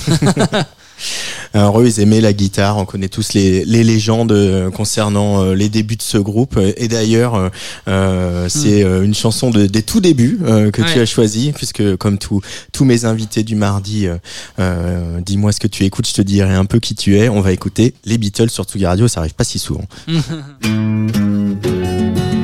Alors 1.54 1.80
eux, 1.80 1.86
ils 1.86 2.00
aimaient 2.00 2.20
la 2.20 2.32
guitare. 2.32 2.76
On 2.76 2.84
connaît 2.84 3.08
tous 3.08 3.32
les, 3.34 3.64
les 3.64 3.84
légendes 3.84 4.32
euh, 4.32 4.70
concernant 4.70 5.42
euh, 5.42 5.54
les 5.54 5.68
débuts 5.68 5.96
de 5.96 6.02
ce 6.02 6.18
groupe. 6.18 6.58
Et 6.76 6.88
d'ailleurs, 6.88 7.34
euh, 7.34 7.48
euh, 7.88 8.48
c'est 8.48 8.82
euh, 8.84 9.04
une 9.04 9.14
chanson 9.14 9.50
de, 9.50 9.66
des 9.66 9.82
tout 9.82 10.00
débuts 10.00 10.38
euh, 10.44 10.70
que 10.70 10.82
tu 10.82 11.00
as 11.00 11.06
choisi, 11.06 11.52
puisque 11.52 11.96
comme 11.96 12.18
tous 12.18 12.40
tous 12.72 12.84
mes 12.84 13.04
invités 13.04 13.42
du 13.42 13.54
mardi, 13.54 14.06
euh, 14.06 14.16
euh, 14.58 15.20
dis-moi 15.20 15.52
ce 15.52 15.60
que 15.60 15.68
tu 15.68 15.84
écoutes, 15.84 16.08
je 16.08 16.14
te 16.14 16.22
dirai 16.22 16.54
un 16.54 16.64
peu 16.64 16.80
qui 16.80 16.94
tu 16.94 17.18
es. 17.18 17.28
On 17.28 17.40
va 17.40 17.52
écouter 17.52 17.94
les 18.04 18.18
Beatles 18.18 18.50
sur 18.50 18.64
Tsugi 18.64 18.86
Radio. 18.86 19.08
Ça 19.08 19.20
arrive 19.20 19.34
pas 19.34 19.44
si 19.44 19.58
souvent. 19.58 19.84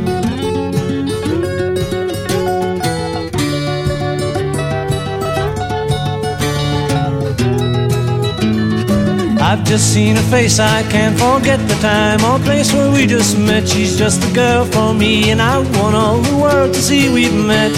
I've 9.55 9.63
just 9.63 9.95
seen 9.95 10.17
her 10.17 10.23
face, 10.23 10.59
I 10.59 10.83
can't 10.91 11.17
forget 11.17 11.61
the 11.69 11.77
time 11.77 12.25
or 12.25 12.41
place 12.41 12.73
where 12.73 12.91
we 12.91 13.07
just 13.07 13.39
met. 13.39 13.69
She's 13.69 13.97
just 13.97 14.21
the 14.21 14.33
girl 14.35 14.65
for 14.65 14.93
me, 14.93 15.31
and 15.31 15.41
I 15.41 15.59
want 15.79 15.95
all 15.95 16.19
the 16.19 16.37
world 16.37 16.75
to 16.75 16.83
see 16.83 17.09
we've 17.09 17.33
met. 17.33 17.71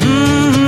Mm-hmm. 0.00 0.64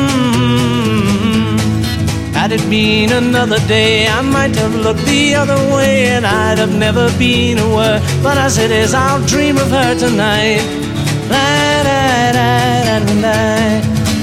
Had 2.35 2.53
it 2.53 2.61
been 2.69 3.13
another 3.13 3.59
day, 3.67 4.07
I 4.09 4.21
might 4.21 4.55
have 4.57 4.75
looked 4.75 5.07
the 5.07 5.35
other 5.37 5.57
way, 5.75 6.09
and 6.09 6.27
I'd 6.27 6.59
have 6.59 6.75
never 6.77 7.11
been 7.17 7.59
aware. 7.59 8.03
But 8.23 8.37
as 8.37 8.59
it 8.59 8.71
is, 8.71 8.93
I'll 8.93 9.25
dream 9.25 9.57
of 9.57 9.71
her 9.71 9.95
tonight. 9.99 10.61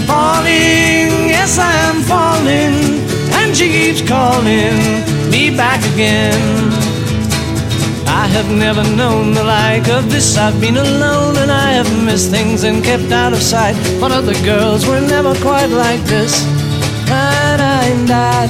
Falling, 0.05 1.29
yes, 1.33 1.57
I 1.57 1.73
am 1.89 2.03
falling, 2.03 2.92
she 3.53 3.69
keeps 3.69 4.01
calling 4.01 4.77
me 5.29 5.55
back 5.55 5.79
again. 5.93 6.71
I 8.07 8.27
have 8.27 8.49
never 8.49 8.83
known 8.95 9.33
the 9.33 9.43
like 9.43 9.87
of 9.89 10.09
this. 10.09 10.37
I've 10.37 10.59
been 10.59 10.77
alone 10.77 11.37
and 11.37 11.51
I 11.51 11.71
have 11.73 12.05
missed 12.05 12.31
things 12.31 12.63
and 12.63 12.83
kept 12.83 13.11
out 13.11 13.33
of 13.33 13.39
sight. 13.39 13.75
But 13.99 14.11
other 14.11 14.33
girls 14.43 14.87
were 14.87 15.01
never 15.01 15.35
quite 15.35 15.67
like 15.67 16.01
this. 16.05 16.43
Da, 17.05 17.57
da. 17.57 18.43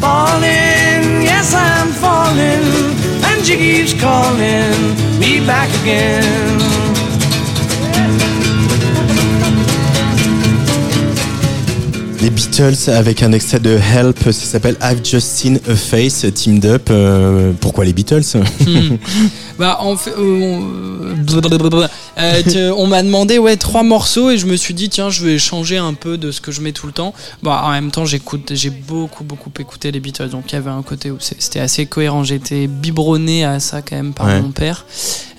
Falling, 0.00 1.22
yes, 1.22 1.52
I'm 1.54 1.88
falling, 1.88 2.64
and 3.28 3.44
she 3.44 3.56
keeps 3.56 3.92
calling 4.00 4.74
me 5.18 5.44
back 5.44 5.68
again. 5.82 6.59
Les 12.30 12.36
Beatles 12.36 12.90
avec 12.92 13.24
un 13.24 13.32
extrait 13.32 13.58
de 13.58 13.70
Help, 13.70 14.20
ça 14.22 14.32
s'appelle 14.32 14.76
I've 14.80 15.04
Just 15.04 15.26
Seen 15.26 15.58
a 15.68 15.74
Face, 15.74 16.24
Teamed 16.32 16.64
Up. 16.64 16.88
Euh, 16.88 17.52
pourquoi 17.60 17.84
les 17.84 17.92
Beatles? 17.92 18.22
Hmm. 18.64 18.96
Bah, 19.60 19.78
fait, 19.96 20.10
euh, 20.12 20.16
on, 20.18 21.14
euh, 22.18 22.42
tu- 22.42 22.58
on 22.76 22.86
m'a 22.86 23.02
demandé 23.02 23.38
ouais 23.38 23.56
trois 23.56 23.82
morceaux 23.82 24.30
et 24.30 24.38
je 24.38 24.46
me 24.46 24.56
suis 24.56 24.74
dit 24.74 24.88
tiens 24.88 25.10
je 25.10 25.24
vais 25.24 25.38
changer 25.38 25.76
un 25.78 25.94
peu 25.94 26.16
de 26.18 26.30
ce 26.32 26.40
que 26.40 26.50
je 26.50 26.60
mets 26.60 26.72
tout 26.72 26.86
le 26.86 26.92
temps. 26.92 27.12
Bah 27.42 27.62
en 27.64 27.70
même 27.70 27.90
temps 27.90 28.04
j'écoute, 28.06 28.52
j'ai 28.54 28.70
beaucoup 28.70 29.22
beaucoup 29.24 29.50
écouté 29.58 29.92
les 29.92 30.00
Beatles 30.00 30.28
donc 30.30 30.44
il 30.50 30.54
y 30.54 30.58
avait 30.58 30.70
un 30.70 30.82
côté 30.82 31.10
où 31.10 31.18
c'était 31.20 31.60
assez 31.60 31.86
cohérent. 31.86 32.24
J'étais 32.24 32.66
biberonné 32.66 33.44
à 33.44 33.60
ça 33.60 33.82
quand 33.82 33.96
même 33.96 34.14
par 34.14 34.26
Ouais. 34.26 34.40
mon 34.40 34.50
père 34.50 34.86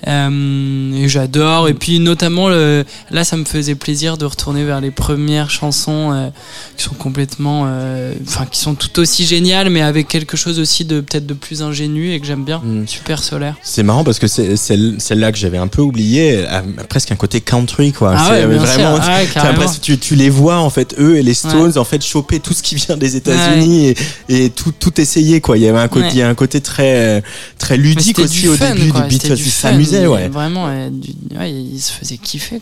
Euh, 0.08 0.92
et 1.04 1.08
j'adore. 1.08 1.68
Et 1.68 1.74
puis 1.74 2.00
notamment 2.00 2.48
le, 2.48 2.84
là 3.10 3.22
ça 3.22 3.36
me 3.36 3.44
faisait 3.44 3.76
plaisir 3.76 4.16
de 4.18 4.24
retourner 4.24 4.64
vers 4.64 4.80
les 4.80 4.90
premières 4.90 5.48
chansons 5.50 6.12
euh, 6.12 6.28
qui 6.76 6.82
sont 6.84 6.94
complètement, 6.94 7.64
euh, 7.66 8.12
enfin 8.26 8.46
qui 8.46 8.58
sont 8.58 8.74
tout 8.74 8.98
aussi 8.98 9.24
géniales 9.24 9.70
mais 9.70 9.80
avec 9.80 10.08
quelque 10.08 10.36
chose 10.36 10.58
aussi 10.58 10.84
de 10.84 11.00
peut-être 11.00 11.26
de 11.26 11.34
plus 11.34 11.62
ingénu 11.62 12.12
et 12.12 12.20
que 12.20 12.26
j'aime 12.26 12.44
bien. 12.44 12.60
Mm. 12.64 12.86
Super 12.88 13.22
solaire. 13.22 13.54
C'est 13.62 13.84
marrant 13.84 14.02
parce 14.02 14.11
que 14.18 14.26
c'est 14.26 14.56
celle- 14.56 14.96
celle-là 14.98 15.32
que 15.32 15.38
j'avais 15.38 15.58
un 15.58 15.66
peu 15.68 15.82
oublié, 15.82 16.44
a 16.46 16.62
presque 16.88 17.12
un 17.12 17.16
côté 17.16 17.40
country 17.40 17.92
quoi. 17.92 18.14
Ah 18.16 18.30
ouais, 18.30 18.44
vraiment. 18.46 18.98
Ah 19.00 19.18
ouais, 19.18 19.26
l'impression- 19.34 19.80
tu, 19.82 19.98
tu 19.98 20.14
les 20.14 20.30
vois 20.30 20.58
en 20.58 20.70
fait 20.70 20.94
eux 20.98 21.16
et 21.16 21.22
les 21.22 21.34
Stones 21.34 21.76
en 21.76 21.84
fait 21.84 22.02
choper 22.04 22.40
tout 22.40 22.52
ce 22.52 22.62
qui 22.62 22.74
vient 22.76 22.96
des 22.96 23.16
États-Unis 23.16 23.94
et, 24.28 24.44
et 24.44 24.50
tout 24.50 24.72
tout 24.78 25.00
essayer 25.00 25.40
quoi. 25.40 25.56
Il 25.58 25.62
y 25.64 25.68
avait 25.68 25.78
un 25.80 25.88
côté, 25.88 26.04
Ouais. 26.06 26.10
il 26.12 26.18
y 26.18 26.22
a 26.22 26.28
un 26.28 26.34
côté 26.34 26.60
très 26.60 27.22
très 27.58 27.76
ludique 27.76 28.18
aussi 28.18 28.48
au 28.48 28.54
fun, 28.54 28.74
début 28.74 28.90
quoi. 28.90 29.02
du 29.02 29.14
Ils 29.16 29.20
fun, 29.38 29.68
s'amusaient 29.68 30.06
ouais. 30.06 30.28
Vraiment, 30.28 30.66
euh, 30.68 30.88
du- 30.90 31.36
ouais, 31.38 31.52
il 31.52 31.80
se 31.80 31.92
faisait 31.92 32.16
kiffer. 32.16 32.58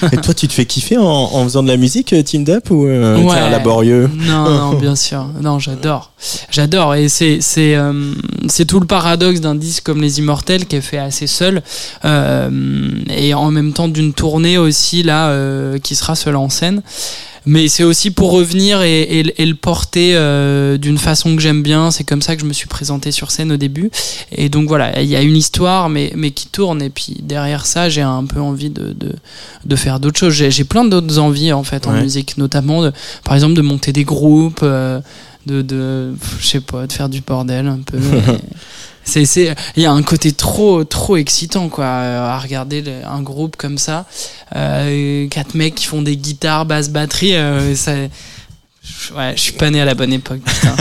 Quoi. 0.00 0.10
Et 0.12 0.16
toi 0.18 0.34
tu 0.34 0.48
te 0.48 0.52
fais 0.52 0.64
kiffer 0.66 0.96
en, 0.98 1.04
en 1.04 1.44
faisant 1.44 1.62
de 1.62 1.68
la 1.68 1.76
musique 1.76 2.12
euh, 2.12 2.22
Teamed 2.22 2.50
Up 2.50 2.70
ou 2.70 2.86
euh, 2.86 3.16
t'es 3.28 3.38
un 3.38 3.50
laborieux? 3.50 4.10
Non, 4.14 4.44
non, 4.72 4.74
bien 4.74 4.96
sûr. 4.96 5.26
Non, 5.42 5.58
j'adore. 5.58 6.12
J'adore. 6.50 6.94
Et 6.94 7.08
c'est, 7.08 7.38
c'est, 7.40 7.74
euh, 7.74 8.12
c'est 8.48 8.64
tout 8.64 8.80
le 8.80 8.86
paradoxe 8.86 9.40
d'un 9.40 9.54
disque 9.54 9.84
comme 9.84 10.00
Les 10.02 10.18
Immortels 10.18 10.66
qui 10.66 10.76
est 10.78 10.82
fait 10.82 10.98
assez 10.98 11.26
seul. 11.26 11.62
euh, 12.04 12.90
et 13.10 13.34
en 13.34 13.50
même 13.50 13.72
temps 13.72 13.88
d'une 13.88 14.12
tournée 14.12 14.58
aussi, 14.58 15.02
là, 15.02 15.28
euh, 15.28 15.78
qui 15.78 15.94
sera 15.94 16.14
seul 16.14 16.36
en 16.36 16.48
scène. 16.48 16.82
Mais 17.46 17.68
c'est 17.68 17.84
aussi 17.84 18.10
pour 18.10 18.32
revenir 18.32 18.82
et, 18.82 19.00
et- 19.02 19.42
et 19.42 19.46
le 19.46 19.54
porter 19.54 20.12
euh, 20.16 20.76
d'une 20.76 20.98
façon 20.98 21.34
que 21.34 21.40
j'aime 21.40 21.62
bien. 21.62 21.90
C'est 21.90 22.04
comme 22.04 22.20
ça 22.20 22.34
que 22.36 22.42
je 22.42 22.46
me 22.46 22.52
suis 22.52 22.66
présenté 22.66 23.10
sur 23.10 23.30
scène 23.30 23.52
au 23.52 23.56
début. 23.56 23.90
Et 24.32 24.50
donc 24.50 24.68
voilà, 24.68 25.00
il 25.00 25.08
y 25.08 25.16
a 25.16 25.22
une 25.22 25.36
histoire, 25.36 25.88
mais, 25.88 26.12
mais 26.14 26.30
qui 26.32 26.48
tourne. 26.48 26.82
Et 26.82 26.90
puis 26.90 27.16
derrière 27.22 27.64
ça, 27.64 27.88
j'ai 27.88 28.02
un 28.02 28.26
peu 28.26 28.40
envie 28.40 28.68
de, 28.68 28.92
de, 28.92 29.14
de 29.64 29.76
faire 29.76 29.98
d'autres 29.98 30.18
choses. 30.18 30.34
J'ai, 30.34 30.64
plein 30.64 30.84
d'autres 30.84 31.18
envies 31.18 31.52
en 31.54 31.62
fait 31.64 31.86
en 31.86 31.92
musique, 32.02 32.36
notamment 32.36 32.82
de, 32.82 32.92
par 33.24 33.34
exemple 33.34 33.54
de 33.54 33.62
monter 33.62 33.92
des 33.94 34.04
groupes, 34.04 34.60
euh, 34.62 35.00
de, 35.48 35.62
de 35.62 36.14
je 36.40 36.46
sais 36.46 36.60
pas, 36.60 36.86
de 36.86 36.92
faire 36.92 37.08
du 37.08 37.20
bordel 37.22 37.66
un 37.66 37.80
peu. 37.84 37.98
C'est 39.04 39.24
c'est 39.24 39.54
il 39.74 39.82
y 39.82 39.86
a 39.86 39.92
un 39.92 40.02
côté 40.02 40.32
trop 40.32 40.84
trop 40.84 41.16
excitant 41.16 41.70
quoi 41.70 41.86
à 41.86 42.38
regarder 42.38 42.82
le- 42.82 43.06
un 43.06 43.22
groupe 43.22 43.56
comme 43.56 43.78
ça 43.78 44.04
euh, 44.54 45.26
quatre 45.28 45.54
mecs 45.54 45.76
qui 45.76 45.86
font 45.86 46.02
des 46.02 46.14
guitares 46.18 46.66
basse 46.66 46.90
batterie 46.90 47.34
euh, 47.34 47.74
ça 47.74 47.92
ouais 47.94 49.32
je 49.34 49.40
suis 49.40 49.52
pas 49.54 49.70
né 49.70 49.80
à 49.80 49.86
la 49.86 49.94
bonne 49.94 50.12
époque 50.12 50.40
putain. 50.44 50.76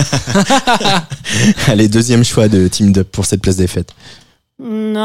Allez, 1.68 1.88
deuxième 1.88 2.26
choix 2.26 2.50
de 2.50 2.68
Team 2.68 2.92
Up 2.98 3.08
pour 3.14 3.26
cette 3.26 3.42
place 3.42 3.56
des 3.56 3.68
fêtes. 3.68 3.94
Manu 4.60 4.98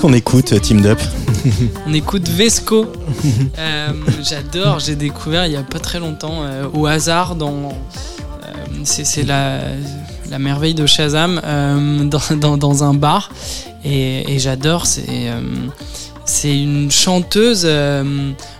Qu'on 0.00 0.12
écoute, 0.12 0.60
Team 0.60 0.86
Up 0.86 1.00
on 1.86 1.92
écoute 1.92 2.28
Vesco. 2.28 2.86
Euh, 3.58 3.88
j'adore 4.22 4.78
j'ai 4.78 4.94
découvert 4.94 5.46
il 5.46 5.52
y 5.52 5.56
a 5.56 5.62
pas 5.62 5.80
très 5.80 5.98
longtemps 5.98 6.42
euh, 6.42 6.66
au 6.72 6.86
hasard 6.86 7.34
dans 7.34 7.70
euh, 7.70 8.52
c'est 8.84 9.24
la 9.24 9.60
la 10.30 10.38
merveille 10.38 10.74
de 10.74 10.86
Shazam 10.86 11.40
dans, 12.08 12.56
dans, 12.56 12.84
un 12.84 12.94
bar. 12.94 13.30
Et, 13.84 14.38
j'adore 14.38 14.86
c'est 14.86 16.62
une 16.62 16.90
chanteuse 16.92 17.68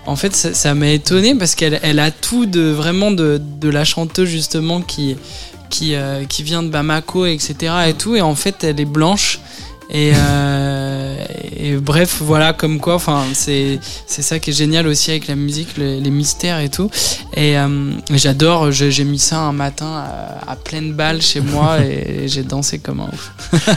en 0.07 0.17
fait 0.17 0.35
ça 0.35 0.75
m'a 0.75 0.89
étonné 0.89 1.37
parce 1.37 1.55
qu'elle 1.55 1.79
elle 1.83 2.01
a 2.01 2.11
tout 2.11 2.47
de 2.47 2.71
vraiment 2.71 3.13
de, 3.13 3.41
de 3.61 3.69
la 3.69 3.85
chanteuse 3.85 4.29
justement 4.29 4.81
qui 4.81 5.17
qui, 5.71 5.95
qui 6.29 6.43
vient 6.43 6.65
de 6.65 6.69
Bamako 6.69 7.27
etc 7.27 7.75
et 7.89 7.95
tout. 7.95 8.17
Et 8.17 8.23
en 8.23 8.35
fait 8.35 8.65
elle 8.65 8.81
est 8.81 8.85
blanche. 8.85 9.39
Et, 9.91 10.13
et 11.61 11.77
bref 11.77 12.19
voilà 12.21 12.53
comme 12.53 12.79
quoi 12.79 12.95
enfin 12.95 13.25
c'est 13.35 13.79
c'est 14.07 14.23
ça 14.23 14.39
qui 14.39 14.51
est 14.51 14.53
génial 14.53 14.87
aussi 14.87 15.11
avec 15.11 15.27
la 15.27 15.35
musique 15.35 15.77
le- 15.77 15.99
les 15.99 16.11
mystères 16.11 16.61
et 16.61 16.69
tout 16.69 16.89
et 17.37 17.59
euh, 17.59 17.91
j'adore 18.15 18.71
j'ai 18.73 19.05
mis 19.05 19.19
ça 19.19 19.41
un 19.41 19.53
matin 19.53 19.87
à, 20.47 20.53
à 20.53 20.57
pleine 20.57 20.93
balle 20.93 21.21
chez 21.21 21.41
moi 21.41 21.79
et 21.85 22.29
j'ai 22.29 22.43
dansé 22.43 22.79
comme 22.79 23.01
un 23.01 23.09
ouf 23.13 23.33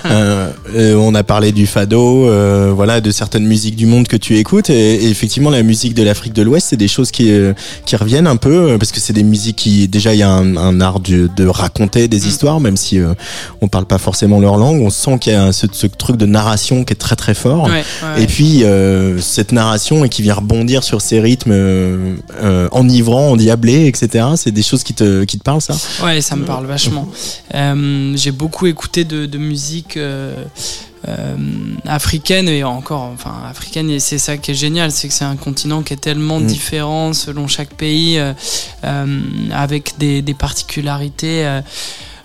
Euh, 0.05 0.51
euh, 0.75 0.95
on 0.95 1.15
a 1.15 1.23
parlé 1.23 1.51
du 1.51 1.65
fado, 1.67 2.27
euh, 2.27 2.71
voilà, 2.75 2.99
de 3.01 3.11
certaines 3.11 3.45
musiques 3.45 3.75
du 3.75 3.86
monde 3.86 4.07
que 4.07 4.17
tu 4.17 4.38
écoutes. 4.38 4.69
Et, 4.69 4.95
et 5.05 5.09
effectivement, 5.09 5.49
la 5.49 5.63
musique 5.63 5.93
de 5.93 6.03
l'Afrique 6.03 6.34
de 6.34 6.41
l'Ouest, 6.41 6.67
c'est 6.69 6.77
des 6.77 6.88
choses 6.89 7.11
qui, 7.11 7.32
euh, 7.32 7.53
qui 7.86 7.95
reviennent 7.95 8.27
un 8.27 8.36
peu, 8.36 8.71
euh, 8.71 8.77
parce 8.77 8.91
que 8.91 8.99
c'est 8.99 9.13
des 9.13 9.23
musiques 9.23 9.55
qui, 9.57 9.88
déjà, 9.88 10.13
il 10.13 10.19
y 10.19 10.23
a 10.23 10.29
un, 10.29 10.57
un 10.57 10.82
art 10.82 10.99
de, 10.99 11.29
de 11.36 11.47
raconter 11.47 12.07
des 12.07 12.21
Mm. 12.21 12.27
histoires, 12.27 12.59
même 12.59 12.77
si 12.77 12.99
euh, 12.99 13.13
on 13.61 13.67
parle 13.67 13.86
pas 13.86 13.97
forcément 13.97 14.39
leur 14.39 14.57
langue. 14.57 14.82
On 14.82 14.89
sent 14.89 15.17
qu'il 15.19 15.34
y 15.34 15.36
a 15.36 15.51
ce, 15.53 15.67
ce 15.71 15.88
truc 15.88 16.17
de 16.17 16.25
narration 16.25 16.84
qui 16.84 16.93
est 16.93 16.97
très 16.97 17.15
très 17.15 17.34
fort. 17.34 17.67
Ouais, 17.72 17.84
ouais. 18.03 18.24
Et 18.24 18.28
puis 18.28 18.63
euh, 18.63 19.19
cette 19.19 19.51
narration 19.51 20.03
et 20.05 20.09
qui 20.09 20.22
vient 20.22 20.36
rebondir 20.36 20.84
sur 20.84 21.01
ces 21.01 21.19
rythmes 21.19 21.51
euh, 21.51 22.15
euh, 22.41 22.67
enivrants, 22.72 23.32
endiablés, 23.32 23.88
etc. 23.88 24.26
C'est 24.36 24.51
des 24.51 24.63
choses 24.63 24.84
qui 24.84 24.93
te 24.93 25.24
qui 25.24 25.38
te 25.39 25.43
parlent 25.43 25.61
ça? 25.61 25.76
Ouais, 26.03 26.22
ça 26.22 26.36
me 26.36 26.45
parle 26.45 26.65
vachement. 26.65 27.07
Euh, 27.55 28.13
j'ai 28.15 28.32
beaucoup 28.32 28.67
écouté 28.67 29.03
de, 29.05 29.26
de 29.26 29.38
musique 29.38 29.97
euh, 29.97 30.34
africaine 31.86 32.47
et 32.47 32.63
encore, 32.63 33.09
enfin 33.13 33.34
africaine, 33.49 33.89
et 33.89 33.99
c'est 33.99 34.19
ça 34.19 34.38
qui 34.38 34.51
est 34.51 34.55
génial, 34.55 34.91
c'est 34.91 35.07
que 35.07 35.13
c'est 35.13 35.26
un 35.26 35.36
continent 35.36 35.82
qui 35.82 35.93
est 35.93 35.97
tellement 35.97 36.39
Mm. 36.39 36.45
différent 36.45 37.13
selon 37.13 37.47
chaque 37.47 37.74
pays, 37.74 38.19
euh, 38.19 38.34
euh, 38.84 39.19
avec 39.51 39.97
des, 39.97 40.22
des 40.22 40.34
particularités. 40.34 41.59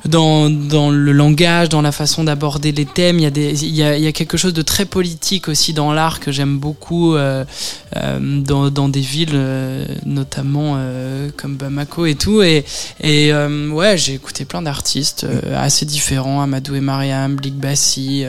Dans, 0.09 0.51
dans 0.51 0.91
le 0.91 1.13
langage, 1.13 1.69
dans 1.69 1.83
la 1.83 1.93
façon 1.93 2.25
d'aborder 2.25 2.73
les 2.73 2.87
thèmes, 2.87 3.19
il 3.19 3.23
y, 3.23 3.27
a 3.27 3.31
des, 3.31 3.65
il, 3.65 3.75
y 3.75 3.83
a, 3.83 3.97
il 3.97 4.03
y 4.03 4.07
a 4.07 4.13
quelque 4.13 4.37
chose 4.37 4.53
de 4.53 4.63
très 4.63 4.85
politique 4.85 5.49
aussi 5.49 5.73
dans 5.73 5.93
l'art 5.93 6.21
que 6.21 6.33
j'aime 6.33 6.59
beaucoup 6.59 7.15
euh, 7.15 7.45
euh, 7.97 8.19
dans, 8.41 8.71
dans 8.71 8.89
des 8.89 9.01
villes, 9.01 9.31
euh, 9.35 9.87
notamment 10.05 10.79
comme 11.37 11.57
Bamako 11.57 12.07
et 12.07 12.15
tout. 12.15 12.43
Et, 12.43 12.65
et 13.01 13.33
ouais, 13.33 13.99
j'ai 13.99 14.15
écouté 14.15 14.45
plein 14.45 14.63
d'artistes 14.63 15.27
assez 15.55 15.87
différents, 15.87 16.41
Amadou 16.43 16.75
et 16.75 16.81
Mariam, 16.81 17.37
Blik 17.37 17.55
Bassi. 17.55 18.25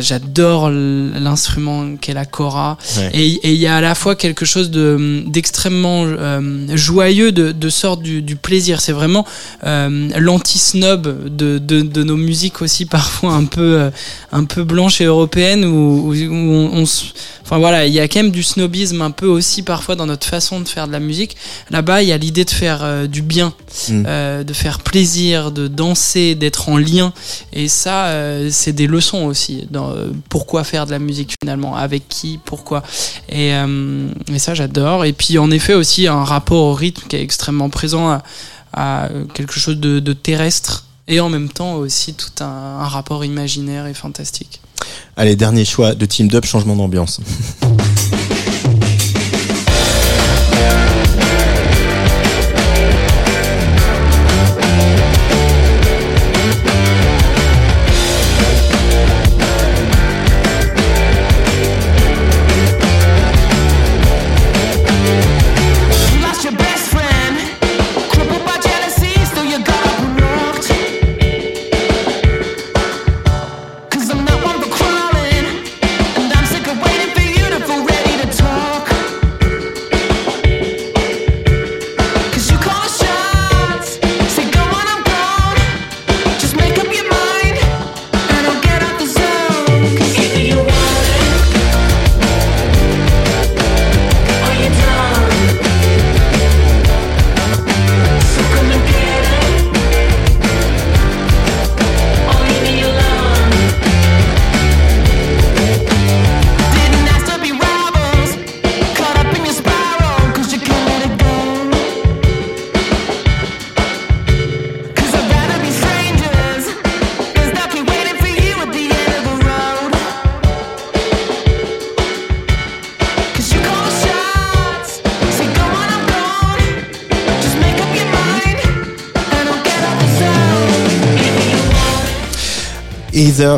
J'adore 0.00 0.70
l'instrument 0.70 1.96
qu'est 1.96 2.14
la 2.14 2.24
kora. 2.24 2.76
Ouais. 2.96 3.10
Et 3.14 3.28
et 3.48 3.52
il 3.52 3.60
y 3.60 3.66
a 3.66 3.76
à 3.76 3.80
la 3.80 3.94
fois 3.94 4.16
quelque 4.16 4.44
chose 4.44 4.70
de 4.70 5.22
d'extrêmement 5.26 6.06
joyeux, 6.74 7.32
de, 7.32 7.52
de 7.52 7.68
sorte 7.68 8.02
du, 8.02 8.22
du 8.22 8.36
plaisir. 8.36 8.80
C'est 8.80 8.92
vraiment 8.92 9.24
euh, 10.48 11.24
l'anti-snob 11.28 11.36
de, 11.36 11.58
de, 11.58 11.82
de 11.82 12.02
nos 12.04 12.16
musiques 12.16 12.62
aussi 12.62 12.84
parfois 12.86 13.32
un 13.34 13.44
peu 13.44 13.80
euh, 13.80 13.90
un 14.32 14.44
peu 14.44 14.64
blanches 14.64 15.00
et 15.00 15.04
européennes 15.04 15.64
où, 15.64 16.12
on, 16.30 16.70
on 16.72 16.86
se- 16.86 17.06
enfin 17.44 17.58
voilà, 17.58 17.86
il 17.86 17.92
y 17.94 18.00
a 18.00 18.06
quand 18.08 18.20
même 18.22 18.30
du 18.30 18.42
snobisme 18.42 19.00
un 19.02 19.10
peu 19.10 19.26
aussi 19.26 19.62
parfois 19.62 19.96
dans 19.96 20.04
notre 20.06 20.26
façon 20.26 20.60
de 20.60 20.68
faire 20.68 20.86
de 20.86 20.92
la 20.92 21.00
musique. 21.00 21.36
Là-bas, 21.70 22.02
il 22.02 22.08
y 22.08 22.12
a 22.12 22.18
l'idée 22.18 22.44
de 22.44 22.50
faire 22.50 22.80
euh, 22.82 23.06
du 23.06 23.22
bien, 23.22 23.52
Mm. 23.88 24.04
euh, 24.06 24.44
de 24.44 24.52
faire 24.52 24.80
plaisir, 24.80 25.50
de 25.50 25.68
danser, 25.68 26.34
d'être 26.34 26.68
en 26.68 26.76
lien. 26.78 27.12
Et 27.52 27.68
ça, 27.68 28.06
euh, 28.06 28.48
c'est 28.50 28.72
des 28.72 28.86
leçons 28.86 29.24
aussi. 29.26 29.66
Dans, 29.70 29.94
pourquoi 30.28 30.64
faire 30.64 30.84
de 30.86 30.90
la 30.90 30.98
musique 30.98 31.34
finalement 31.42 31.74
Avec 31.76 32.08
qui 32.08 32.38
Pourquoi 32.44 32.82
et, 33.30 33.50
et 34.32 34.38
ça, 34.38 34.54
j'adore. 34.54 35.04
Et 35.04 35.12
puis, 35.12 35.38
en 35.38 35.50
effet, 35.50 35.74
aussi 35.74 36.06
un 36.06 36.24
rapport 36.24 36.64
au 36.64 36.74
rythme 36.74 37.06
qui 37.08 37.16
est 37.16 37.22
extrêmement 37.22 37.70
présent 37.70 38.08
à, 38.10 38.22
à 38.78 39.08
quelque 39.34 39.58
chose 39.58 39.78
de, 39.78 40.12
terrestre. 40.12 40.84
Et 41.10 41.20
en 41.20 41.30
même 41.30 41.48
temps 41.48 41.74
aussi 41.74 42.12
tout 42.12 42.44
un, 42.44 42.44
un 42.44 42.86
rapport 42.86 43.24
imaginaire 43.24 43.86
et 43.86 43.94
fantastique. 43.94 44.60
Allez, 45.16 45.36
dernier 45.36 45.64
choix 45.64 45.94
de 45.94 46.04
Team 46.04 46.28
Dub, 46.28 46.44
changement 46.44 46.76
d'ambiance. 46.76 47.20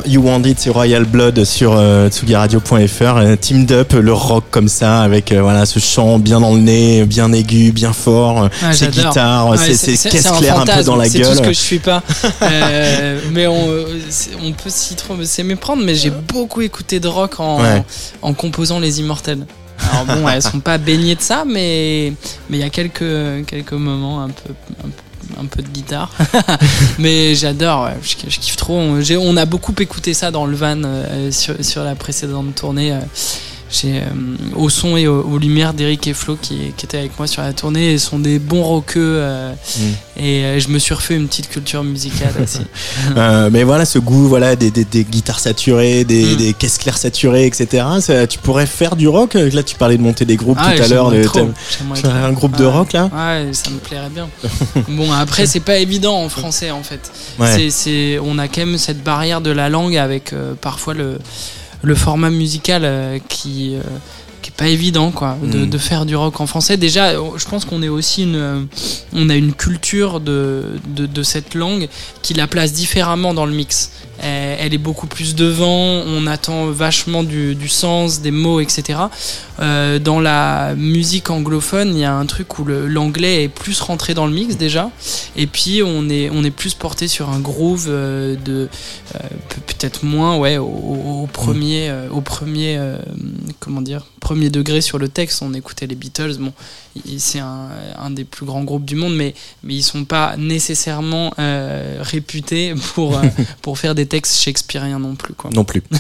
You 0.07 0.23
Want 0.23 0.43
It, 0.45 0.59
c'est 0.61 0.71
Royal 0.71 1.05
Blood 1.05 1.45
sur 1.45 1.73
euh, 1.77 2.09
tsugiradio.fr. 2.09 3.17
Euh, 3.17 3.37
Teamed 3.37 3.73
Up, 3.73 3.93
le 3.93 4.13
rock 4.13 4.45
comme 4.51 4.69
ça, 4.69 5.03
avec 5.03 5.33
euh, 5.33 5.43
voilà 5.43 5.67
ce 5.67 5.79
chant 5.79 6.19
bien 6.19 6.41
dans 6.41 6.55
le 6.55 6.61
nez, 6.61 7.05
bien 7.05 7.33
aigu, 7.33 7.73
bien 7.73 7.93
fort, 7.93 8.43
Ouais, 8.45 8.73
ces 8.73 8.87
j'adore. 8.87 9.05
guitares, 9.11 9.49
Ouais, 9.51 9.57
ces, 9.57 9.75
c'est- 9.75 9.77
ces 9.77 9.97
c'est- 9.97 10.09
caisses 10.11 10.29
c'est 10.33 10.39
claires 10.39 10.61
un 10.61 10.67
peu 10.67 10.83
dans 10.85 10.97
la 10.97 11.05
C'est 11.09 11.19
gueule. 11.21 11.29
tout 11.31 11.37
ce 11.37 11.43
que 11.43 11.53
je 11.53 11.59
suis 11.59 11.79
pas. 11.79 12.03
Euh, 12.43 13.21
mais 13.33 13.47
on, 13.47 13.69
euh, 13.69 13.85
c'est- 14.09 14.31
on 14.43 14.53
peut 14.53 14.71
s'y 14.71 14.95
tromper, 14.97 15.25
c'est 15.25 15.43
méprendre, 15.43 15.83
mais 15.85 15.95
j'ai 15.95 16.11
beaucoup 16.11 16.61
écouté 16.63 17.01
de 17.01 17.09
rock 17.09 17.41
en, 17.41 17.61
Ouais. 17.63 17.83
en 18.23 18.33
composant 18.35 18.81
Les 18.81 19.01
Immortels. 19.01 19.47
Alors 19.93 20.05
bon, 20.05 20.29
elles 20.29 20.43
sont 20.43 20.61
pas 20.61 20.77
baignées 20.79 21.15
de 21.15 21.23
ça, 21.23 21.45
mais 21.47 22.13
mais 22.51 22.59
il 22.59 22.61
y 22.61 22.63
a 22.65 22.69
quelques 22.71 23.47
quelques 23.47 23.73
moments 23.73 24.23
un 24.23 24.29
peu 24.29 24.53
un 24.85 24.89
peu, 24.89 25.03
un 25.39 25.47
peu 25.47 25.63
de 25.63 25.69
guitare. 25.69 26.11
mais 26.99 27.35
j'adore, 27.35 27.91
je, 28.03 28.15
kiffe 28.15 28.57
trop. 28.57 28.79
On, 28.79 29.37
a 29.37 29.45
beaucoup 29.45 29.75
écouté 29.79 30.15
ça 30.15 30.31
dans 30.31 30.47
le 30.47 30.57
van 30.57 30.83
euh, 30.85 31.31
sur, 31.31 31.63
sur 31.65 31.85
la 31.85 31.95
précédente 31.95 32.55
tournée. 32.55 32.99
J'ai 33.71 33.99
euh, 33.99 34.05
au 34.57 34.69
son 34.69 34.97
et 34.97 35.07
aux, 35.07 35.23
aux 35.23 35.39
lumières 35.39 35.75
d'Eric 35.75 36.07
et 36.09 36.15
Flo 36.15 36.37
qui, 36.41 36.73
qui 36.77 36.87
étaient 36.87 36.99
avec 36.99 37.17
moi 37.19 37.27
sur 37.27 37.43
la 37.43 37.53
tournée 37.53 37.93
et 37.93 37.99
sont 37.99 38.19
des 38.19 38.39
bons 38.39 38.63
rockeux 38.63 39.01
euh, 39.21 39.53
Mm. 39.79 39.83
et 40.23 40.45
euh, 40.45 40.59
je 40.61 40.69
me 40.69 40.79
suis 40.79 40.93
refait 40.95 41.15
une 41.15 41.29
petite 41.29 41.49
culture 41.49 41.85
musicale 41.85 42.33
aussi. 42.43 42.61
Mais 43.53 43.63
voilà, 43.63 43.85
ce 43.85 43.99
goût, 43.99 44.27
voilà, 44.29 44.57
des, 44.57 44.71
des, 44.71 44.85
des 44.85 45.05
guitares 45.05 45.39
saturées, 45.41 46.05
des, 46.05 46.25
Mm. 46.35 46.37
des 46.37 46.53
caisses 46.55 46.79
claires 46.79 46.99
saturées, 46.99 47.47
etc. 47.47 47.85
Ça, 48.01 48.27
tu 48.27 48.39
pourrais 48.39 48.67
faire 48.67 48.97
du 48.97 49.07
rock? 49.09 49.35
Là, 49.35 49.63
tu 49.63 49.77
parlais 49.77 49.97
de 49.97 50.03
monter 50.03 50.25
des 50.25 50.37
groupes 50.37 50.59
Ah, 50.61 50.73
tout 50.77 50.83
à 50.83 50.89
l'heure. 50.89 51.13
tu 51.13 52.07
un 52.07 52.33
groupe 52.33 52.57
de 52.57 52.65
rock 52.65 52.93
là? 52.93 53.05
Ouais, 53.13 53.53
ça 53.53 53.71
me 53.71 53.79
plairait 53.79 54.11
bien. 54.11 54.29
bon, 54.89 55.13
après, 55.13 55.47
c'est 55.47 55.61
pas 55.61 55.77
évident 55.79 56.17
en 56.23 56.29
français 56.29 56.71
en 56.71 56.83
fait. 56.83 57.11
Ouais. 57.39 57.47
C'est, 57.57 57.71
c'est, 57.71 58.19
on 58.23 58.39
a 58.39 58.49
quand 58.49 58.67
même 58.67 58.79
cette 58.79 59.03
barrière 59.03 59.41
de 59.41 59.51
la 59.51 59.69
langue 59.69 59.97
avec 59.97 60.33
euh, 60.33 60.55
parfois 60.61 60.95
le, 60.95 61.19
le 61.83 61.95
format 61.95 62.31
musical 62.31 62.83
euh, 62.85 63.19
qui, 63.29 63.75
euh, 63.75 63.81
qui 64.43 64.51
est 64.51 64.57
pas 64.57 64.69
évident 64.69 65.11
quoi, 65.11 65.37
de, 65.43 65.61
Mm. 65.61 65.71
de 65.71 65.79
faire 65.79 66.07
du 66.07 66.17
rock 66.17 66.41
en 66.41 66.47
français. 66.47 66.77
Déjà, 66.77 67.11
euh, 67.11 67.21
je 67.37 67.45
pense 67.47 67.65
qu'on 67.65 67.83
est 67.83 67.89
aussi 67.89 68.23
une, 68.25 68.67
on 69.15 69.29
a 69.31 69.35
une 69.37 69.53
culture 69.53 70.21
de, 70.21 70.65
de, 70.89 71.07
de 71.07 71.23
cette 71.23 71.55
langue 71.55 71.89
qui 72.23 72.35
la 72.35 72.47
place 72.47 72.73
différemment 72.73 73.35
dans 73.35 73.47
le 73.47 73.53
mix. 73.53 73.91
Elle, 74.21 74.59
elle 74.61 74.75
est 74.75 74.79
beaucoup 74.79 75.07
plus 75.07 75.35
devant, 75.35 76.03
on 76.07 76.27
attend 76.27 76.67
vachement 76.67 77.23
du, 77.23 77.69
sens, 77.69 78.21
des 78.21 78.31
mots, 78.31 78.61
etc. 78.61 78.99
Euh, 79.61 79.99
dans 79.99 80.21
la 80.21 80.75
musique 80.77 81.31
anglophone, 81.31 81.95
il 81.95 82.01
y 82.01 82.05
a 82.05 82.15
un 82.15 82.27
truc 82.27 82.59
où 82.59 82.65
l'anglais 82.65 83.45
est 83.45 83.49
plus 83.49 83.81
rentré 83.81 84.15
dans 84.15 84.27
le 84.27 84.33
mix 84.33 84.57
déjà, 84.57 84.91
et 85.37 85.47
puis 85.47 85.83
on 85.83 86.09
est, 86.09 86.29
plus 86.51 86.75
porté 86.75 87.09
sur 87.09 87.31
un 87.31 87.41
groove 87.41 87.87
euh, 87.89 88.37
de 88.45 88.69
euh, 89.15 89.19
pe- 89.49 89.61
peut-être 89.67 90.05
moins, 90.05 90.37
ouais, 90.37 90.59
au, 90.59 91.29
premier, 91.33 91.89
euh, 91.91 92.09
premier, 92.21 92.77
euh, 92.79 92.97
degré 94.51 94.81
sur 94.81 94.99
le 94.99 95.09
texte. 95.09 95.43
On 95.43 95.55
écoutait 95.55 95.87
les 95.87 95.95
Beatles, 95.95 96.37
bon, 96.39 96.53
c'est 97.19 97.39
un, 97.39 97.69
un 97.99 98.11
des 98.11 98.25
plus 98.25 98.45
grands 98.47 98.65
groupes 98.65 98.85
du 98.85 98.97
monde, 98.97 99.15
mais 99.15 99.35
mais 99.63 99.75
ils 99.75 99.83
sont 99.83 100.05
pas 100.05 100.37
nécessairement 100.37 101.33
euh, 101.39 101.99
réputés 102.01 102.75
pour 102.95 103.17
euh, 103.19 103.23
pour 103.63 103.79
faire 103.79 103.95
des 103.95 104.07
textes 104.07 104.41
shakespeariens 104.43 104.99
non 104.99 105.15
plus, 105.15 105.35
quoi. 105.35 105.51
Non 105.55 105.65
plus. 105.65 105.83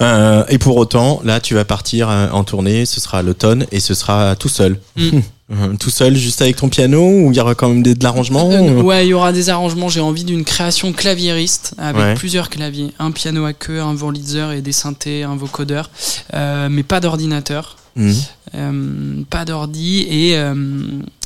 Euh, 0.00 0.44
et 0.48 0.58
pour 0.58 0.76
autant, 0.76 1.20
là, 1.24 1.40
tu 1.40 1.54
vas 1.54 1.64
partir 1.64 2.08
en 2.08 2.44
tournée. 2.44 2.84
Ce 2.86 3.00
sera 3.00 3.22
l'automne 3.22 3.66
et 3.72 3.80
ce 3.80 3.94
sera 3.94 4.36
tout 4.36 4.48
seul. 4.48 4.78
Mm. 4.96 5.20
Tout 5.78 5.90
seul, 5.90 6.16
juste 6.16 6.42
avec 6.42 6.56
ton 6.56 6.68
piano 6.68 7.00
ou 7.08 7.30
il 7.30 7.36
y 7.36 7.40
aura 7.40 7.54
quand 7.54 7.68
même 7.68 7.80
des, 7.84 7.94
de 7.94 8.02
l'arrangement 8.02 8.48
ou- 8.50 8.80
ouais, 8.82 9.06
il 9.06 9.10
y 9.10 9.14
aura 9.14 9.30
des 9.32 9.48
arrangements. 9.48 9.88
J'ai 9.88 10.00
envie 10.00 10.24
d'une 10.24 10.42
création 10.44 10.92
claviériste 10.92 11.72
avec 11.78 12.02
Ouais. 12.02 12.14
plusieurs 12.14 12.50
claviers, 12.50 12.92
un 12.98 13.12
piano 13.12 13.44
à 13.44 13.52
queue, 13.52 13.80
un 13.80 13.94
Wurlitzer 13.94 14.56
et 14.56 14.60
des 14.60 14.72
synthés, 14.72 15.22
un 15.22 15.36
vocodeur, 15.36 15.88
mais 16.34 16.82
pas 16.82 16.98
d'ordinateur, 16.98 17.76
Mhm. 17.96 18.14
euh, 18.54 19.22
pas 19.30 19.44
d'ordi 19.44 20.06
et 20.08 20.36
euh, 20.36 20.54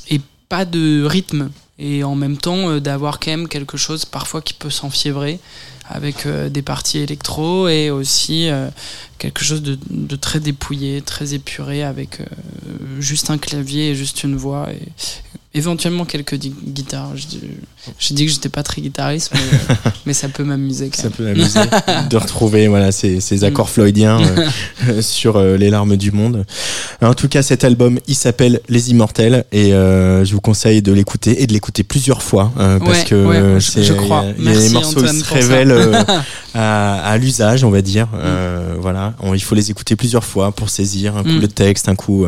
et 0.08 0.20
pas 0.48 0.64
de 0.64 1.04
rythme. 1.04 1.50
Et 1.78 2.04
en 2.04 2.14
même 2.14 2.36
temps, 2.36 2.68
euh, 2.70 2.80
d'avoir 2.80 3.18
quand 3.20 3.30
même 3.30 3.48
quelque 3.48 3.76
chose 3.76 4.04
parfois 4.04 4.42
qui 4.42 4.54
peut 4.54 4.70
s'enfiévrer 4.70 5.40
avec 5.92 6.28
des 6.28 6.62
parties 6.62 6.98
électro 6.98 7.66
et 7.66 7.90
aussi 7.90 8.48
quelque 9.18 9.42
chose 9.42 9.60
de, 9.60 10.14
très 10.14 10.38
dépouillé, 10.38 11.02
très 11.02 11.34
épuré 11.34 11.82
avec 11.82 12.18
juste 13.00 13.28
un 13.28 13.38
clavier 13.38 13.90
et 13.90 13.94
juste 13.96 14.22
une 14.22 14.36
voix 14.36 14.68
et 14.70 14.86
éventuellement 15.52 16.04
quelques 16.04 16.36
guitares. 16.36 17.14
J'ai 17.98 18.14
dit 18.14 18.26
que 18.26 18.32
j'étais 18.32 18.48
pas 18.50 18.62
très 18.62 18.82
guitariste, 18.82 19.30
mais, 19.34 19.40
mais 20.06 20.12
ça 20.12 20.28
peut 20.28 20.44
m'amuser 20.44 20.90
Ça 20.94 21.04
même. 21.04 21.12
peut 21.12 21.24
m'amuser 21.24 21.60
de 22.10 22.16
retrouver 22.16 22.68
voilà 22.68 22.92
ces, 22.92 23.20
ces 23.20 23.42
accords 23.44 23.66
Mm. 23.66 23.70
floydiens 23.72 24.20
euh, 24.88 25.02
sur 25.02 25.36
euh, 25.36 25.56
les 25.56 25.70
larmes 25.70 25.96
du 25.96 26.12
monde. 26.12 26.44
En 27.02 27.14
tout 27.14 27.28
cas, 27.28 27.42
cet 27.42 27.64
album, 27.64 27.98
il 28.06 28.14
s'appelle 28.14 28.60
Les 28.68 28.90
Immortels 28.90 29.44
et 29.52 29.72
euh, 29.74 30.24
je 30.24 30.34
vous 30.34 30.40
conseille 30.42 30.82
de 30.82 30.92
l'écouter 30.92 31.42
et 31.42 31.46
de 31.46 31.52
l'écouter 31.52 31.82
plusieurs 31.82 32.22
fois 32.22 32.52
parce 32.56 33.00
Ouais, 33.00 33.04
que 33.04 33.14
ouais, 33.26 33.60
je- 33.60 33.92
crois. 33.94 34.24
il 34.38 34.44
y 34.44 34.48
a 34.48 34.52
des 34.52 34.58
Merci, 34.58 34.72
morceaux 34.74 34.98
Antoine, 35.00 35.16
qui 35.16 35.24
se 35.28 35.34
révèlent 35.34 36.04
à, 36.54 37.00
à 37.02 37.16
l'usage, 37.18 37.64
on 37.64 37.70
va 37.70 37.80
dire. 37.82 38.08
Euh, 38.14 38.74
voilà, 38.78 39.14
On- 39.20 39.34
il 39.34 39.40
faut 39.42 39.54
les 39.54 39.70
écouter 39.70 39.96
plusieurs 39.96 40.24
fois 40.24 40.52
pour 40.52 40.68
saisir 40.70 41.16
un 41.16 41.22
coup 41.22 41.28
Mm. 41.30 41.40
le 41.40 41.48
texte, 41.48 41.88
un 41.88 41.94
coup 41.96 42.26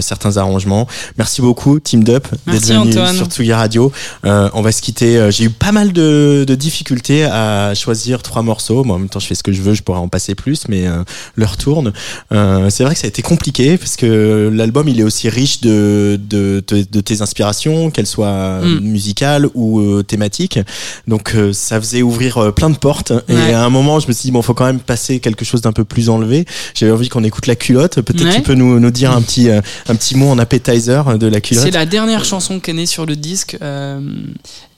certains 0.00 0.36
arrangements. 0.38 0.86
Merci 1.18 1.42
beaucoup, 1.42 1.80
Team 1.80 2.02
Dup, 2.04 2.26
d'être 2.46 2.64
venu 2.66 2.78
Antoine. 2.90 3.14
sur 3.16 3.26
Tsugi 3.26 3.52
Radio. 3.52 3.92
On 4.24 4.62
va 4.62 4.72
se 4.72 4.80
quitter. 4.86 5.18
Euh, 5.18 5.30
J'ai 5.32 5.44
eu 5.44 5.50
pas 5.50 5.72
mal 5.72 5.92
de, 5.92 6.44
de 6.46 6.54
difficultés 6.54 7.24
à 7.24 7.74
choisir 7.74 8.22
trois 8.22 8.42
morceaux. 8.42 8.84
Moi, 8.84 8.96
en 8.96 8.98
même 9.00 9.08
temps, 9.08 9.18
je 9.18 9.26
fais 9.26 9.34
ce 9.34 9.42
que 9.42 9.52
je 9.52 9.60
veux, 9.60 9.74
je 9.74 9.82
pourrais 9.82 9.98
en 9.98 10.08
passer 10.08 10.34
plus, 10.36 10.68
mais 10.68 10.86
euh, 10.86 11.02
l'heure 11.34 11.56
tourne. 11.56 11.92
Euh, 12.32 12.70
c'est 12.70 12.84
vrai 12.84 12.94
que 12.94 13.00
ça 13.00 13.06
a 13.06 13.08
été 13.08 13.22
compliqué 13.22 13.76
parce 13.78 13.96
que 13.96 14.48
l'album, 14.52 14.86
il 14.88 15.00
est 15.00 15.02
aussi 15.02 15.28
riche 15.28 15.60
de, 15.60 16.18
de, 16.22 16.62
de, 16.68 17.00
tes 17.00 17.20
inspirations, 17.22 17.90
qu'elles 17.90 18.06
soient 18.06 18.60
Mm. 18.62 18.80
musicales 18.80 19.46
ou 19.54 19.80
euh, 19.80 20.02
thématiques. 20.02 20.58
Donc, 21.08 21.34
euh, 21.34 21.52
ça 21.52 21.80
faisait 21.80 22.02
ouvrir 22.02 22.52
plein 22.54 22.70
de 22.70 22.76
portes. 22.78 23.12
Et 23.28 23.34
Ouais. 23.34 23.52
à 23.52 23.64
un 23.64 23.70
moment, 23.70 23.98
je 24.00 24.06
me 24.08 24.12
suis 24.12 24.26
dit, 24.28 24.30
bon, 24.30 24.42
faut 24.42 24.54
quand 24.54 24.66
même 24.66 24.78
passer 24.80 25.18
quelque 25.20 25.44
chose 25.44 25.60
d'un 25.62 25.72
peu 25.72 25.84
plus 25.84 26.08
enlevé. 26.08 26.44
J'avais 26.74 26.92
envie 26.92 27.08
qu'on 27.08 27.24
écoute 27.24 27.46
la 27.46 27.56
culotte. 27.56 28.00
Peut-être 28.02 28.24
Ouais. 28.24 28.34
tu 28.36 28.42
peux 28.42 28.54
nous, 28.54 28.78
nous 28.78 28.90
dire 28.90 29.10
un 29.10 29.22
petit, 29.22 29.48
un 29.50 29.94
petit 29.96 30.16
mot 30.16 30.28
en 30.28 30.38
appetizer 30.38 31.18
de 31.18 31.26
la 31.26 31.40
culotte. 31.40 31.64
C'est 31.64 31.70
la 31.72 31.86
dernière 31.86 32.24
chanson 32.24 32.60
qui 32.60 32.70
est 32.70 32.74
née 32.74 32.86
sur 32.86 33.04
le 33.06 33.16
disque. 33.16 33.56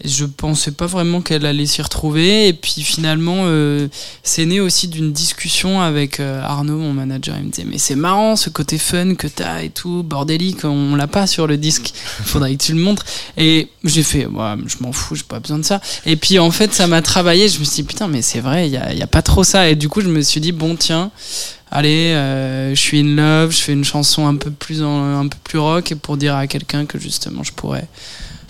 Je 0.05 0.25
pensais 0.27 0.71
pas 0.71 0.87
vraiment 0.87 1.21
qu'elle 1.21 1.45
allait 1.45 1.67
s'y 1.67 1.83
retrouver. 1.83 2.47
Et 2.47 2.53
puis 2.53 2.83
finalement, 2.83 3.43
euh, 3.47 3.89
c'est 4.23 4.47
né 4.47 4.61
aussi 4.61 4.87
d'une 4.87 5.13
discussion 5.13 5.81
avec 5.81 6.21
euh, 6.21 6.41
Arnaud, 6.43 6.79
mon 6.79 6.93
manager. 6.93 7.37
Il 7.37 7.47
me 7.47 7.51
disait 7.51 7.67
Mais 7.69 7.79
c'est 7.79 7.97
marrant 7.97 8.37
ce 8.37 8.49
côté 8.49 8.79
fun 8.79 9.17
que 9.17 9.27
t'as 9.27 9.63
et 9.63 9.71
tout, 9.71 10.05
bordélique, 10.05 10.65
on 10.65 10.95
l'a 10.95 11.09
pas 11.09 11.27
sur 11.27 11.49
le 11.49 11.57
disque. 11.57 11.93
Faudrait 12.25 12.55
que 12.55 12.63
tu 12.63 12.75
le 12.75 12.81
montres. 12.81 13.05
Et 13.37 13.69
j'ai 13.83 14.05
fait 14.05 14.27
ouais, 14.27 14.55
Je 14.67 14.77
m'en 14.81 14.93
fous, 14.93 15.17
j'ai 15.17 15.25
pas 15.25 15.41
besoin 15.41 15.59
de 15.59 15.65
ça. 15.65 15.81
Et 16.07 16.15
puis 16.15 16.39
en 16.39 16.53
fait, 16.53 16.73
ça 16.73 16.87
m'a 16.87 17.03
travaillé. 17.03 17.49
Je 17.49 17.59
me 17.59 17.65
suis 17.65 17.83
dit 17.83 17.89
Putain, 17.89 18.07
mais 18.07 18.23
c'est 18.23 18.41
vrai, 18.41 18.69
il 18.69 18.73
y 18.73 18.77
a, 18.77 18.95
y 18.95 19.03
a 19.03 19.07
pas 19.09 19.23
trop 19.23 19.43
ça. 19.43 19.69
Et 19.69 19.75
du 19.75 19.89
coup, 19.89 20.01
je 20.01 20.09
me 20.09 20.21
suis 20.23 20.41
dit 20.41 20.53
Bon, 20.53 20.77
tiens. 20.77 21.11
Allez, 21.71 22.13
euh, 22.15 22.71
je 22.75 22.81
suis 22.81 23.01
in 23.01 23.17
love, 23.17 23.51
je 23.51 23.59
fais 23.59 23.73
une 23.75 23.85
chanson 23.85 24.27
un 24.27 24.37
peu 24.37 24.51
plus 24.51 24.83
en- 24.83 25.19
un 25.21 25.29
peu 25.29 25.37
plus 25.45 25.59
rock 25.59 25.93
et 25.93 25.97
pour 25.97 26.17
dire 26.17 26.35
à 26.35 26.47
quelqu'un 26.47 26.87
que 26.87 26.99
justement 26.99 27.43
je 27.45 27.53
pourrais 27.53 27.87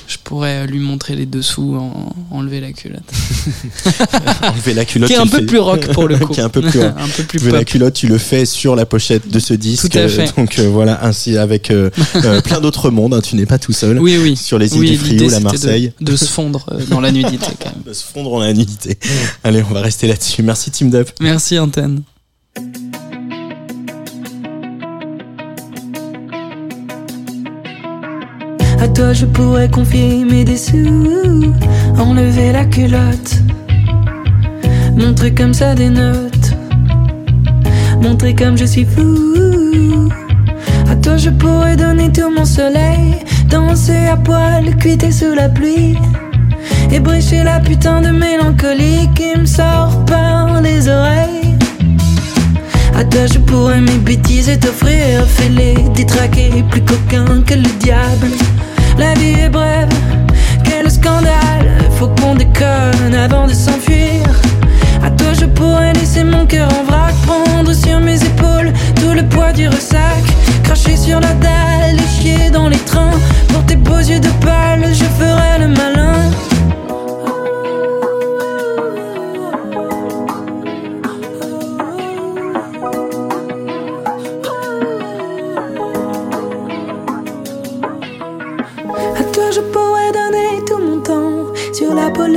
je 0.09 0.17
pourrais 0.25 0.67
lui 0.67 0.79
montrer 0.81 1.15
les 1.15 1.27
dessous 1.27 1.77
en 1.77 2.13
enlever 2.31 2.61
la 2.61 2.73
culotte. 2.73 3.03
Enlever 4.43 4.75
la 4.75 4.85
culotte. 4.85 5.09
Qui 5.09 5.15
est 5.15 5.19
un 5.19 5.27
peu 5.27 5.39
fais- 5.39 5.47
plus 5.47 5.59
rock 5.59 5.87
pour 5.93 6.09
le 6.09 6.17
coup. 6.19 6.33
qui 6.33 6.41
est 6.41 6.43
un 6.43 6.49
peu 6.49 6.63
plus 6.63 6.81
un 6.83 6.93
peu 7.17 7.23
plus 7.25 7.51
la 7.51 7.65
culotte, 7.65 7.95
tu 7.95 8.07
le 8.07 8.17
fais 8.19 8.45
sur 8.47 8.75
la 8.75 8.87
pochette 8.87 9.29
de 9.31 9.39
ce 9.39 9.55
disque. 9.55 9.91
Tout 9.91 9.99
à 9.99 10.09
fait. 10.09 10.29
Euh, 10.29 10.33
Donc 10.37 10.59
euh, 10.59 10.69
voilà, 10.69 11.05
ainsi 11.05 11.37
avec 11.37 11.71
euh, 11.71 11.91
euh, 12.17 12.41
plein 12.41 12.61
d'autres 12.61 12.91
mondes. 12.91 13.13
hein, 13.15 13.21
tu 13.21 13.37
n'es 13.37 13.47
pas 13.47 13.59
tout 13.59 13.73
seul. 13.73 13.99
Oui, 14.01 14.17
oui. 14.21 14.35
Sur 14.37 14.59
les 14.59 14.73
îles 14.75 14.81
Oui, 14.81 14.91
du 14.93 14.97
Frioul 14.99 15.35
à 15.35 15.41
Marseille. 15.41 15.93
De, 16.01 16.13
de 16.13 16.17
se 16.17 16.25
fondre 16.25 16.65
euh, 16.73 16.85
dans 16.89 17.01
la 17.01 17.13
nudité 17.13 17.47
quand 17.63 17.71
même. 17.75 17.83
De 17.87 17.93
se 17.93 18.05
fondre 18.05 18.33
en 18.33 18.41
la 18.41 18.53
nudité. 18.53 18.99
Allez, 19.45 19.63
on 19.69 19.75
va 19.75 19.83
rester 19.83 20.07
là-dessus. 20.09 20.43
Merci 20.43 20.71
Team 20.71 20.91
Dup. 20.91 21.11
Merci 21.21 21.59
Antenne. 21.59 22.03
À 28.81 28.87
toi 28.87 29.13
je 29.13 29.27
pourrais 29.27 29.69
confier 29.69 30.25
mes 30.25 30.45
dessous, 30.45 31.53
enlever 31.99 32.53
la 32.53 32.65
culotte, 32.65 33.43
montrer 34.97 35.35
comme 35.35 35.53
ça 35.53 35.75
des 35.75 35.91
notes, 35.91 36.53
montrer 38.01 38.35
comme 38.35 38.57
je 38.57 38.65
suis 38.65 38.85
fou. 38.85 40.09
À 40.91 40.95
toi 40.97 41.17
je 41.17 41.31
pourrais 41.31 41.77
donner 41.77 42.13
tout 42.13 42.31
mon 42.31 42.45
soleil, 42.45 43.17
danser 43.51 44.07
à 44.07 44.17
poil, 44.17 44.77
cuiter 44.77 45.11
sous 45.11 45.35
la 45.35 45.49
pluie, 45.49 45.99
ébrécher 46.93 47.43
la 47.43 47.59
putain 47.59 48.01
de 48.01 48.11
mélancolie 48.11 49.09
qui 49.17 49.37
me 49.39 49.47
sort 49.47 50.05
par 50.07 50.61
les 50.61 50.89
oreilles. 50.89 51.57
À 52.97 53.05
toi 53.05 53.27
je 53.27 53.39
pourrais 53.39 53.81
mes 53.81 53.99
bêtises 53.99 54.49
et 54.49 54.59
t'offrir 54.59 55.25
fêler, 55.27 55.75
détraquer, 55.95 56.65
plus 56.71 56.83
coquin 56.83 57.43
que 57.45 57.55
le 57.55 57.79
diable. 57.81 58.29
La 58.99 59.15
vie 59.15 59.41
est 59.45 59.49
brève, 59.49 59.89
quel 60.65 60.91
scandale, 60.91 61.69
faut 61.99 62.09
qu'on 62.09 62.35
déconne 62.35 63.15
avant 63.15 63.47
de 63.47 63.53
s'enfuir. 63.53 64.25
toi 65.17 65.33
je 65.41 65.47
pourrais 65.47 65.93
laisser 65.93 66.25
mon 66.25 66.47
cœur 66.47 66.69
en 66.81 66.85
vrac, 66.85 67.15
prendre 67.25 67.73
sur 67.73 68.01
mes 68.01 68.17
épaules 68.17 68.73
tout 68.97 69.13
le 69.15 69.23
poids 69.29 69.53
du 69.53 69.69
ressac, 69.69 70.25
cracher 70.65 70.97
sur 70.97 71.21
la 71.21 71.33
dalle 71.35 71.97
et 71.97 72.21
chier 72.21 72.51
dans 72.51 72.69
les 72.69 72.79
trains. 72.79 73.19
Pour 73.49 73.65
tes 73.67 73.77
beaux 73.77 73.99
yeux 73.99 74.21
de 74.21 74.31
pâle, 74.45 74.85
je 74.93 75.05
ferai 75.05 75.61
le 75.61 75.69
malin. 75.69 76.18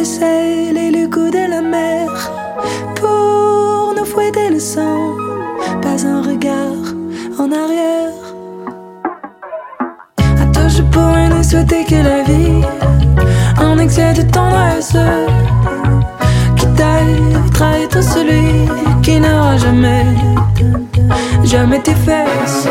Le 0.01 0.05
sel 0.05 0.77
et 0.77 0.89
le 0.89 1.05
goût 1.07 1.29
de 1.29 1.45
la 1.53 1.61
mer. 1.61 2.07
Pour 2.95 3.93
nous 3.95 4.03
fouetter 4.03 4.49
le 4.49 4.59
sang 4.59 5.15
Pas 5.83 5.99
un 6.13 6.23
regard 6.23 6.85
en 7.37 7.51
arrière. 7.63 8.19
À 10.43 10.45
toi 10.53 10.67
je 10.67 10.81
pourrais 10.93 11.29
ne 11.29 11.43
souhaiter 11.43 11.83
que 11.85 11.99
la 12.09 12.23
vie. 12.23 12.63
En 13.63 13.77
excès 13.77 14.13
de 14.13 14.23
tendresse 14.23 14.97
Qui 16.57 16.65
t'aille 16.77 17.87
tout 17.91 18.01
celui 18.01 18.67
qui 19.03 19.19
n'aura 19.19 19.55
jamais 19.57 20.05
Jamais 21.43 21.79
tes 21.79 21.97
fesses 22.05 22.67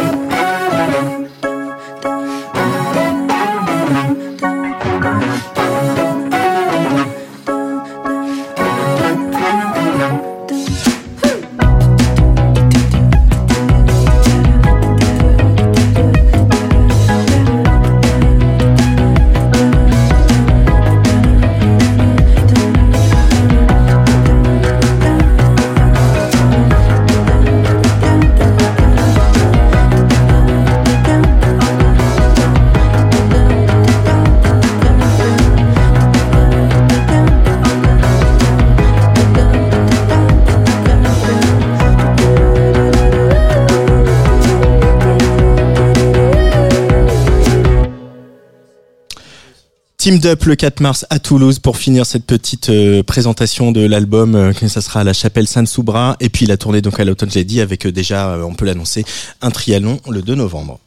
Team 50.00 50.18
Up 50.24 50.44
le 50.44 50.56
4 50.56 50.80
mars 50.80 51.04
à 51.10 51.18
Toulouse 51.18 51.58
pour 51.58 51.76
finir 51.76 52.06
cette 52.06 52.24
petite 52.24 52.70
euh, 52.70 53.02
présentation 53.02 53.70
de 53.70 53.84
l'album. 53.84 54.34
euh, 54.34 54.54
ça 54.54 54.80
sera 54.80 55.00
à 55.00 55.04
la 55.04 55.12
chapelle 55.12 55.46
Sainte-Soubra. 55.46 56.16
Et 56.20 56.30
puis 56.30 56.46
la 56.46 56.56
tournée 56.56 56.80
donc 56.80 56.98
à 56.98 57.04
l'automne, 57.04 57.30
j'ai 57.30 57.44
dit, 57.44 57.60
avec 57.60 57.84
euh, 57.84 57.92
déjà, 57.92 58.30
euh, 58.30 58.42
on 58.42 58.54
peut 58.54 58.64
l'annoncer, 58.64 59.04
un 59.42 59.50
triathlon 59.50 60.00
le 60.08 60.22
2 60.22 60.36
novembre. 60.36 60.80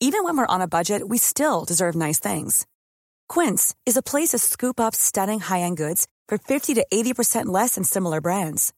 Even 0.00 0.24
when 0.24 0.36
we're 0.36 0.48
on 0.48 0.60
a 0.60 0.66
budget, 0.66 1.02
we 1.08 1.20
still 1.20 1.64
deserve 1.64 1.94
nice 1.94 2.18
things. 2.18 2.66
Quince 3.28 3.72
is 3.86 3.96
a 3.96 4.02
place 4.02 4.30
to 4.30 4.38
scoop 4.38 4.80
up 4.80 4.96
stunning 4.96 5.38
high-end 5.38 5.76
goods 5.76 6.08
for 6.28 6.36
50 6.36 6.74
to 6.74 6.84
80% 6.92 7.44
less 7.46 7.76
than 7.76 7.84
similar 7.84 8.20
brands. 8.20 8.72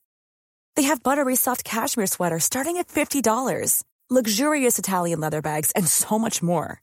They 0.77 0.85
have 0.85 1.03
buttery 1.03 1.37
soft 1.37 1.65
cashmere 1.65 2.07
sweaters 2.07 2.45
starting 2.45 2.77
at 2.77 2.89
$50, 2.89 3.83
luxurious 4.11 4.79
Italian 4.79 5.21
leather 5.21 5.41
bags, 5.41 5.73
and 5.75 5.89
so 5.89 6.19
much 6.19 6.43
more. 6.43 6.83